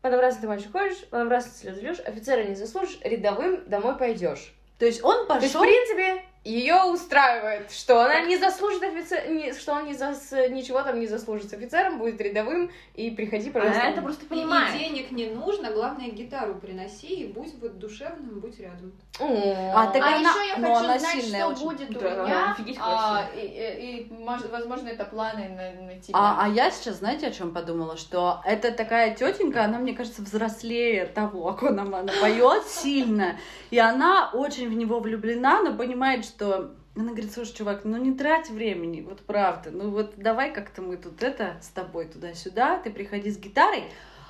понабраться 0.05 0.39
ты 0.39 0.47
мальчик 0.47 0.71
ходишь, 0.71 1.03
понабраться 1.09 1.49
слезы 1.49 1.81
льешь, 1.81 1.99
офицера 2.05 2.43
не 2.43 2.53
заслужишь, 2.53 2.99
рядовым 3.01 3.67
домой 3.67 3.97
пойдешь. 3.97 4.53
То 4.77 4.85
есть 4.85 5.03
он 5.03 5.25
То 5.25 5.39
есть, 5.39 5.49
в 5.49 5.57
пошел... 5.57 5.61
принципе, 5.61 6.23
ее 6.45 6.75
устраивает, 6.83 7.71
что 7.71 8.01
она 8.01 8.21
не 8.21 8.37
заслужит 8.37 8.83
офицер, 8.83 9.27
не- 9.29 9.51
что 9.53 9.73
он 9.73 9.85
не 9.85 9.93
зас... 9.95 10.31
ничего 10.49 10.81
там 10.83 10.99
не 10.99 11.07
заслужит 11.07 11.49
с 11.49 11.53
офицером, 11.53 11.97
будет 11.97 12.21
рядовым, 12.21 12.71
и 12.93 13.09
приходи, 13.09 13.49
пожалуйста. 13.49 13.81
Она 13.81 13.89
это 13.91 14.01
просто 14.03 14.25
И 14.25 14.29
понимает. 14.29 14.77
денег 14.77 15.11
не 15.11 15.27
нужно, 15.31 15.71
главное 15.71 16.09
гитару 16.09 16.55
приноси 16.55 17.07
и 17.07 17.27
будь 17.27 17.53
вот 17.61 17.79
душевным, 17.79 18.39
будь 18.39 18.59
рядом. 18.59 18.93
А, 19.19 19.87
так 19.87 20.03
А 20.03 20.07
она- 20.17 20.29
еще 20.29 20.47
я 20.49 20.57
но 20.57 20.75
хочу 20.75 20.99
знать, 20.99 21.01
сильная 21.23 21.39
что 21.41 21.47
очень. 21.47 21.63
будет 21.63 21.89
у 21.97 21.99
Да, 21.99 22.09
меня. 22.25 22.51
офигеть 22.51 22.77
а. 22.79 23.25
И, 23.35 23.39
и- 23.39 24.01
и, 24.01 24.13
возможно, 24.51 24.89
это 24.89 25.05
планы 25.05 25.49
на, 25.49 25.81
на 25.87 25.99
тебя. 25.99 26.13
А, 26.17 26.37
а 26.45 26.49
я 26.49 26.69
сейчас, 26.69 26.97
знаете, 26.97 27.27
о 27.27 27.31
чем 27.31 27.53
подумала? 27.53 27.97
Что 27.97 28.41
это 28.45 28.71
такая 28.71 29.15
тетенька, 29.15 29.63
она, 29.63 29.79
мне 29.79 29.93
кажется, 29.93 30.21
взрослее 30.21 31.05
того, 31.07 31.53
как 31.53 31.71
она, 31.71 31.83
она 31.83 32.13
поет 32.21 32.65
сильно. 32.67 33.37
И 33.71 33.79
она 33.79 34.29
очень 34.33 34.69
в 34.69 34.73
него 34.73 34.99
влюблена, 34.99 35.61
но 35.63 35.73
понимает, 35.73 36.23
что... 36.25 36.34
Она 36.41 37.11
говорит, 37.11 37.33
слушай, 37.33 37.55
чувак, 37.55 37.81
ну 37.83 37.97
не 37.97 38.13
трать 38.13 38.49
времени, 38.49 39.01
вот 39.01 39.21
правда. 39.21 39.71
Ну 39.71 39.89
вот 39.89 40.13
давай 40.17 40.53
как-то 40.53 40.81
мы 40.81 40.97
тут 40.97 41.23
это 41.23 41.57
с 41.61 41.67
тобой 41.67 42.05
туда-сюда, 42.05 42.79
ты 42.79 42.89
приходи 42.89 43.31
с 43.31 43.37
гитарой. 43.37 43.83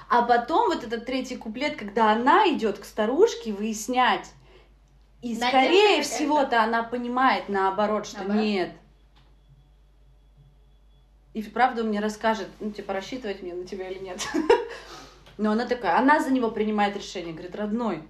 А 0.09 0.21
потом 0.23 0.69
вот 0.69 0.83
этот 0.83 1.05
третий 1.05 1.35
куплет, 1.35 1.75
когда 1.77 2.11
она 2.11 2.47
идет 2.49 2.79
к 2.79 2.85
старушке 2.85 3.53
выяснять, 3.53 4.31
и 5.21 5.29
Надежда 5.29 5.47
скорее 5.47 6.01
всего-то 6.03 6.61
она 6.61 6.83
понимает 6.83 7.49
наоборот, 7.49 8.05
что 8.05 8.19
Наоборот? 8.19 8.43
нет. 8.43 8.71
И 11.33 11.41
вправду 11.41 11.83
мне 11.83 11.99
расскажет, 11.99 12.47
ну, 12.59 12.71
типа, 12.71 12.93
рассчитывать 12.93 13.41
мне 13.41 13.53
на 13.53 13.65
тебя 13.65 13.89
или 13.89 13.99
нет. 13.99 14.25
Но 15.37 15.51
она 15.51 15.65
такая, 15.65 15.97
она 15.97 16.21
за 16.21 16.31
него 16.31 16.49
принимает 16.51 16.95
решение, 16.95 17.33
говорит, 17.33 17.55
родной. 17.55 18.07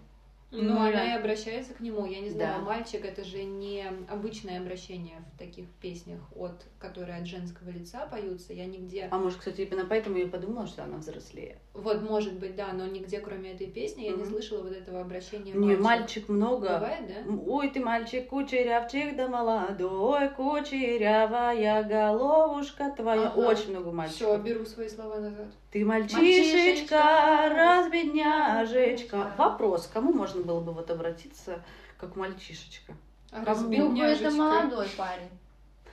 Но 0.51 0.61
Ну, 0.75 0.79
она 0.79 0.91
да. 0.91 1.05
и 1.15 1.17
обращается 1.19 1.73
к 1.73 1.79
нему. 1.81 2.05
Я 2.05 2.21
не 2.21 2.29
знаю, 2.29 2.59
Да. 2.59 2.61
мальчик 2.61 3.03
это 3.03 3.23
же 3.25 3.43
не 3.43 3.83
обычное 4.07 4.59
обращение 4.61 5.17
в 5.33 5.37
таких 5.37 5.65
песнях, 5.81 6.19
от, 6.33 6.63
которые 6.79 7.17
от 7.17 7.25
женского 7.27 7.69
лица 7.71 8.05
поются. 8.05 8.53
Я 8.53 8.65
нигде. 8.65 9.07
А 9.11 9.17
может, 9.17 9.39
кстати, 9.39 9.61
именно 9.61 9.85
поэтому 9.85 10.17
я 10.17 10.27
подумала, 10.27 10.65
что 10.67 10.83
она 10.83 10.97
взрослее. 10.97 11.57
Вот, 11.73 12.01
может 12.03 12.39
быть, 12.39 12.55
да, 12.55 12.71
но 12.71 12.85
нигде, 12.85 13.19
кроме 13.19 13.51
этой 13.53 13.67
песни, 13.67 14.03
я 14.03 14.11
не 14.11 14.17
Мгм. 14.23 14.29
слышала 14.29 14.61
вот 14.63 14.71
этого 14.71 15.01
обращения. 15.01 15.51
Не, 15.51 15.75
мальчик 15.75 16.29
много. 16.29 16.75
Бывает, 16.75 17.07
да? 17.07 17.33
Ой, 17.47 17.69
ты 17.71 17.79
мальчик 17.81 18.27
кучерявчик 18.29 19.15
да 19.17 19.27
молодой, 19.27 20.29
кучерявая 20.29 21.83
головушка 21.83 22.93
твоя. 22.95 23.27
Ага. 23.29 23.39
Очень 23.39 23.71
много 23.71 23.89
Все, 23.89 23.95
мальчиков. 23.97 24.43
беру 24.43 24.65
свои 24.65 24.87
слова 24.87 25.19
назад. 25.19 25.47
Ты 25.71 25.83
мальчишечка, 25.83 27.49
разбедняжечка. 27.53 29.33
Вопрос, 29.37 29.89
кому 29.91 30.13
можно 30.13 30.34
было 30.43 30.59
бы 30.61 30.71
вот 30.73 30.89
обратиться 30.91 31.63
как 31.97 32.15
мальчишечка? 32.15 32.93
А 33.31 33.43
Кому? 33.43 33.69
Ну, 33.69 34.01
это 34.03 34.29
молодой 34.31 34.87
парень. 34.97 35.29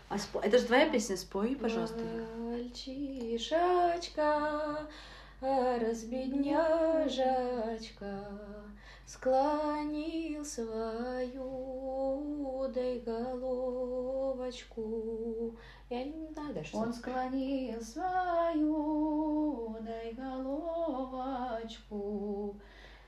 А 0.09 0.17
спо- 0.17 0.41
Это 0.43 0.59
же 0.59 0.65
твоя 0.67 0.89
песня, 0.91 1.17
спой, 1.17 1.57
пожалуйста. 1.57 1.99
Мальчишечка, 2.39 4.87
разбедняжечка, 5.41 8.25
склонил 9.07 10.45
свою 10.45 11.39
дай 12.69 13.01
головочку. 13.01 14.77
Я 15.91 16.05
не 16.05 16.29
знаю 16.33 16.55
дальше. 16.55 16.77
Он 16.77 16.93
склонил 16.93 17.81
свою 17.83 19.77
дай 19.81 20.13
головочку, 21.43 22.57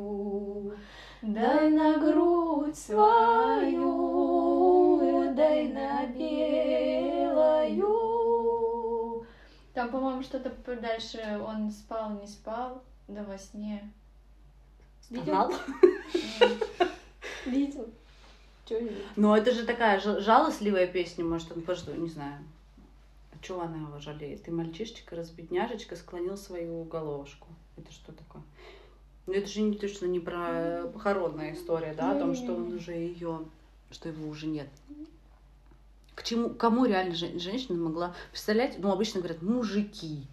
дай 1.22 1.70
на 1.70 1.96
грудь 1.98 2.76
свою, 2.76 3.88
дай 5.34 5.68
на 5.68 6.06
белую. 6.06 7.90
Там, 9.72 9.90
по-моему, 9.90 10.22
что-то 10.22 10.50
дальше 10.76 11.40
он 11.46 11.70
спал, 11.70 12.10
не 12.10 12.26
спал, 12.26 12.82
да 13.08 13.24
во 13.24 13.38
сне. 13.38 13.90
Видел? 17.46 17.86
Что-нибудь. 18.66 18.92
Но 19.16 19.36
это 19.36 19.52
же 19.52 19.64
такая 19.64 20.00
жа- 20.00 20.20
жалостливая 20.20 20.86
песня, 20.86 21.24
может, 21.24 21.50
он 21.52 21.62
просто, 21.62 21.92
не 21.92 22.08
знаю. 22.08 22.38
А 23.32 23.36
чего 23.44 23.62
она 23.62 23.76
его 23.78 23.98
жалеет? 23.98 24.44
Ты 24.44 24.52
мальчишечка, 24.52 25.16
разбедняжечка, 25.16 25.96
склонил 25.96 26.36
свою 26.36 26.84
головушку. 26.84 27.48
Это 27.76 27.90
что 27.92 28.12
такое? 28.12 28.42
Ну, 29.26 29.32
это 29.32 29.48
же 29.48 29.60
не 29.62 29.76
точно 29.76 30.06
не 30.06 30.20
про 30.20 30.84
похоронная 30.92 31.54
история, 31.54 31.94
да, 31.94 32.12
о 32.12 32.18
том, 32.18 32.34
что 32.36 32.54
он 32.54 32.72
уже 32.74 32.92
ее, 32.92 33.40
что 33.90 34.08
его 34.08 34.28
уже 34.28 34.46
нет. 34.46 34.68
К 36.14 36.22
чему, 36.22 36.50
кому 36.50 36.84
реально 36.84 37.14
жен- 37.14 37.40
женщина 37.40 37.78
могла 37.78 38.14
представлять? 38.30 38.78
Ну, 38.78 38.92
обычно 38.92 39.20
говорят, 39.20 39.42
мужики. 39.42 40.24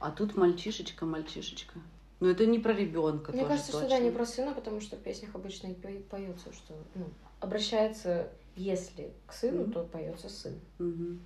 А 0.00 0.10
тут 0.10 0.36
мальчишечка, 0.36 1.04
мальчишечка. 1.06 1.78
Ну, 2.20 2.28
это 2.28 2.46
не 2.46 2.58
про 2.58 2.72
ребенка. 2.72 3.32
Мне 3.32 3.42
тоже 3.42 3.48
кажется, 3.50 3.72
что 3.72 3.80
да, 3.82 3.88
точно. 3.88 4.04
не 4.04 4.10
про 4.10 4.26
сына, 4.26 4.54
потому 4.54 4.80
что 4.80 4.96
в 4.96 5.00
песнях 5.00 5.34
обычно 5.34 5.68
и 5.68 5.74
по- 5.74 6.16
поется, 6.16 6.52
что 6.52 6.74
ну, 6.94 7.06
обращается, 7.40 8.30
если 8.56 9.12
к 9.26 9.32
сыну, 9.34 9.62
Мгм. 9.62 9.72
то 9.72 9.84
поется 9.84 10.28
сын. 10.30 10.58
Мгм. 10.78 11.20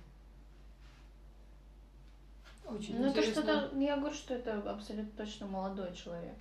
Очень 2.65 2.99
Ну, 2.99 3.07
это 3.07 3.21
что-то, 3.23 3.71
я 3.77 3.97
говорю, 3.97 4.15
что 4.15 4.33
это 4.33 4.57
абсолютно 4.69 5.11
точно 5.17 5.47
молодой 5.47 5.93
человек. 5.93 6.35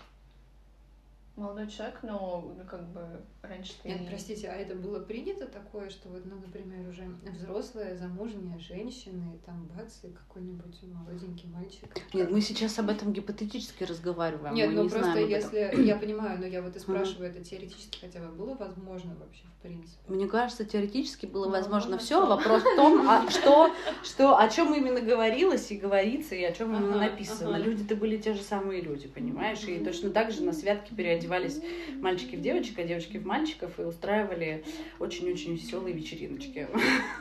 Молодой 1.37 1.69
человек, 1.69 2.01
но 2.03 2.53
ну, 2.57 2.65
как 2.65 2.85
бы 2.89 3.21
раньше 3.43 3.73
ты 3.83 3.89
Нет, 3.89 4.01
не- 4.01 4.07
простите, 4.09 4.49
а 4.49 4.55
это 4.55 4.75
было 4.75 5.01
принято 5.01 5.47
такое, 5.47 5.89
что 5.91 6.09
вот, 6.09 6.25
ну, 6.25 6.37
например, 6.37 6.89
уже 6.89 7.05
взрослая, 7.39 7.97
замужняя 7.97 8.59
женщина, 8.59 9.35
и 9.35 9.39
там 9.47 9.67
бац, 9.75 10.05
и 10.05 10.09
какой-нибудь 10.09 10.83
молоденький 10.83 11.49
мальчик. 11.49 11.89
Нет, 12.13 12.31
мы 12.31 12.41
сейчас 12.41 12.79
об 12.79 12.91
этом 12.91 13.13
гипотетически 13.13 13.85
разговариваем. 13.85 14.55
Нет, 14.55 14.69
мы 14.69 14.75
ну 14.75 14.83
не 14.85 14.89
просто 14.89 15.13
знаем 15.13 15.29
если, 15.29 15.87
я 15.87 15.97
понимаю, 15.97 16.39
но 16.39 16.47
я 16.47 16.63
вот 16.63 16.77
и 16.77 16.79
спрашиваю, 16.79 17.31
это 17.31 17.43
теоретически 17.43 17.99
хотя 18.01 18.21
бы 18.21 18.29
было 18.33 18.55
возможно 18.55 19.15
вообще, 19.19 19.45
в 19.59 19.63
принципе? 19.63 19.99
Мне 20.09 20.27
кажется, 20.27 20.65
теоретически 20.65 21.27
было 21.27 21.47
Ну, 21.47 21.53
возможно 21.53 21.99
все. 21.99 22.25
Вопрос 22.27 22.63
в 22.63 22.77
том, 22.77 23.09
а 23.09 23.27
что, 23.31 23.71
что, 24.03 24.39
о 24.39 24.49
чем 24.49 24.75
именно 24.75 25.01
говорилось 25.01 25.71
и 25.71 25.77
говорится, 25.77 26.35
и 26.35 26.43
о 26.45 26.53
чем 26.53 26.75
именно 26.77 26.97
Ага, 26.97 27.11
написано. 27.11 27.57
ага. 27.57 27.65
Люди-то 27.65 27.97
были 27.97 28.17
те 28.17 28.35
же 28.35 28.43
самые 28.43 28.81
люди, 28.81 29.09
понимаешь? 29.09 29.63
И 29.65 29.79
точно 29.83 30.11
так 30.11 30.31
же 30.31 30.43
на 30.43 30.53
святке 30.53 30.95
переодевались 30.95 31.61
мальчики 32.01 32.37
в 32.37 32.41
девочек, 32.41 32.79
а 32.79 32.85
девочки 32.85 33.17
в 33.19 33.25
мальчиков 33.31 33.79
и 33.79 33.83
устраивали 33.83 34.65
очень-очень 34.99 35.55
веселые 35.55 35.95
вечериночки. 35.95 36.69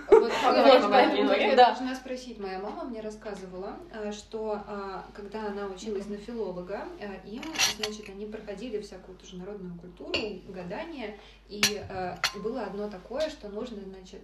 Вот, 0.09 0.31
я 0.41 1.55
должна 1.55 1.95
спросить. 1.95 2.39
Моя 2.39 2.59
мама 2.59 2.85
мне 2.85 3.01
рассказывала, 3.01 3.77
э, 3.93 4.11
что 4.11 4.59
а, 4.65 5.05
когда 5.13 5.45
она 5.47 5.67
училась 5.67 6.07
на 6.07 6.17
филолога, 6.17 6.87
э, 6.99 7.27
им, 7.27 7.43
значит, 7.77 8.09
они 8.09 8.25
проходили 8.25 8.81
всякую 8.81 9.17
тоже 9.19 9.37
народную 9.37 9.77
культуру, 9.79 10.11
гадания, 10.47 11.15
и 11.47 11.61
э, 11.63 12.15
было 12.43 12.63
одно 12.63 12.89
такое, 12.89 13.29
что 13.29 13.49
нужно, 13.49 13.81
значит, 13.83 14.21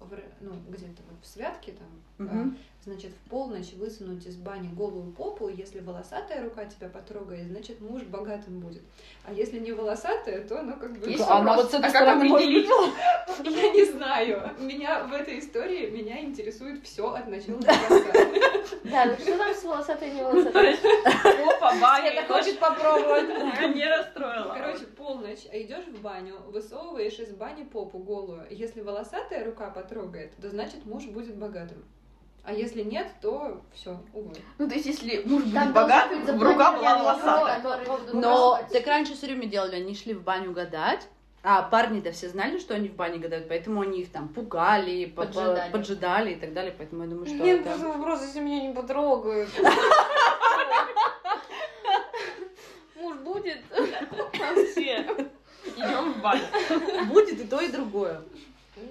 в 0.00 0.18
ну, 0.40 0.52
где-то 0.68 1.02
вот 1.10 1.18
в 1.22 1.26
святке 1.26 1.72
там, 1.72 1.88
э, 2.26 2.30
Мгм. 2.30 2.58
значит, 2.84 3.10
в 3.10 3.30
полночь 3.30 3.72
высунуть 3.72 4.26
из 4.26 4.36
бани 4.36 4.68
голую 4.74 5.12
попу, 5.12 5.48
если 5.48 5.80
волосатая 5.80 6.44
рука 6.44 6.64
тебя 6.66 6.88
потрогает, 6.88 7.48
значит, 7.48 7.80
муж 7.80 8.02
богатым 8.02 8.60
будет. 8.60 8.82
А 9.24 9.32
если 9.32 9.58
не 9.58 9.72
волосатая, 9.72 10.46
то, 10.46 10.62
ну, 10.62 10.76
как 10.76 10.98
бы... 10.98 11.10
Есть 11.10 11.24
Она 11.24 11.54
вопрос, 11.54 11.64
вот 11.64 11.70
с 11.70 11.74
этой 11.74 11.86
а 11.86 11.90
стороны 11.90 12.28
определить? 12.32 12.68
Я 13.44 13.70
не 13.72 13.84
знаю. 13.84 14.50
Меня 14.58 15.04
в 15.04 15.12
этой 15.12 15.40
истории 15.40 15.90
меня 15.90 16.20
интересует 16.20 16.82
все 16.84 17.12
от 17.12 17.26
начала 17.26 17.58
до 17.58 17.66
конца. 17.66 18.28
Да, 18.84 19.04
ну 19.06 19.14
что 19.16 19.36
там 19.36 19.54
с 19.54 19.64
волосатой 19.64 20.08
и 20.08 20.12
не 20.12 20.22
волосатой? 20.22 20.74
Опа, 20.74 21.74
баня, 21.80 22.10
Света 22.10 22.32
хочет 22.32 22.58
попробовать. 22.58 23.74
не 23.74 23.84
расстроила. 23.84 24.54
Короче, 24.54 24.84
полночь, 24.86 25.46
а 25.52 25.58
идешь 25.60 25.84
в 25.86 26.00
баню, 26.00 26.36
высовываешь 26.48 27.18
из 27.18 27.30
бани 27.30 27.64
попу 27.64 27.98
голую. 27.98 28.46
Если 28.50 28.80
волосатая 28.80 29.44
рука 29.44 29.70
потрогает, 29.70 29.87
то 29.88 30.50
значит 30.50 30.84
муж 30.86 31.04
будет 31.06 31.36
богатым. 31.36 31.84
А 32.44 32.52
если 32.52 32.82
нет, 32.82 33.08
то 33.20 33.60
все, 33.74 34.00
увы. 34.14 34.32
Ну, 34.56 34.68
то 34.68 34.74
есть, 34.74 34.86
если 34.86 35.22
муж 35.26 35.42
будет 35.42 35.54
Там 35.54 35.72
богатым, 35.72 36.24
быть 36.24 36.42
рука 36.42 36.72
была 36.72 36.98
волосатая. 36.98 37.62
Но 38.12 38.58
так 38.72 38.86
раньше 38.86 39.14
все 39.14 39.26
время 39.26 39.46
делали, 39.46 39.76
они 39.76 39.94
шли 39.94 40.14
в 40.14 40.22
баню 40.22 40.52
гадать, 40.52 41.06
А 41.42 41.62
парни-то 41.62 42.10
все 42.12 42.28
знали, 42.28 42.58
что 42.58 42.74
они 42.74 42.88
в 42.88 42.94
бане 42.96 43.18
гадают, 43.18 43.48
поэтому 43.48 43.80
они 43.82 44.00
их 44.02 44.10
там 44.10 44.28
пугали, 44.28 45.04
по- 45.06 45.22
по- 45.22 45.26
Поджидали. 45.28 45.72
поджидали 45.72 46.32
и 46.32 46.36
так 46.36 46.52
далее. 46.52 46.74
Поэтому 46.76 47.02
я 47.04 47.08
думаю, 47.10 47.26
что 47.26 47.36
Нет, 47.36 47.60
это... 47.60 47.70
просто 47.70 47.88
вопрос, 47.88 48.22
если 48.22 48.40
меня 48.40 48.66
не 48.66 48.74
потрогают. 48.74 49.48
Муж 52.96 53.16
будет? 53.18 53.58
Вообще. 53.70 55.06
Идем 55.76 56.12
в 56.14 56.22
баню. 56.22 56.42
Будет 57.08 57.40
и 57.40 57.44
то, 57.46 57.60
и 57.60 57.68
другое. 57.68 58.22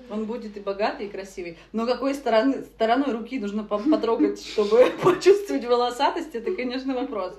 Он 0.09 0.25
будет 0.25 0.55
и 0.55 0.59
богатый, 0.59 1.07
и 1.07 1.09
красивый. 1.09 1.57
Но 1.73 1.85
какой 1.85 2.13
стороны, 2.13 2.63
стороной 2.63 3.11
руки 3.13 3.39
нужно 3.39 3.63
по- 3.63 3.77
потрогать, 3.79 4.41
чтобы 4.45 4.91
почувствовать 5.03 5.65
волосатость, 5.65 6.33
это, 6.35 6.55
конечно, 6.55 6.93
вопрос. 6.95 7.37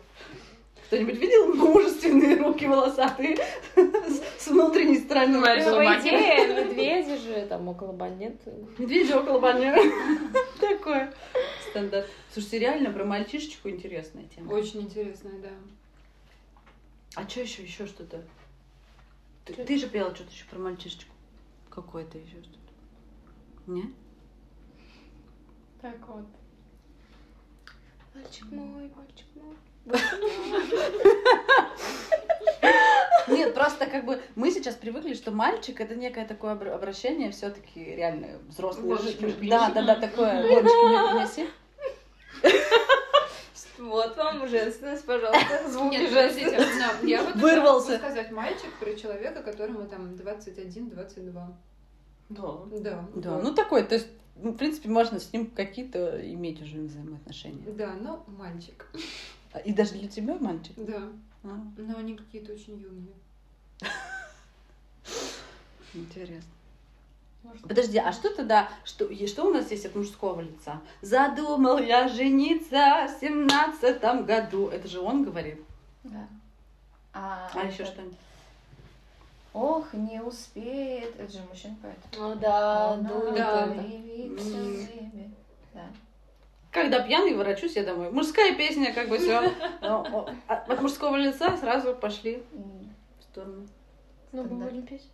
Кто-нибудь 0.86 1.16
видел 1.18 1.54
мужественные 1.54 2.36
руки 2.36 2.66
волосатые 2.66 3.36
с- 3.76 4.44
с 4.44 4.46
внутренней 4.48 4.98
стороны? 4.98 5.34
Ну, 5.38 5.42
по 5.42 6.00
идее, 6.00 6.64
медведи 6.64 7.16
же 7.22 7.46
там 7.46 7.68
около 7.68 7.92
нет. 8.08 8.36
Медведи 8.78 9.12
около 9.12 9.38
бани. 9.38 9.70
Такое. 10.60 11.12
Стандарт. 11.70 12.06
Слушайте, 12.32 12.58
реально 12.60 12.90
про 12.90 13.04
мальчишечку 13.04 13.68
интересная 13.68 14.24
тема. 14.34 14.50
Очень 14.52 14.82
интересно, 14.82 15.30
да. 15.42 15.50
А 17.14 17.28
что 17.28 17.40
еще, 17.42 17.62
еще 17.62 17.86
что-то? 17.86 18.22
Ты, 19.44 19.54
ты 19.54 19.78
же 19.78 19.88
пела 19.88 20.14
что-то 20.14 20.30
еще 20.30 20.44
про 20.50 20.58
мальчишечку. 20.58 21.12
Какое-то 21.82 22.18
еще 22.18 22.42
что-то. 22.42 22.58
Нет? 23.68 23.90
Так 25.80 26.08
вот. 26.08 26.26
Мальчик 28.14 28.46
мой, 28.50 28.90
мальчик 28.96 29.26
мой. 29.36 29.56
Нет, 33.28 33.54
просто 33.54 33.86
как 33.86 34.04
бы 34.06 34.20
мы 34.34 34.50
сейчас 34.50 34.74
привыкли, 34.74 35.14
что 35.14 35.30
мальчик 35.30 35.80
это 35.80 35.94
некое 35.94 36.26
такое 36.26 36.56
обра- 36.56 36.74
обращение 36.74 37.30
все-таки 37.30 37.94
реально 37.94 38.40
принеси. 39.14 39.48
Да, 39.50 39.70
да, 39.70 39.82
да, 39.82 39.94
такое. 40.00 40.42
Принеси. 41.22 41.48
Вот 43.78 44.16
вам 44.16 44.48
женственность, 44.48 45.04
пожалуйста. 45.04 45.58
Звуки 45.70 45.94
Нет, 45.94 46.10
женственности. 46.10 47.06
я 47.06 47.22
вот 47.22 47.36
Вырвался. 47.36 47.92
могу 47.92 47.98
сказать 48.04 48.30
мальчик 48.32 48.72
про 48.80 48.94
человека, 48.94 49.42
которому 49.42 49.86
там 49.86 50.14
21-22. 50.14 51.54
Да. 52.28 52.58
Да. 52.72 53.08
Да, 53.14 53.38
ну 53.40 53.54
такой, 53.54 53.84
то 53.84 53.94
есть, 53.94 54.08
ну, 54.36 54.52
в 54.52 54.56
принципе, 54.56 54.88
можно 54.88 55.20
с 55.20 55.32
ним 55.32 55.50
какие-то 55.50 56.20
иметь 56.32 56.60
уже 56.60 56.80
взаимоотношения. 56.80 57.72
Да, 57.72 57.94
но 57.94 58.24
мальчик. 58.26 58.86
И 59.64 59.72
даже 59.72 59.92
для 59.92 60.08
тебя 60.08 60.36
мальчик? 60.38 60.74
Да. 60.76 61.08
А, 61.44 61.60
Но 61.76 61.98
они 61.98 62.16
какие-то 62.16 62.52
очень 62.52 62.78
юные. 62.78 63.14
интересно. 65.94 66.50
Подожди, 67.62 67.98
а 67.98 68.12
что 68.12 68.34
тогда, 68.34 68.68
что, 68.84 69.08
что 69.26 69.44
у 69.46 69.52
нас 69.52 69.70
есть 69.70 69.86
от 69.86 69.94
мужского 69.94 70.40
лица? 70.40 70.80
Задумал 71.00 71.78
я 71.78 72.08
жениться 72.08 73.06
в 73.08 73.20
семнадцатом 73.20 74.24
году. 74.26 74.68
Это 74.68 74.86
же 74.88 75.00
он 75.00 75.24
говорит. 75.24 75.60
Да. 76.04 76.26
А, 77.14 77.50
А 77.54 77.64
еще 77.64 77.82
это- 77.84 77.92
что-нибудь? 77.92 78.18
Ох, 79.54 79.92
не 79.94 80.20
успеет. 80.22 81.18
Это 81.18 81.32
же 81.32 81.38
мужчина 81.48 81.76
поэт. 81.82 81.96
Ну 82.16 82.34
да, 82.36 82.92
Она 82.92 83.08
да. 83.34 83.74
Да. 85.74 85.86
Когда 86.70 87.00
пьяный, 87.00 87.34
ворочусь 87.34 87.76
я 87.76 87.84
домой. 87.84 88.10
Мужская 88.10 88.54
песня, 88.54 88.92
как 88.92 89.08
бы 89.08 89.18
все. 89.18 89.50
От 89.80 90.80
мужского 90.82 91.16
лица 91.16 91.56
сразу 91.56 91.94
пошли 91.94 92.42
в 92.52 93.22
сторону. 93.22 93.66
Ну, 94.32 94.42
мы 94.42 94.46
Стандарт. 94.48 94.72
будем 94.72 94.86
петь. 94.86 95.08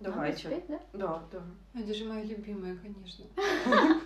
Давайте. 0.00 0.48
Надо 0.48 0.60
спеть, 0.62 0.80
да? 0.92 0.98
Да, 0.98 1.22
да. 1.30 1.80
Это 1.80 1.94
же 1.94 2.04
моя 2.06 2.24
любимая, 2.24 2.76
конечно. 2.76 3.26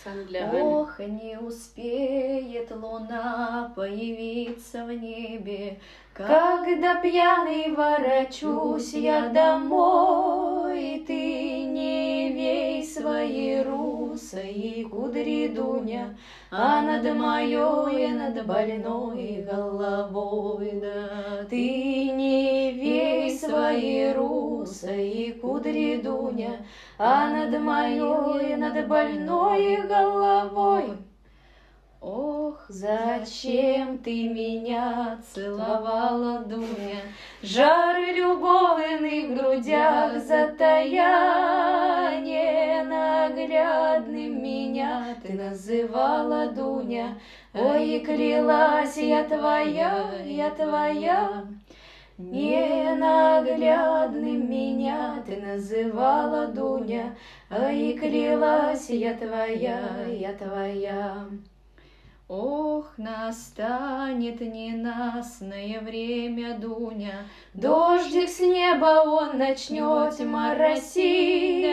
Специально 0.00 0.24
для. 0.24 0.50
Ох, 0.52 0.98
не 0.98 1.38
успеет 1.38 2.70
луна 2.70 3.72
появиться 3.74 4.84
в 4.84 4.92
небе, 4.92 5.80
Когда 6.12 7.00
пьяный 7.00 7.74
ворочусь 7.74 8.92
я 8.92 9.30
домой, 9.30 11.04
Ты 11.06 11.64
не 11.64 12.32
вей 12.32 12.84
свои 12.84 13.62
русые 13.62 14.86
кудри, 14.90 15.48
Дуня, 15.48 16.16
А 16.50 16.82
над 16.82 17.16
моей, 17.16 18.12
над 18.12 18.46
больной 18.46 19.46
головой, 19.50 20.80
да. 20.82 21.46
Ты 21.48 22.10
не 22.10 22.72
вей 22.72 23.38
свои 23.38 24.12
русые 24.12 24.49
кудри, 25.40 26.00
Дуня, 26.02 26.66
а 26.98 27.30
над 27.30 27.60
моей, 27.60 28.56
над 28.56 28.88
больной 28.88 29.76
головой. 29.86 30.96
Ох, 32.00 32.64
зачем 32.68 33.98
ты 33.98 34.28
меня 34.28 35.18
целовала, 35.34 36.38
Дуня? 36.38 37.02
Жар 37.42 37.96
любовный 38.14 39.26
в 39.26 39.34
грудях 39.36 40.22
затая, 40.22 42.20
Ненаглядным 42.22 44.42
меня 44.42 45.14
ты 45.22 45.34
называла, 45.34 46.50
Дуня. 46.52 47.18
Ой, 47.52 47.96
и 47.96 48.00
клялась 48.00 48.96
я 48.96 49.24
твоя, 49.24 50.22
я 50.24 50.50
твоя. 50.50 51.44
Ненаглядным 52.20 54.50
меня 54.50 55.22
ты 55.26 55.40
называла, 55.40 56.48
Дуня, 56.48 57.16
А 57.48 57.72
и 57.72 57.94
клялась 57.94 58.90
я 58.90 59.14
твоя, 59.14 60.04
я 60.06 60.34
твоя. 60.34 61.26
Ох, 62.32 62.92
настанет 62.96 64.40
ненастное 64.40 65.80
время, 65.80 66.56
Дуня, 66.56 67.24
Дождик 67.54 68.28
с 68.28 68.38
неба 68.38 69.02
он 69.04 69.36
начнет 69.36 70.16
моросить, 70.20 71.66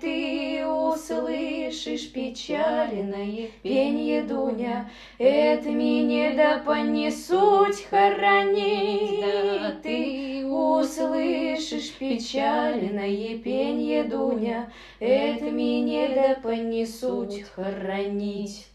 Ты 0.00 0.62
услышишь 0.66 2.12
печальное 2.12 3.48
пенье, 3.62 4.24
Дуня, 4.24 4.90
Это 5.16 5.70
мне 5.70 6.34
да 6.36 6.58
понесуть 6.58 7.86
хоронить, 7.88 9.22
Да, 9.22 9.74
Ты 9.82 10.46
услышишь 10.46 11.94
печальное 11.94 13.38
пенье, 13.38 14.04
Дуня, 14.04 14.70
Это 15.00 15.46
мне 15.46 16.10
да 16.14 16.34
понесуть 16.42 17.40
хоронить. 17.54 18.66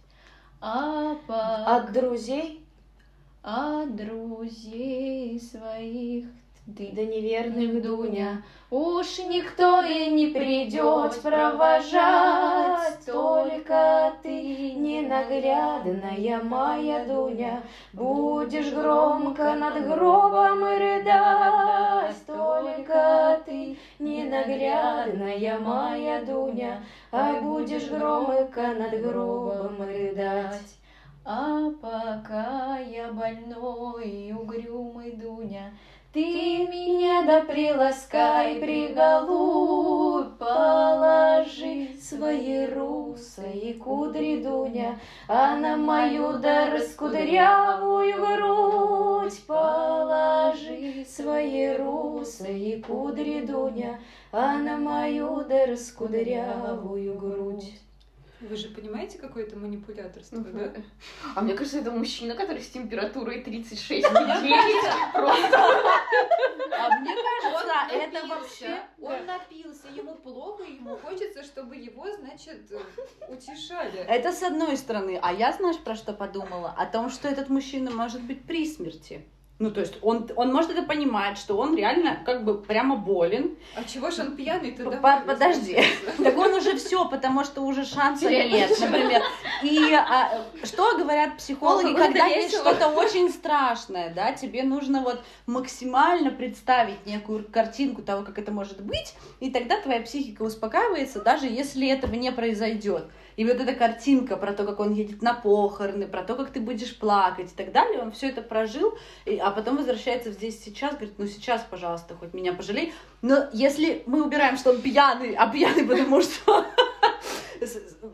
А 0.61 1.15
по- 1.27 1.75
От 1.77 1.93
друзей? 1.93 2.65
от 3.41 3.95
друзей 3.95 5.39
своих 5.39 6.25
ты 6.75 6.91
да 6.93 7.03
неверных, 7.03 7.81
Дуня, 7.81 8.43
Уж 8.69 9.19
никто 9.19 9.81
и 9.81 10.11
не 10.11 10.27
придет 10.27 11.19
провожать, 11.21 13.05
Только 13.05 14.13
ты, 14.21 14.73
ненаглядная 14.73 16.41
моя 16.43 17.05
Дуня, 17.05 17.63
Будешь 17.93 18.71
громко 18.71 19.55
над 19.55 19.87
гробом 19.87 20.63
рыдать, 20.63 22.15
Только 22.27 23.41
ты, 23.45 23.77
ненаглядная 23.97 25.59
моя 25.59 26.21
Дуня, 26.23 26.83
Ай, 27.11 27.41
будешь 27.41 27.87
громко 27.87 28.73
над 28.73 29.01
гробом 29.01 29.81
рыдать. 29.81 30.79
А 31.25 31.69
пока 31.81 32.79
я 32.79 33.11
больной 33.11 34.09
и 34.09 34.33
угрюмый, 34.33 35.11
Дуня, 35.11 35.71
Ты 36.11 36.21
меня 36.21 37.21
да 37.21 37.41
приласкай, 37.41 38.55
приголубь, 38.55 40.39
Положи 40.39 41.89
свои 42.01 42.65
русые 42.65 43.75
кудри, 43.75 44.41
Дуня, 44.41 44.99
А 45.27 45.55
на 45.55 45.77
мою 45.77 46.39
да 46.39 46.71
раскудрявую 46.71 48.15
грудь 48.15 49.39
Положи 49.45 51.05
свои 51.07 51.75
русые 51.75 52.81
кудри, 52.81 53.41
Дуня, 53.41 53.99
А 54.31 54.57
на 54.57 54.77
мою 54.77 55.45
да 55.47 55.67
раскудрявую 55.67 57.19
грудь. 57.19 57.79
Вы 58.41 58.55
же 58.55 58.69
понимаете, 58.69 59.17
какое 59.17 59.43
это 59.43 59.57
манипуляторство, 59.57 60.39
да? 60.39 60.73
А 61.35 61.41
мне 61.41 61.55
кажется, 61.55 61.79
это 61.79 61.91
мужчина, 61.91 62.35
который 62.35 62.61
с 62.61 62.69
температурой 62.69 63.43
36,9 63.43 64.01
просто. 65.13 65.57
А 66.71 66.99
мне 66.99 67.15
кажется, 67.15 67.73
это 67.91 68.27
вообще... 68.27 68.79
Он 69.01 69.25
напился, 69.25 69.87
ему 69.89 70.15
плохо, 70.15 70.63
ему 70.63 70.95
хочется, 70.97 71.43
чтобы 71.43 71.75
его, 71.75 72.07
значит, 72.15 72.71
э, 72.71 72.79
утешали. 73.27 73.99
Это 73.99 74.31
с 74.31 74.41
одной 74.43 74.77
стороны. 74.77 75.19
А 75.21 75.33
я, 75.33 75.51
знаешь, 75.51 75.79
про 75.79 75.95
что 75.95 76.13
подумала? 76.13 76.73
О 76.77 76.85
том, 76.85 77.09
что 77.09 77.27
этот 77.27 77.49
мужчина 77.49 77.91
может 77.91 78.21
быть 78.21 78.43
при 78.45 78.65
смерти. 78.65 79.25
Ну, 79.59 79.71
то 79.71 79.81
есть 79.81 79.95
он, 80.01 80.29
он 80.37 80.53
может 80.53 80.71
это 80.71 80.83
понимать, 80.83 81.37
что 81.37 81.57
он 81.57 81.75
реально 81.75 82.21
как 82.25 82.45
бы 82.45 82.61
прямо 82.61 82.95
болен. 82.95 83.57
А 83.75 83.83
чего 83.83 84.09
ж 84.09 84.19
он 84.19 84.37
пьяный 84.37 84.71
тогда? 84.71 85.21
Подожди. 85.27 85.77
Так 86.23 86.37
он 86.37 86.53
уже 86.53 86.77
все, 86.77 87.05
потому 87.09 87.43
что 87.43 87.61
уже 87.63 87.83
шансов 87.83 88.31
нет, 88.31 88.71
например. 88.79 89.21
И 89.61 89.93
а, 89.93 90.45
что 90.63 90.97
говорят 90.97 91.35
психологи, 91.37 91.93
когда 91.93 92.25
есть 92.25 92.55
что-то 92.55 92.87
очень 92.87 93.29
страшное, 93.29 94.13
да, 94.13 94.31
тебе 94.31 94.63
нужно 94.63 95.01
вот 95.01 95.21
максимально 95.45 96.31
представить 96.31 97.05
некую 97.05 97.43
картинку 97.43 98.01
того, 98.01 98.23
как 98.23 98.37
это 98.39 98.53
может 98.53 98.81
быть, 98.81 99.13
и 99.41 99.51
тогда 99.51 99.81
твоя 99.81 100.01
психика 100.01 100.43
успокаивается, 100.43 101.21
даже 101.21 101.47
если 101.47 101.89
этого 101.89 102.15
не 102.15 102.31
произойдет. 102.31 103.07
И 103.39 103.45
вот 103.45 103.55
эта 103.61 103.71
картинка 103.73 104.35
про 104.35 104.51
то, 104.51 104.65
как 104.65 104.81
он 104.81 104.91
едет 104.91 105.21
на 105.21 105.33
похороны, 105.33 106.07
про 106.07 106.23
то, 106.23 106.35
как 106.35 106.49
ты 106.49 106.59
будешь 106.59 106.93
плакать 106.99 107.53
и 107.53 107.55
так 107.55 107.71
далее, 107.71 108.01
он 108.01 108.11
все 108.11 108.27
это 108.27 108.41
прожил, 108.41 108.97
и- 109.23 109.37
а 109.37 109.51
потом 109.51 109.77
возвращается 109.77 110.31
здесь 110.33 110.61
сейчас, 110.61 110.95
говорит, 110.95 111.13
ну 111.17 111.25
сейчас, 111.25 111.65
пожалуйста, 111.69 112.15
хоть 112.15 112.33
меня 112.33 112.51
пожалей. 112.51 112.93
Но 113.21 113.47
если 113.53 114.03
мы 114.07 114.25
убираем, 114.25 114.57
что 114.57 114.71
он 114.71 114.81
пьяный, 114.81 115.35
а 115.35 115.47
пьяный 115.47 115.85
потому 115.85 116.21
что 116.21 116.65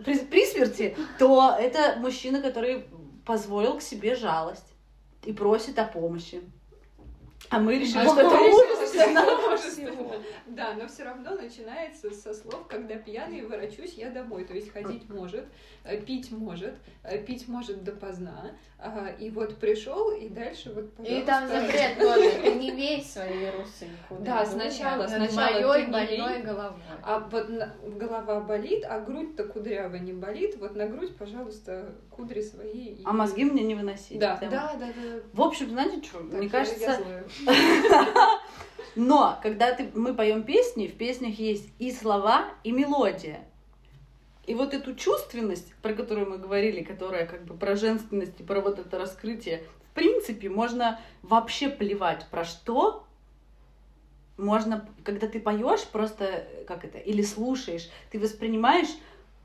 при, 0.06 0.20
при 0.20 0.46
смерти, 0.46 0.96
то 1.18 1.56
это 1.60 1.96
мужчина, 1.98 2.40
который 2.40 2.86
позволил 3.26 3.78
к 3.80 3.82
себе 3.82 4.14
жалость 4.16 4.68
и 5.24 5.34
просит 5.34 5.80
о 5.80 5.86
помощи. 5.86 6.42
А 7.50 7.60
мы 7.60 7.80
решили, 7.80 7.98
А 7.98 8.06
что 8.06 8.20
это 8.20 8.30
мы 8.30 8.75
ужас. 8.96 9.80
Да, 10.48 10.74
но 10.74 10.88
все 10.88 11.04
равно 11.04 11.36
начинается 11.36 12.12
со 12.12 12.34
слов, 12.34 12.68
когда 12.68 12.96
пьяный 12.96 13.46
ворочусь 13.46 13.94
я 13.94 14.10
домой. 14.10 14.46
То 14.46 14.54
есть 14.54 14.72
ходить 14.72 15.10
может, 15.10 15.46
э, 15.84 16.00
пить 16.02 16.32
может, 16.32 16.76
э, 17.04 17.18
пить 17.24 17.48
может 17.48 17.84
допоздна. 17.84 18.52
Ага, 18.78 19.10
И 19.20 19.30
вот 19.30 19.58
пришел, 19.58 20.12
и 20.12 20.28
дальше 20.30 20.72
вот, 20.74 20.92
И 21.08 21.22
там 21.24 21.48
запрет 21.48 21.98
тоже. 21.98 22.56
Не 22.56 22.72
вей 22.72 23.04
свои 23.04 23.50
русы. 23.50 23.88
Да, 24.20 24.46
сначала- 24.46 25.08
сначала 25.08 25.36
моей 25.36 25.86
ты 25.86 25.92
больной 25.92 26.42
головой. 26.42 26.80
А 27.02 27.20
вот 27.20 27.48
голова 27.98 28.42
болит, 28.42 28.84
а 28.88 29.00
грудь-то 29.00 29.46
кудрявая 29.46 30.00
не 30.00 30.14
болит. 30.14 30.58
Вот 30.58 30.76
на 30.76 30.88
грудь, 30.88 31.16
пожалуйста, 31.18 31.96
кудри 32.12 32.42
свои. 32.42 32.98
А 33.06 33.14
мозги 33.14 33.46
мне 33.46 33.64
не 33.64 33.76
выносить. 33.76 34.20
Да, 34.20 34.38
да, 34.42 34.50
да. 34.80 34.90
В 35.34 35.42
общем, 35.42 35.70
знаете 35.70 36.04
что, 36.04 36.20
мне 36.20 36.50
кажется. 36.50 37.02
но 38.96 39.40
когда 39.42 39.74
ты, 39.74 39.90
мы 39.94 40.14
поем 40.14 40.44
песни, 40.44 40.88
в 40.88 40.96
песнях 40.96 41.40
есть 41.40 41.70
и 41.80 41.92
слова, 41.92 42.46
и 42.64 42.72
мелодия. 42.72 43.46
И 44.46 44.54
вот 44.54 44.74
эту 44.74 44.96
чувственность, 44.96 45.74
про 45.82 45.94
которую 45.94 46.30
мы 46.30 46.38
говорили, 46.38 46.84
которая 46.84 47.26
как 47.26 47.46
бы 47.46 47.56
про 47.56 47.76
женственность 47.76 48.40
и 48.40 48.44
про 48.44 48.62
вот 48.62 48.78
это 48.78 48.98
раскрытие, 48.98 49.64
в 49.92 49.96
принципе, 49.96 50.50
можно 50.50 51.00
вообще 51.24 51.70
плевать 51.70 52.28
про 52.30 52.44
что. 52.44 53.06
Можно, 54.38 54.88
когда 55.04 55.28
ты 55.28 55.40
поешь, 55.40 55.86
просто 55.88 56.26
э, 56.26 56.66
как 56.66 56.84
это, 56.84 56.98
или 56.98 57.22
слушаешь, 57.22 57.90
ты 58.12 58.20
воспринимаешь 58.20 58.90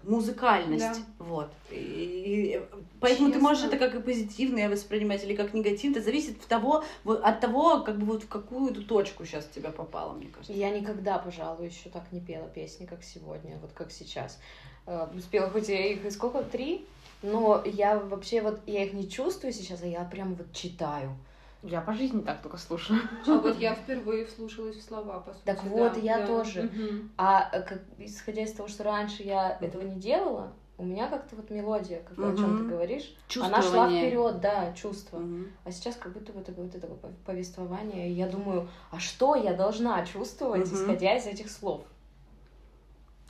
музыкальность. 0.03 0.85
Да. 0.85 0.97
Вот. 1.19 1.51
И, 1.71 2.61
поэтому 3.01 3.29
ты 3.29 3.35
Честно. 3.35 3.49
можешь 3.49 3.65
это 3.65 3.77
как 3.77 3.95
и 3.95 4.01
позитивное 4.01 4.69
воспринимать, 4.69 5.25
или 5.25 5.35
как 5.35 5.55
негативное. 5.55 6.01
Это 6.01 6.05
зависит 6.05 6.41
от 6.41 6.47
того, 6.47 6.85
вот, 7.05 7.23
от 7.23 7.41
того, 7.41 7.81
как 7.81 7.99
бы 7.99 8.07
вот 8.07 8.23
в 8.25 8.29
какую 8.29 8.71
эту 8.71 8.83
точку 8.83 9.25
сейчас 9.25 9.47
тебя 9.47 9.71
попало, 9.71 10.15
мне 10.15 10.27
кажется. 10.27 10.53
Я 10.53 10.71
никогда, 10.71 11.19
пожалуй, 11.19 11.69
еще 11.69 11.89
так 11.91 12.05
не 12.13 12.21
пела 12.21 12.49
песни, 12.49 12.87
как 12.87 13.03
сегодня, 13.03 13.59
вот 13.61 13.71
как 13.73 13.91
сейчас. 13.91 14.39
Э, 14.87 15.07
Спела 15.21 15.51
хоть 15.51 15.69
я 15.69 15.87
их 15.93 16.05
и 16.05 16.11
сколько, 16.11 16.43
три, 16.43 16.87
но 17.23 17.63
я 17.65 17.99
вообще 17.99 18.41
вот, 18.41 18.61
я 18.67 18.85
их 18.85 18.93
не 18.93 19.09
чувствую 19.09 19.53
сейчас, 19.53 19.83
а 19.83 19.87
я 19.87 20.05
прям 20.05 20.35
вот 20.35 20.53
читаю. 20.53 21.17
Я 21.63 21.83
по 21.83 21.93
жизни 21.93 22.23
так 22.23 22.43
только 22.43 22.57
слушаю. 22.57 23.01
А 23.27 23.39
вот 23.39 23.57
я 23.59 23.75
впервые 23.75 24.25
вслушалась 24.25 24.77
в 24.77 24.83
слова, 24.83 25.21
по 25.21 25.33
сути. 25.33 25.45
Так 25.45 25.63
да, 25.63 25.71
вот, 25.71 25.97
я 25.99 26.19
да. 26.19 26.27
тоже. 26.27 26.63
Мгм. 26.63 27.11
А 27.19 27.61
как, 27.61 27.83
исходя 27.99 28.43
из 28.43 28.53
того, 28.53 28.69
что 28.69 28.85
раньше 28.85 29.23
я 29.23 29.59
этого 29.61 29.83
не 29.83 29.97
делала, 29.97 30.53
у 30.79 30.85
меня 30.85 31.09
как-то 31.09 31.37
вот 31.37 31.51
мелодия, 31.51 32.03
как 32.03 32.19
о 32.19 32.37
чем 32.37 32.57
ты 32.57 32.65
говоришь, 32.65 33.15
она 33.39 33.61
шла 33.61 33.87
вперед, 33.87 34.41
да, 34.41 34.73
чувство. 34.73 35.19
Мгм. 35.19 35.53
А 35.65 35.71
сейчас 35.71 35.97
как 35.97 36.15
будто 36.15 36.33
бы 36.33 36.41
такое, 36.41 36.69
такое 36.69 36.99
повествование, 37.27 38.09
и 38.09 38.13
я 38.13 38.27
думаю, 38.27 38.67
а 38.91 38.99
что 38.99 39.35
я 39.35 39.53
должна 39.53 40.05
чувствовать, 40.07 40.67
Мгм. 40.67 40.75
исходя 40.75 41.17
из 41.17 41.27
этих 41.27 41.51
слов? 41.51 41.85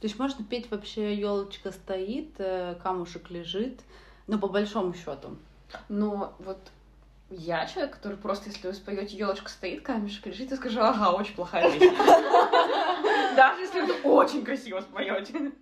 То 0.01 0.07
есть 0.07 0.19
можно 0.19 0.45
петь 0.45 0.71
вообще 0.71 1.15
елочка 1.15 1.73
стоит, 1.73 2.37
э, 2.39 2.77
камушек 2.83 3.31
лежит, 3.31 3.81
но 4.29 4.39
по 4.39 4.47
большому 4.47 4.95
счету. 4.95 5.37
Но 5.89 6.35
вот 6.39 6.59
я 7.31 7.65
человек, 7.67 7.95
который 7.95 8.19
просто, 8.19 8.51
если 8.51 8.67
вы 8.67 8.75
споете 8.75 9.17
елочка 9.17 9.49
стоит, 9.49 9.83
камешек 9.83 10.27
лежит, 10.27 10.51
я 10.51 10.57
скажу, 10.57 10.81
ага, 10.81 11.13
очень 11.13 11.35
плохая 11.35 11.71
вещь. 11.71 11.81
Даже 13.37 13.61
если 13.61 13.81
вы 13.83 13.95
очень 14.11 14.45
красиво 14.45 14.81
споете. 14.81 15.53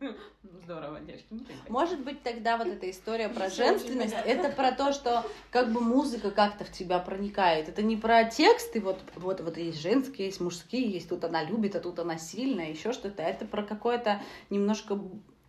Здорово, 0.65 1.01
девочки. 1.01 1.27
Может 1.69 2.01
быть, 2.01 2.23
тогда 2.23 2.57
вот 2.57 2.67
эта 2.67 2.91
история 2.91 3.29
про 3.29 3.51
женственность, 3.51 4.17
это 4.25 4.49
про 4.49 4.73
то, 4.73 4.93
что 4.93 5.25
как 5.51 5.71
бы 5.71 5.81
музыка 5.81 6.31
как-то 6.31 6.65
в 6.65 6.73
тебя 6.73 6.99
проникает. 6.99 7.69
Это 7.69 7.83
не 7.83 7.97
про 7.97 8.25
тексты, 8.25 8.81
вот, 8.81 8.99
вот, 9.17 9.41
вот 9.41 9.59
есть 9.59 9.81
женские, 9.81 10.27
есть 10.27 10.41
мужские, 10.41 10.91
есть 10.91 11.09
тут 11.09 11.25
она 11.25 11.43
любит, 11.43 11.77
а 11.77 11.81
тут 11.81 11.99
она 11.99 12.17
сильная, 12.17 12.71
еще 12.71 12.93
что-то. 12.93 13.23
Это 13.23 13.45
про 13.45 13.63
какое-то 13.63 14.23
немножко 14.49 14.99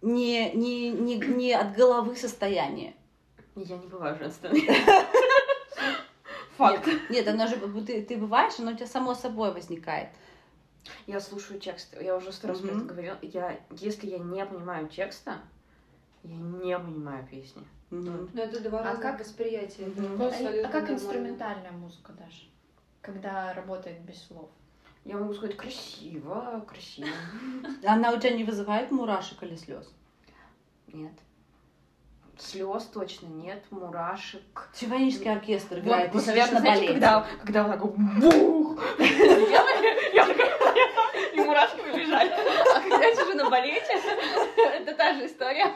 не, 0.02 0.52
не, 0.52 0.90
не, 0.90 1.16
не 1.16 1.54
от 1.54 1.76
головы 1.76 2.16
состояние. 2.18 2.94
Я 3.56 3.78
не 3.78 3.88
бываю 3.88 4.18
женственной. 4.18 4.70
Факт. 6.60 6.86
Нет, 6.88 7.10
нет, 7.10 7.28
оно 7.30 7.48
же, 7.48 7.56
ты, 7.86 8.04
ты 8.04 8.18
бываешь, 8.18 8.60
оно 8.60 8.72
у 8.72 8.76
тебя 8.76 8.86
само 8.86 9.14
собой 9.16 9.54
возникает. 9.54 10.10
Я 11.08 11.20
слушаю 11.22 11.60
текст, 11.60 11.96
я 12.02 12.16
уже 12.16 12.32
сто 12.34 12.50
раз 12.50 12.60
про 12.60 12.72
это 12.72 12.82
говорила. 12.82 13.18
Я, 13.22 13.58
если 13.72 14.08
я 14.08 14.18
не 14.20 14.46
понимаю 14.46 14.88
текста, 14.90 15.38
я 16.24 16.36
не 16.36 16.78
понимаю 16.78 17.26
песни. 17.28 17.64
Мгм. 17.92 18.30
Ну, 18.34 18.42
это 18.42 18.60
два 18.60 18.80
А 18.82 18.84
разных 18.84 19.02
как- 19.02 19.20
восприятия. 19.20 19.84
это 19.84 20.02
Мгм. 20.02 20.22
А, 20.22 20.26
а 20.28 20.32
как 20.32 20.74
нормально. 20.74 20.92
инструментальная 20.92 21.72
музыка 21.72 22.12
даже? 22.14 22.44
Когда 23.02 23.54
работает 23.54 24.02
без 24.02 24.22
слов. 24.22 24.50
Я 25.06 25.18
могу 25.18 25.34
сказать 25.34 25.56
красиво, 25.56 26.64
красиво. 26.68 27.08
Она 27.86 28.12
у 28.12 28.20
тебя 28.20 28.32
не 28.32 28.44
вызывает 28.44 28.92
мурашек 28.92 29.42
или 29.44 29.56
слез? 29.56 29.92
Нет. 30.88 31.14
Слез 32.40 32.86
точно 32.86 33.28
нет, 33.28 33.64
мурашек. 33.70 34.70
Симфонический 34.74 35.32
оркестр 35.32 35.80
играет, 35.80 36.14
Вот, 36.14 36.24
ты 36.24 36.32
вот, 36.32 36.36
наверное, 36.36 36.62
знаете, 36.62 36.88
когда, 36.88 37.28
когда 37.44 37.64
вот 37.64 37.72
так 37.74 37.82
вот 37.82 37.96
бух, 37.98 38.84
и 41.34 41.40
мурашки 41.42 41.82
побежали. 41.82 42.32
А 42.32 42.80
когда 42.82 43.06
я 43.06 43.16
сижу 43.16 43.34
на 43.36 43.50
балете, 43.50 43.94
это 44.58 44.96
та 44.96 45.14
же 45.16 45.26
история. 45.26 45.74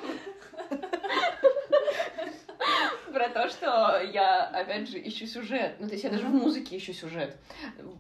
Про 3.12 3.30
то, 3.30 3.50
что 3.50 4.02
я, 4.02 4.46
опять 4.46 4.90
же, 4.90 4.98
ищу 5.06 5.28
сюжет. 5.28 5.76
Ну, 5.80 5.88
то 5.88 5.94
есть 5.94 6.04
я 6.06 6.10
даже 6.10 6.26
в 6.26 6.30
музыке 6.30 6.78
ищу 6.78 6.94
сюжет. 6.94 7.36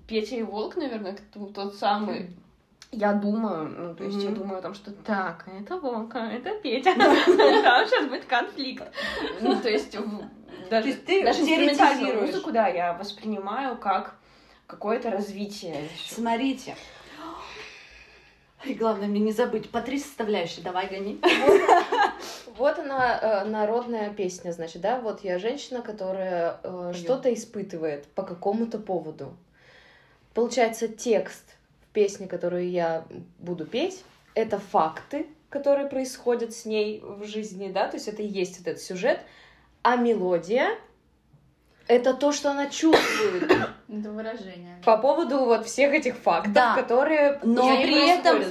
Петя 0.08 0.38
и 0.38 0.44
Волк, 0.44 0.78
наверное, 0.78 1.18
тот 1.54 1.76
самый. 1.76 2.32
Я 2.92 3.14
думаю, 3.14 3.70
ну, 3.70 3.96
то 3.96 4.04
есть 4.04 4.22
я 4.22 4.30
Мгм. 4.30 4.40
думаю 4.40 4.60
о 4.60 4.62
том, 4.62 4.74
что 4.76 4.92
так, 4.92 5.46
это 5.48 5.78
Волка, 5.78 6.20
это 6.20 6.52
Петя. 6.62 6.94
Там 6.98 7.16
сейчас 7.88 8.08
будет 8.08 8.26
конфликт. 8.26 8.84
Ну, 9.42 9.60
то 9.60 9.70
есть 9.70 9.98
даже 10.70 10.94
ты 10.94 11.24
даже 11.24 11.42
инструментальную 11.42 12.22
музыку, 12.22 12.52
да, 12.52 12.68
я 12.68 12.94
воспринимаю 12.94 13.78
как 13.78 14.16
какое-то 14.68 15.10
развитие. 15.10 15.90
Смотрите. 16.08 16.76
И 18.64 18.76
главное 18.76 19.08
мне 19.08 19.20
не 19.20 19.32
забыть. 19.34 19.70
По 19.72 19.82
три 19.82 20.00
составляющие. 20.00 20.64
Давай, 20.64 20.88
гони. 20.88 21.20
Вот 22.56 22.80
она, 22.80 23.20
э, 23.20 23.46
народная 23.46 24.12
песня, 24.14 24.52
значит, 24.52 24.82
да, 24.82 25.02
вот 25.02 25.24
я 25.24 25.38
женщина, 25.40 25.82
которая 25.82 26.60
э, 26.64 26.94
что-то 26.96 27.34
испытывает 27.34 28.06
по 28.14 28.22
какому-то 28.24 28.78
поводу. 28.78 29.36
Получается, 30.34 30.88
текст 30.88 31.56
в 31.94 31.96
песне, 31.96 32.28
которую 32.28 32.72
я 32.72 33.06
буду 33.38 33.68
петь, 33.68 34.04
это 34.34 34.58
факты, 34.58 35.28
которые 35.52 35.88
происходят 35.88 36.52
с 36.52 36.66
ней 36.66 37.00
в 37.04 37.24
жизни, 37.24 37.72
да, 37.72 37.88
то 37.88 37.98
есть 37.98 38.08
это 38.08 38.24
и 38.24 38.28
есть 38.28 38.60
этот 38.60 38.82
сюжет, 38.82 39.20
а 39.84 39.96
мелодия 39.96 40.70
это 41.88 42.16
то, 42.16 42.32
что 42.32 42.50
она 42.50 42.68
чувствует 42.68 43.44
Это 44.00 44.12
выражение. 44.12 44.82
по 44.86 44.98
поводу 44.98 45.40
вот 45.46 45.66
всех 45.66 45.94
этих 45.94 46.16
фактов, 46.18 46.54
Да. 46.54 46.76
которые 46.76 47.40
Но 47.44 47.72
я 47.72 47.82
при 47.82 48.10
этом-. 48.10 48.44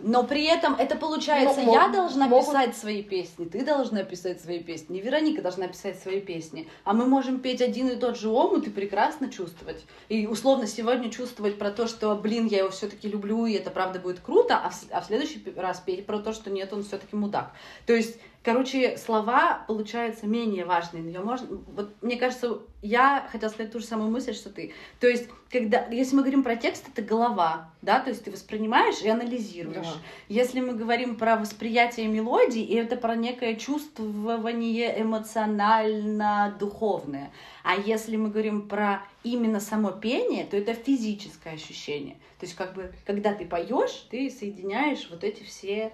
Но 0.00 0.22
при 0.24 0.44
этом 0.44 0.74
это 0.74 0.96
получается, 0.96 1.60
Мо- 1.62 1.72
я 1.72 1.88
мо- 1.88 1.94
должна 1.94 2.28
могут- 2.28 2.46
писать 2.48 2.76
свои 2.76 3.02
песни, 3.02 3.44
ты 3.46 3.64
должна 3.64 4.04
писать 4.04 4.40
свои 4.40 4.60
песни, 4.60 4.98
Вероника 5.00 5.40
должна 5.42 5.68
писать 5.68 5.98
свои 5.98 6.20
песни. 6.20 6.68
А 6.84 6.92
мы 6.92 7.06
можем 7.06 7.40
петь 7.40 7.62
один 7.62 7.88
и 7.88 7.96
тот 7.96 8.18
же 8.18 8.28
омут 8.28 8.66
и 8.66 8.70
прекрасно 8.70 9.30
чувствовать. 9.30 9.84
И 10.08 10.26
условно 10.26 10.66
сегодня 10.66 11.10
чувствовать 11.10 11.58
про 11.58 11.70
то, 11.70 11.86
что, 11.86 12.14
блин, 12.16 12.46
я 12.46 12.58
его 12.58 12.70
все-таки 12.70 13.08
люблю, 13.08 13.46
и 13.46 13.54
это 13.54 13.70
правда 13.70 13.98
будет 13.98 14.20
круто, 14.20 14.56
а 14.62 14.68
в, 14.70 14.74
с- 14.74 14.86
а 14.90 15.00
в 15.00 15.06
следующий 15.06 15.42
раз 15.56 15.80
петь 15.80 16.06
про 16.06 16.18
то, 16.18 16.32
что 16.32 16.50
нет, 16.50 16.72
он 16.72 16.84
все-таки 16.84 17.16
мудак. 17.16 17.52
То 17.86 17.92
есть 17.94 18.18
Короче, 18.44 18.96
слова 18.96 19.62
получаются 19.68 20.26
менее 20.26 20.64
важные. 20.64 21.04
Но 21.04 21.10
я 21.10 21.20
можно, 21.20 21.46
вот 21.68 21.94
мне 22.02 22.16
кажется, 22.16 22.58
я 22.82 23.28
хотела 23.30 23.50
сказать 23.50 23.70
ту 23.70 23.78
же 23.78 23.86
самую 23.86 24.10
мысль, 24.10 24.34
что 24.34 24.50
ты. 24.50 24.72
То 24.98 25.06
есть, 25.06 25.28
когда, 25.48 25.86
если 25.86 26.16
мы 26.16 26.22
говорим 26.22 26.42
про 26.42 26.56
текст, 26.56 26.88
это 26.88 27.02
голова, 27.02 27.70
да, 27.82 28.00
то 28.00 28.10
есть 28.10 28.24
ты 28.24 28.32
воспринимаешь 28.32 29.00
и 29.02 29.08
анализируешь. 29.08 29.86
Да. 29.86 29.92
Если 30.28 30.60
мы 30.60 30.72
говорим 30.72 31.14
про 31.14 31.36
восприятие 31.36 32.08
мелодий, 32.08 32.64
и 32.64 32.74
это 32.74 32.96
про 32.96 33.14
некое 33.14 33.54
чувствование 33.54 35.00
эмоционально-духовное. 35.00 37.30
А 37.62 37.76
если 37.76 38.16
мы 38.16 38.30
говорим 38.30 38.68
про 38.68 39.04
именно 39.22 39.60
само 39.60 39.92
пение, 39.92 40.46
то 40.46 40.56
это 40.56 40.74
физическое 40.74 41.54
ощущение. 41.54 42.16
То 42.40 42.46
есть, 42.46 42.56
как 42.56 42.74
бы, 42.74 42.92
когда 43.06 43.34
ты 43.34 43.46
поешь, 43.46 44.08
ты 44.10 44.28
соединяешь 44.30 45.08
вот 45.10 45.22
эти 45.22 45.44
все, 45.44 45.92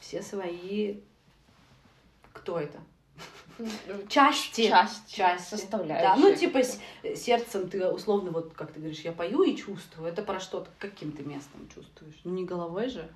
все 0.00 0.22
свои 0.22 1.00
кто 2.32 2.58
это? 2.58 2.78
Части. 4.08 4.66
Части, 4.68 5.14
Части. 5.16 5.50
составляющие 5.50 6.08
Да, 6.08 6.16
ну 6.16 6.34
типа 6.34 6.60
сердцем 7.14 7.68
ты 7.68 7.86
условно 7.86 8.30
вот 8.30 8.52
как 8.54 8.72
ты 8.72 8.80
говоришь, 8.80 9.00
я 9.00 9.12
пою 9.12 9.42
и 9.42 9.56
чувствую. 9.56 10.08
Это 10.08 10.22
про 10.22 10.40
что-то, 10.40 10.70
каким 10.78 11.12
ты 11.12 11.22
местом 11.22 11.68
чувствуешь? 11.74 12.18
Ну 12.24 12.32
не 12.32 12.44
головой 12.44 12.88
же. 12.88 13.08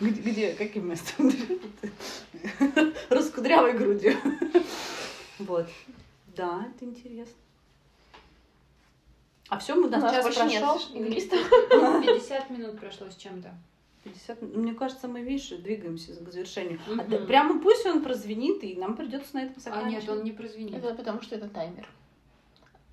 Где, 0.00 0.20
где- 0.30 0.52
каким 0.54 0.88
местом? 0.88 1.30
Раскудрявой 3.10 3.74
грудью. 3.74 4.14
Вот. 5.38 5.66
Да, 6.34 6.66
это 6.74 6.84
интересно. 6.84 7.34
А 9.48 9.58
все, 9.58 9.74
мы 9.74 9.86
У 9.86 9.90
нас 9.90 10.02
нас 10.02 10.12
час 10.12 10.34
прошел. 10.34 10.80
юристов. 10.94 11.38
50 11.70 12.50
минут 12.50 12.80
прошло 12.80 13.08
с 13.10 13.16
чем-то. 13.16 13.54
50, 14.06 14.42
мне 14.42 14.74
кажется, 14.74 15.08
мы, 15.08 15.22
видишь, 15.22 15.48
двигаемся 15.48 16.14
к 16.16 16.30
завершению. 16.32 16.78
А 16.86 16.90
Мгм. 16.94 17.08
да- 17.10 17.18
прямо 17.18 17.60
пусть 17.60 17.84
он 17.86 18.02
прозвенит, 18.02 18.62
и 18.64 18.74
нам 18.76 18.96
придется 18.96 19.34
на 19.36 19.40
этом 19.44 19.54
А 19.56 19.60
заканчивать. 19.60 19.92
нет, 20.04 20.08
он 20.08 20.24
не 20.24 20.32
прозвенит. 20.32 20.74
Это 20.74 20.94
потому 20.94 21.20
что 21.22 21.34
это 21.34 21.48
таймер. 21.48 21.88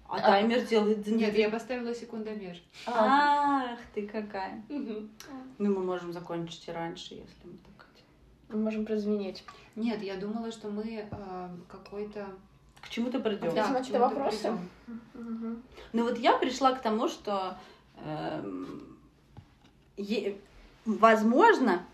А 0.10 0.20
таймер 0.20 0.62
делает 0.66 0.98
Нет, 1.08 1.08
неделю. 1.08 1.38
я 1.40 1.50
поставила 1.50 1.94
секундомер. 1.96 2.58
Ах 2.86 3.80
ты 3.96 4.08
какая. 4.08 4.64
Ну, 4.70 5.08
мы 5.58 5.84
можем 5.84 6.14
закончить 6.14 6.68
и 6.68 6.72
раньше, 6.72 7.16
если 7.16 7.46
мы 7.46 7.54
так 7.66 7.88
хотим. 7.88 8.06
Мы 8.50 8.60
можем 8.64 8.86
прозвенеть. 8.86 9.44
Нет, 9.76 10.04
я 10.04 10.16
думала, 10.18 10.52
что 10.52 10.70
мы 10.70 11.08
э, 11.10 11.50
какой-то... 11.68 12.28
К 12.82 12.90
чему-то 12.90 13.20
придем. 13.20 13.56
Да. 13.56 13.68
к 13.68 13.72
это 13.72 13.86
чему-то 13.86 14.00
вопросы? 14.00 14.58
Ну 15.94 16.04
вот 16.04 16.20
я 16.20 16.38
пришла 16.38 16.74
к 16.74 16.82
тому, 16.82 17.08
что 17.08 17.58
е- 19.98 20.36
возможно, 20.86 21.86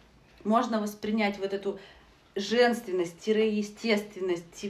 можно 0.43 0.81
воспринять 0.81 1.37
вот 1.39 1.53
эту 1.53 1.79
женственность, 2.35 3.27
естественность, 3.27 4.65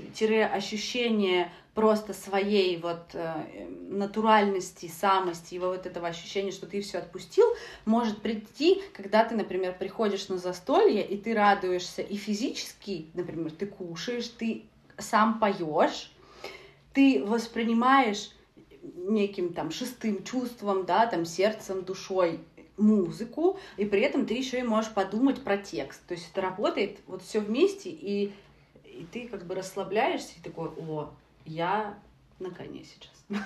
ощущение 0.54 1.52
просто 1.76 2.14
своей 2.14 2.78
вот 2.78 3.12
э, 3.14 3.68
натуральности, 3.90 4.88
самости, 4.88 5.56
и 5.56 5.60
вот 5.60 5.86
этого 5.86 6.08
ощущения, 6.08 6.52
что 6.52 6.66
ты 6.66 6.82
все 6.82 6.98
отпустил, 6.98 7.46
может 7.86 8.22
прийти, 8.22 8.82
когда 8.94 9.24
ты, 9.24 9.36
например, 9.36 9.76
приходишь 9.78 10.28
на 10.28 10.38
застолье, 10.38 11.06
и 11.06 11.18
ты 11.18 11.34
радуешься 11.34 12.02
и 12.02 12.18
физически, 12.18 13.08
например, 13.14 13.52
ты 13.52 13.66
кушаешь, 13.66 14.28
ты 14.28 14.64
сам 14.98 15.40
поешь, 15.40 16.12
ты 16.94 17.24
воспринимаешь 17.26 18.32
неким 18.82 19.54
там 19.54 19.72
шестым 19.72 20.24
чувством, 20.24 20.86
да, 20.86 21.06
там 21.06 21.26
сердцем, 21.26 21.84
душой 21.84 22.40
музыку, 22.80 23.60
и 23.78 23.86
при 23.86 24.02
этом 24.02 24.26
ты 24.26 24.34
еще 24.34 24.60
и 24.60 24.64
можешь 24.64 24.94
подумать 24.94 25.44
про 25.44 25.58
текст. 25.58 26.06
То 26.08 26.14
есть 26.14 26.30
это 26.32 26.42
работает 26.42 27.00
вот 27.08 27.22
все 27.22 27.40
вместе, 27.40 27.90
и, 27.90 28.34
и 28.86 29.06
ты 29.12 29.28
как 29.28 29.46
бы 29.46 29.56
расслабляешься 29.56 30.34
и 30.38 30.42
такой, 30.42 30.70
о, 30.70 31.12
я 31.46 31.98
на 32.40 32.52
коне 32.52 32.84
сейчас. 32.84 33.12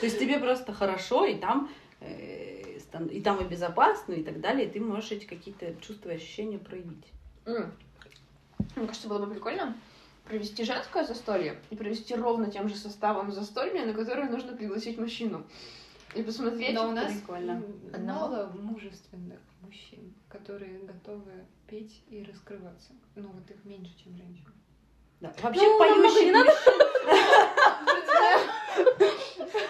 То 0.00 0.06
есть 0.06 0.18
тебе 0.18 0.38
просто 0.38 0.72
хорошо, 0.72 1.24
и 1.24 1.36
там 1.36 1.70
э, 2.00 2.62
и 3.10 3.20
там 3.20 3.38
и 3.38 3.44
безопасно, 3.44 4.12
и 4.12 4.22
так 4.22 4.40
далее, 4.40 4.66
и 4.66 4.70
ты 4.70 4.80
можешь 4.80 5.12
эти 5.12 5.24
какие-то 5.24 5.74
чувства 5.80 6.10
и 6.10 6.16
ощущения 6.16 6.58
проявить. 6.58 7.06
Мне 8.76 8.86
кажется, 8.86 9.08
было 9.08 9.24
бы 9.24 9.32
прикольно 9.32 9.76
провести 10.24 10.64
женское 10.64 11.04
застолье 11.04 11.58
и 11.70 11.76
провести 11.76 12.14
ровно 12.14 12.50
тем 12.50 12.68
же 12.68 12.76
составом 12.76 13.32
застолья, 13.32 13.84
на 13.84 13.92
которое 13.92 14.28
нужно 14.28 14.54
пригласить 14.54 14.98
мужчину. 14.98 15.44
И 16.14 16.22
посмотреть. 16.22 16.74
Но 16.74 16.88
у 16.88 16.92
нас 16.92 17.12
прикольно. 17.12 17.62
Одного? 17.92 18.28
мало 18.28 18.52
мужественных 18.54 19.40
мужчин, 19.62 20.14
которые 20.28 20.80
готовы 20.80 21.46
петь 21.66 22.02
и 22.08 22.22
раскрываться. 22.22 22.92
Ну, 23.14 23.28
вот 23.28 23.50
их 23.50 23.64
меньше, 23.64 23.92
чем 23.96 24.16
женщин. 24.16 24.52
Да. 25.20 25.32
Вообще 25.42 25.62
Ну, 25.62 25.78
поющих 25.78 26.24
не 26.24 26.32
надо. 26.32 26.50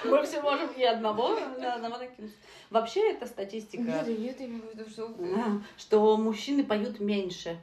Мы 0.05 0.22
все 0.24 0.40
можем 0.40 0.68
и 0.72 0.82
одного, 0.82 1.38
на 1.59 1.74
одного 1.74 1.99
накинуть. 1.99 2.32
Вообще 2.70 3.12
это 3.12 3.26
статистика, 3.26 3.82
Нет, 3.82 4.07
нет, 4.07 4.40
я 4.40 4.47
имею 4.47 4.62
в 4.62 4.74
виду, 4.74 4.88
что... 4.88 5.14
а, 5.36 5.62
что 5.76 6.16
мужчины 6.16 6.64
поют 6.64 7.01
меньше. 7.01 7.59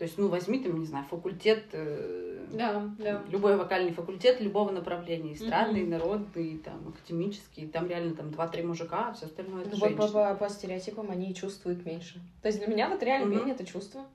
То 0.00 0.04
есть, 0.04 0.16
ну, 0.16 0.28
возьми 0.28 0.58
там, 0.58 0.80
не 0.80 0.86
знаю, 0.86 1.04
факультет, 1.10 1.62
э, 1.74 2.46
Да, 2.52 2.90
да. 2.98 3.22
любой 3.28 3.58
вокальный 3.58 3.92
факультет 3.92 4.40
любого 4.40 4.70
направления, 4.70 5.34
эстрадный, 5.34 5.82
Мгм. 5.82 5.90
народный, 5.90 6.56
там, 6.56 6.88
академический, 6.88 7.66
там 7.68 7.86
реально 7.86 8.14
там 8.16 8.30
два-три 8.30 8.62
мужика, 8.62 9.08
а 9.08 9.12
все 9.12 9.26
остальное 9.26 9.60
это 9.60 9.72
Ну, 9.72 9.76
по, 9.76 9.80
по- 9.80 9.88
женщины. 9.88 10.12
по- 10.12 10.34
по 10.36 10.48
стереотипам 10.48 11.10
они 11.10 11.34
чувствуют 11.34 11.84
меньше. 11.84 12.18
То 12.40 12.48
есть 12.48 12.60
для 12.60 12.68
меня 12.68 12.88
вот 12.88 13.02
реально 13.02 13.30
пение 13.40 13.54
это 13.54 13.66
чувство. 13.66 14.06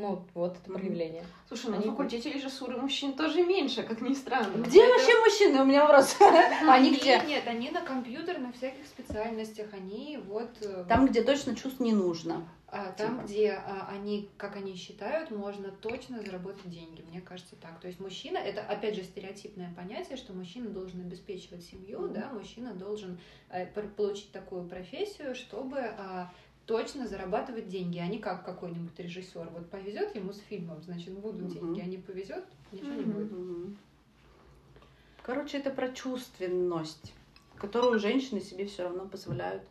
Ну, 0.00 0.24
вот 0.34 0.56
это 0.56 0.72
проявление. 0.72 1.24
Слушай, 1.46 1.70
на 1.70 1.76
Они- 1.76 1.86
факультете 1.86 2.32
режиссуры 2.32 2.76
мужчин 2.78 3.12
тоже 3.12 3.42
меньше, 3.42 3.82
как 3.82 4.00
ни 4.00 4.14
странно. 4.14 4.62
Где 4.64 4.82
Это- 4.82 4.92
вообще 4.94 5.18
мужчины? 5.20 5.60
У 5.60 5.64
меня 5.66 5.82
вопрос. 5.82 6.16
Они 6.68 6.96
где? 6.96 7.20
Нет, 7.26 7.46
они 7.46 7.70
на 7.70 7.82
компьютерных 7.82 8.54
всяких 8.56 8.86
специальностях, 8.86 9.66
они 9.74 10.18
вот... 10.26 10.50
э, 10.62 10.84
Там, 10.88 11.06
где 11.06 11.22
точно 11.22 11.54
чувств 11.54 11.80
не 11.80 11.92
нужно. 11.92 12.48
А, 12.72 12.92
там, 12.92 13.16
Типа. 13.16 13.26
где 13.26 13.50
а, 13.50 13.88
они, 13.92 14.30
как 14.36 14.54
они 14.56 14.76
считают, 14.76 15.30
можно 15.32 15.72
точно 15.72 16.22
заработать 16.22 16.70
деньги. 16.70 17.02
Мне 17.10 17.20
кажется 17.20 17.56
так. 17.56 17.80
То 17.80 17.88
есть 17.88 17.98
мужчина, 17.98 18.38
это 18.38 18.62
опять 18.62 18.94
же 18.94 19.02
стереотипное 19.02 19.74
понятие, 19.76 20.16
что 20.16 20.32
мужчина 20.32 20.70
должен 20.70 21.00
обеспечивать 21.00 21.64
семью, 21.64 22.06
да, 22.08 22.30
мужчина 22.32 22.72
должен 22.74 23.18
э, 23.50 23.66
получить 23.66 24.30
такую 24.30 24.68
профессию, 24.68 25.34
чтобы 25.34 25.78
а, 25.80 26.32
точно 26.70 27.08
зарабатывать 27.08 27.68
деньги, 27.68 27.98
а 27.98 28.06
не 28.06 28.18
как 28.18 28.44
какой-нибудь 28.44 28.96
режиссер. 28.96 29.48
Вот 29.50 29.68
повезет 29.70 30.14
ему 30.14 30.32
с 30.32 30.38
фильмом, 30.38 30.80
значит, 30.84 31.12
будут 31.14 31.40
Мгм. 31.42 31.48
деньги, 31.50 31.80
а 31.80 31.84
не 31.84 31.96
повезет, 31.96 32.44
ничего 32.70 32.90
не 32.92 33.02
Мгм. 33.02 33.12
будет. 33.12 33.76
Короче, 35.24 35.58
это 35.58 35.70
про 35.70 35.88
чувственность, 35.88 37.12
которую 37.56 37.98
женщины 37.98 38.40
себе 38.40 38.66
все 38.66 38.84
равно 38.84 39.04
позволяют. 39.06 39.64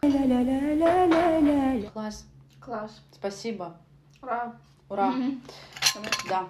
Класс. 1.93 2.25
Класс. 2.59 3.01
Спасибо. 3.13 3.77
Ура. 4.21 4.57
Ура. 4.89 5.13
Да. 6.27 6.49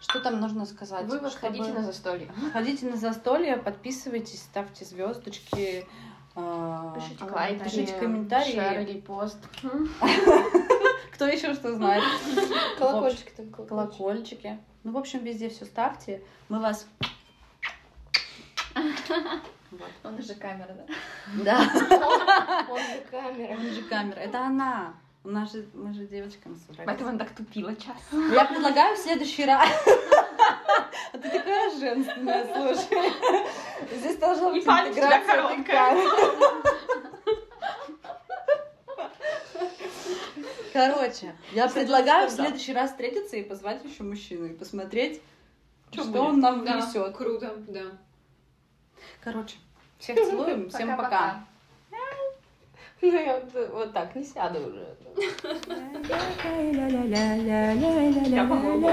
Что 0.00 0.20
там 0.20 0.40
нужно 0.40 0.64
сказать? 0.66 1.06
Вывод, 1.06 1.32
Чтобы- 1.32 1.48
ходите 1.56 1.72
на 1.72 1.82
застолье. 1.82 2.32
Ходите 2.52 2.86
на 2.86 2.96
застолье, 2.96 3.56
подписывайтесь, 3.56 4.42
ставьте 4.42 4.84
звездочки. 4.84 5.86
Э, 6.36 6.92
Пишите 6.96 7.24
лайки, 7.24 7.58
комментарии. 7.58 7.64
пишите 7.64 7.92
комментарии. 7.98 8.52
Шер, 8.52 8.86
репост. 8.86 9.38
Кто 11.14 11.26
еще 11.26 11.54
что 11.54 11.74
знает? 11.74 12.02
Колокольчики 12.78 13.30
там, 13.36 13.50
колокольчики. 13.50 13.68
Колокольчики. 13.68 14.58
Ну, 14.84 14.92
в 14.92 14.96
общем, 14.96 15.22
везде 15.22 15.50
все 15.50 15.66
ставьте. 15.66 16.22
Мы 16.48 16.60
вас... 16.60 16.86
Вот. 19.70 19.90
Он 20.02 20.20
же 20.20 20.34
камера, 20.34 20.74
да? 20.74 20.84
Да. 21.44 22.66
Он 22.68 22.78
же 22.78 23.00
камера. 23.10 23.52
Он 23.52 23.70
же 23.70 23.82
камера. 23.82 24.18
Это 24.18 24.40
она. 24.46 24.94
У 25.22 25.28
нас 25.28 25.52
же, 25.52 25.68
мы 25.74 25.92
же 25.92 26.06
девочками 26.06 26.54
собрались. 26.54 26.86
Поэтому 26.86 27.10
она 27.10 27.18
так 27.18 27.30
тупила 27.30 27.76
час. 27.76 27.96
Я 28.32 28.46
предлагаю 28.46 28.96
в 28.96 28.98
следующий 28.98 29.44
раз. 29.44 29.68
А 31.12 31.18
ты 31.18 31.28
такая 31.28 31.70
женственная, 31.76 32.46
слушай. 32.54 33.12
Здесь 33.92 34.16
должна 34.16 34.50
быть 34.50 34.64
интеграция. 34.64 35.64
Короче, 40.72 41.34
я 41.52 41.68
предлагаю 41.68 42.28
в 42.28 42.32
следующий 42.32 42.72
раз 42.72 42.90
встретиться 42.90 43.36
и 43.36 43.42
позвать 43.42 43.84
еще 43.84 44.02
мужчину 44.04 44.46
и 44.46 44.52
посмотреть, 44.54 45.20
что 45.92 46.04
будет? 46.04 46.16
он 46.20 46.40
нам 46.40 46.64
Да, 46.64 46.76
несет. 46.76 47.16
круто, 47.16 47.54
да. 47.68 47.82
Короче, 49.22 49.56
всех 49.98 50.16
целуем, 50.16 50.70
всем 50.70 50.96
пока. 50.96 51.44
Ну, 53.02 53.08
я 53.12 53.40
вот, 53.40 53.70
вот 53.72 53.92
так 53.94 54.14
не 54.14 54.22
сяду 54.24 54.60
уже. 54.60 54.86
Я 58.28 58.44
помогу. 58.46 58.90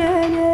öyle 0.00 0.51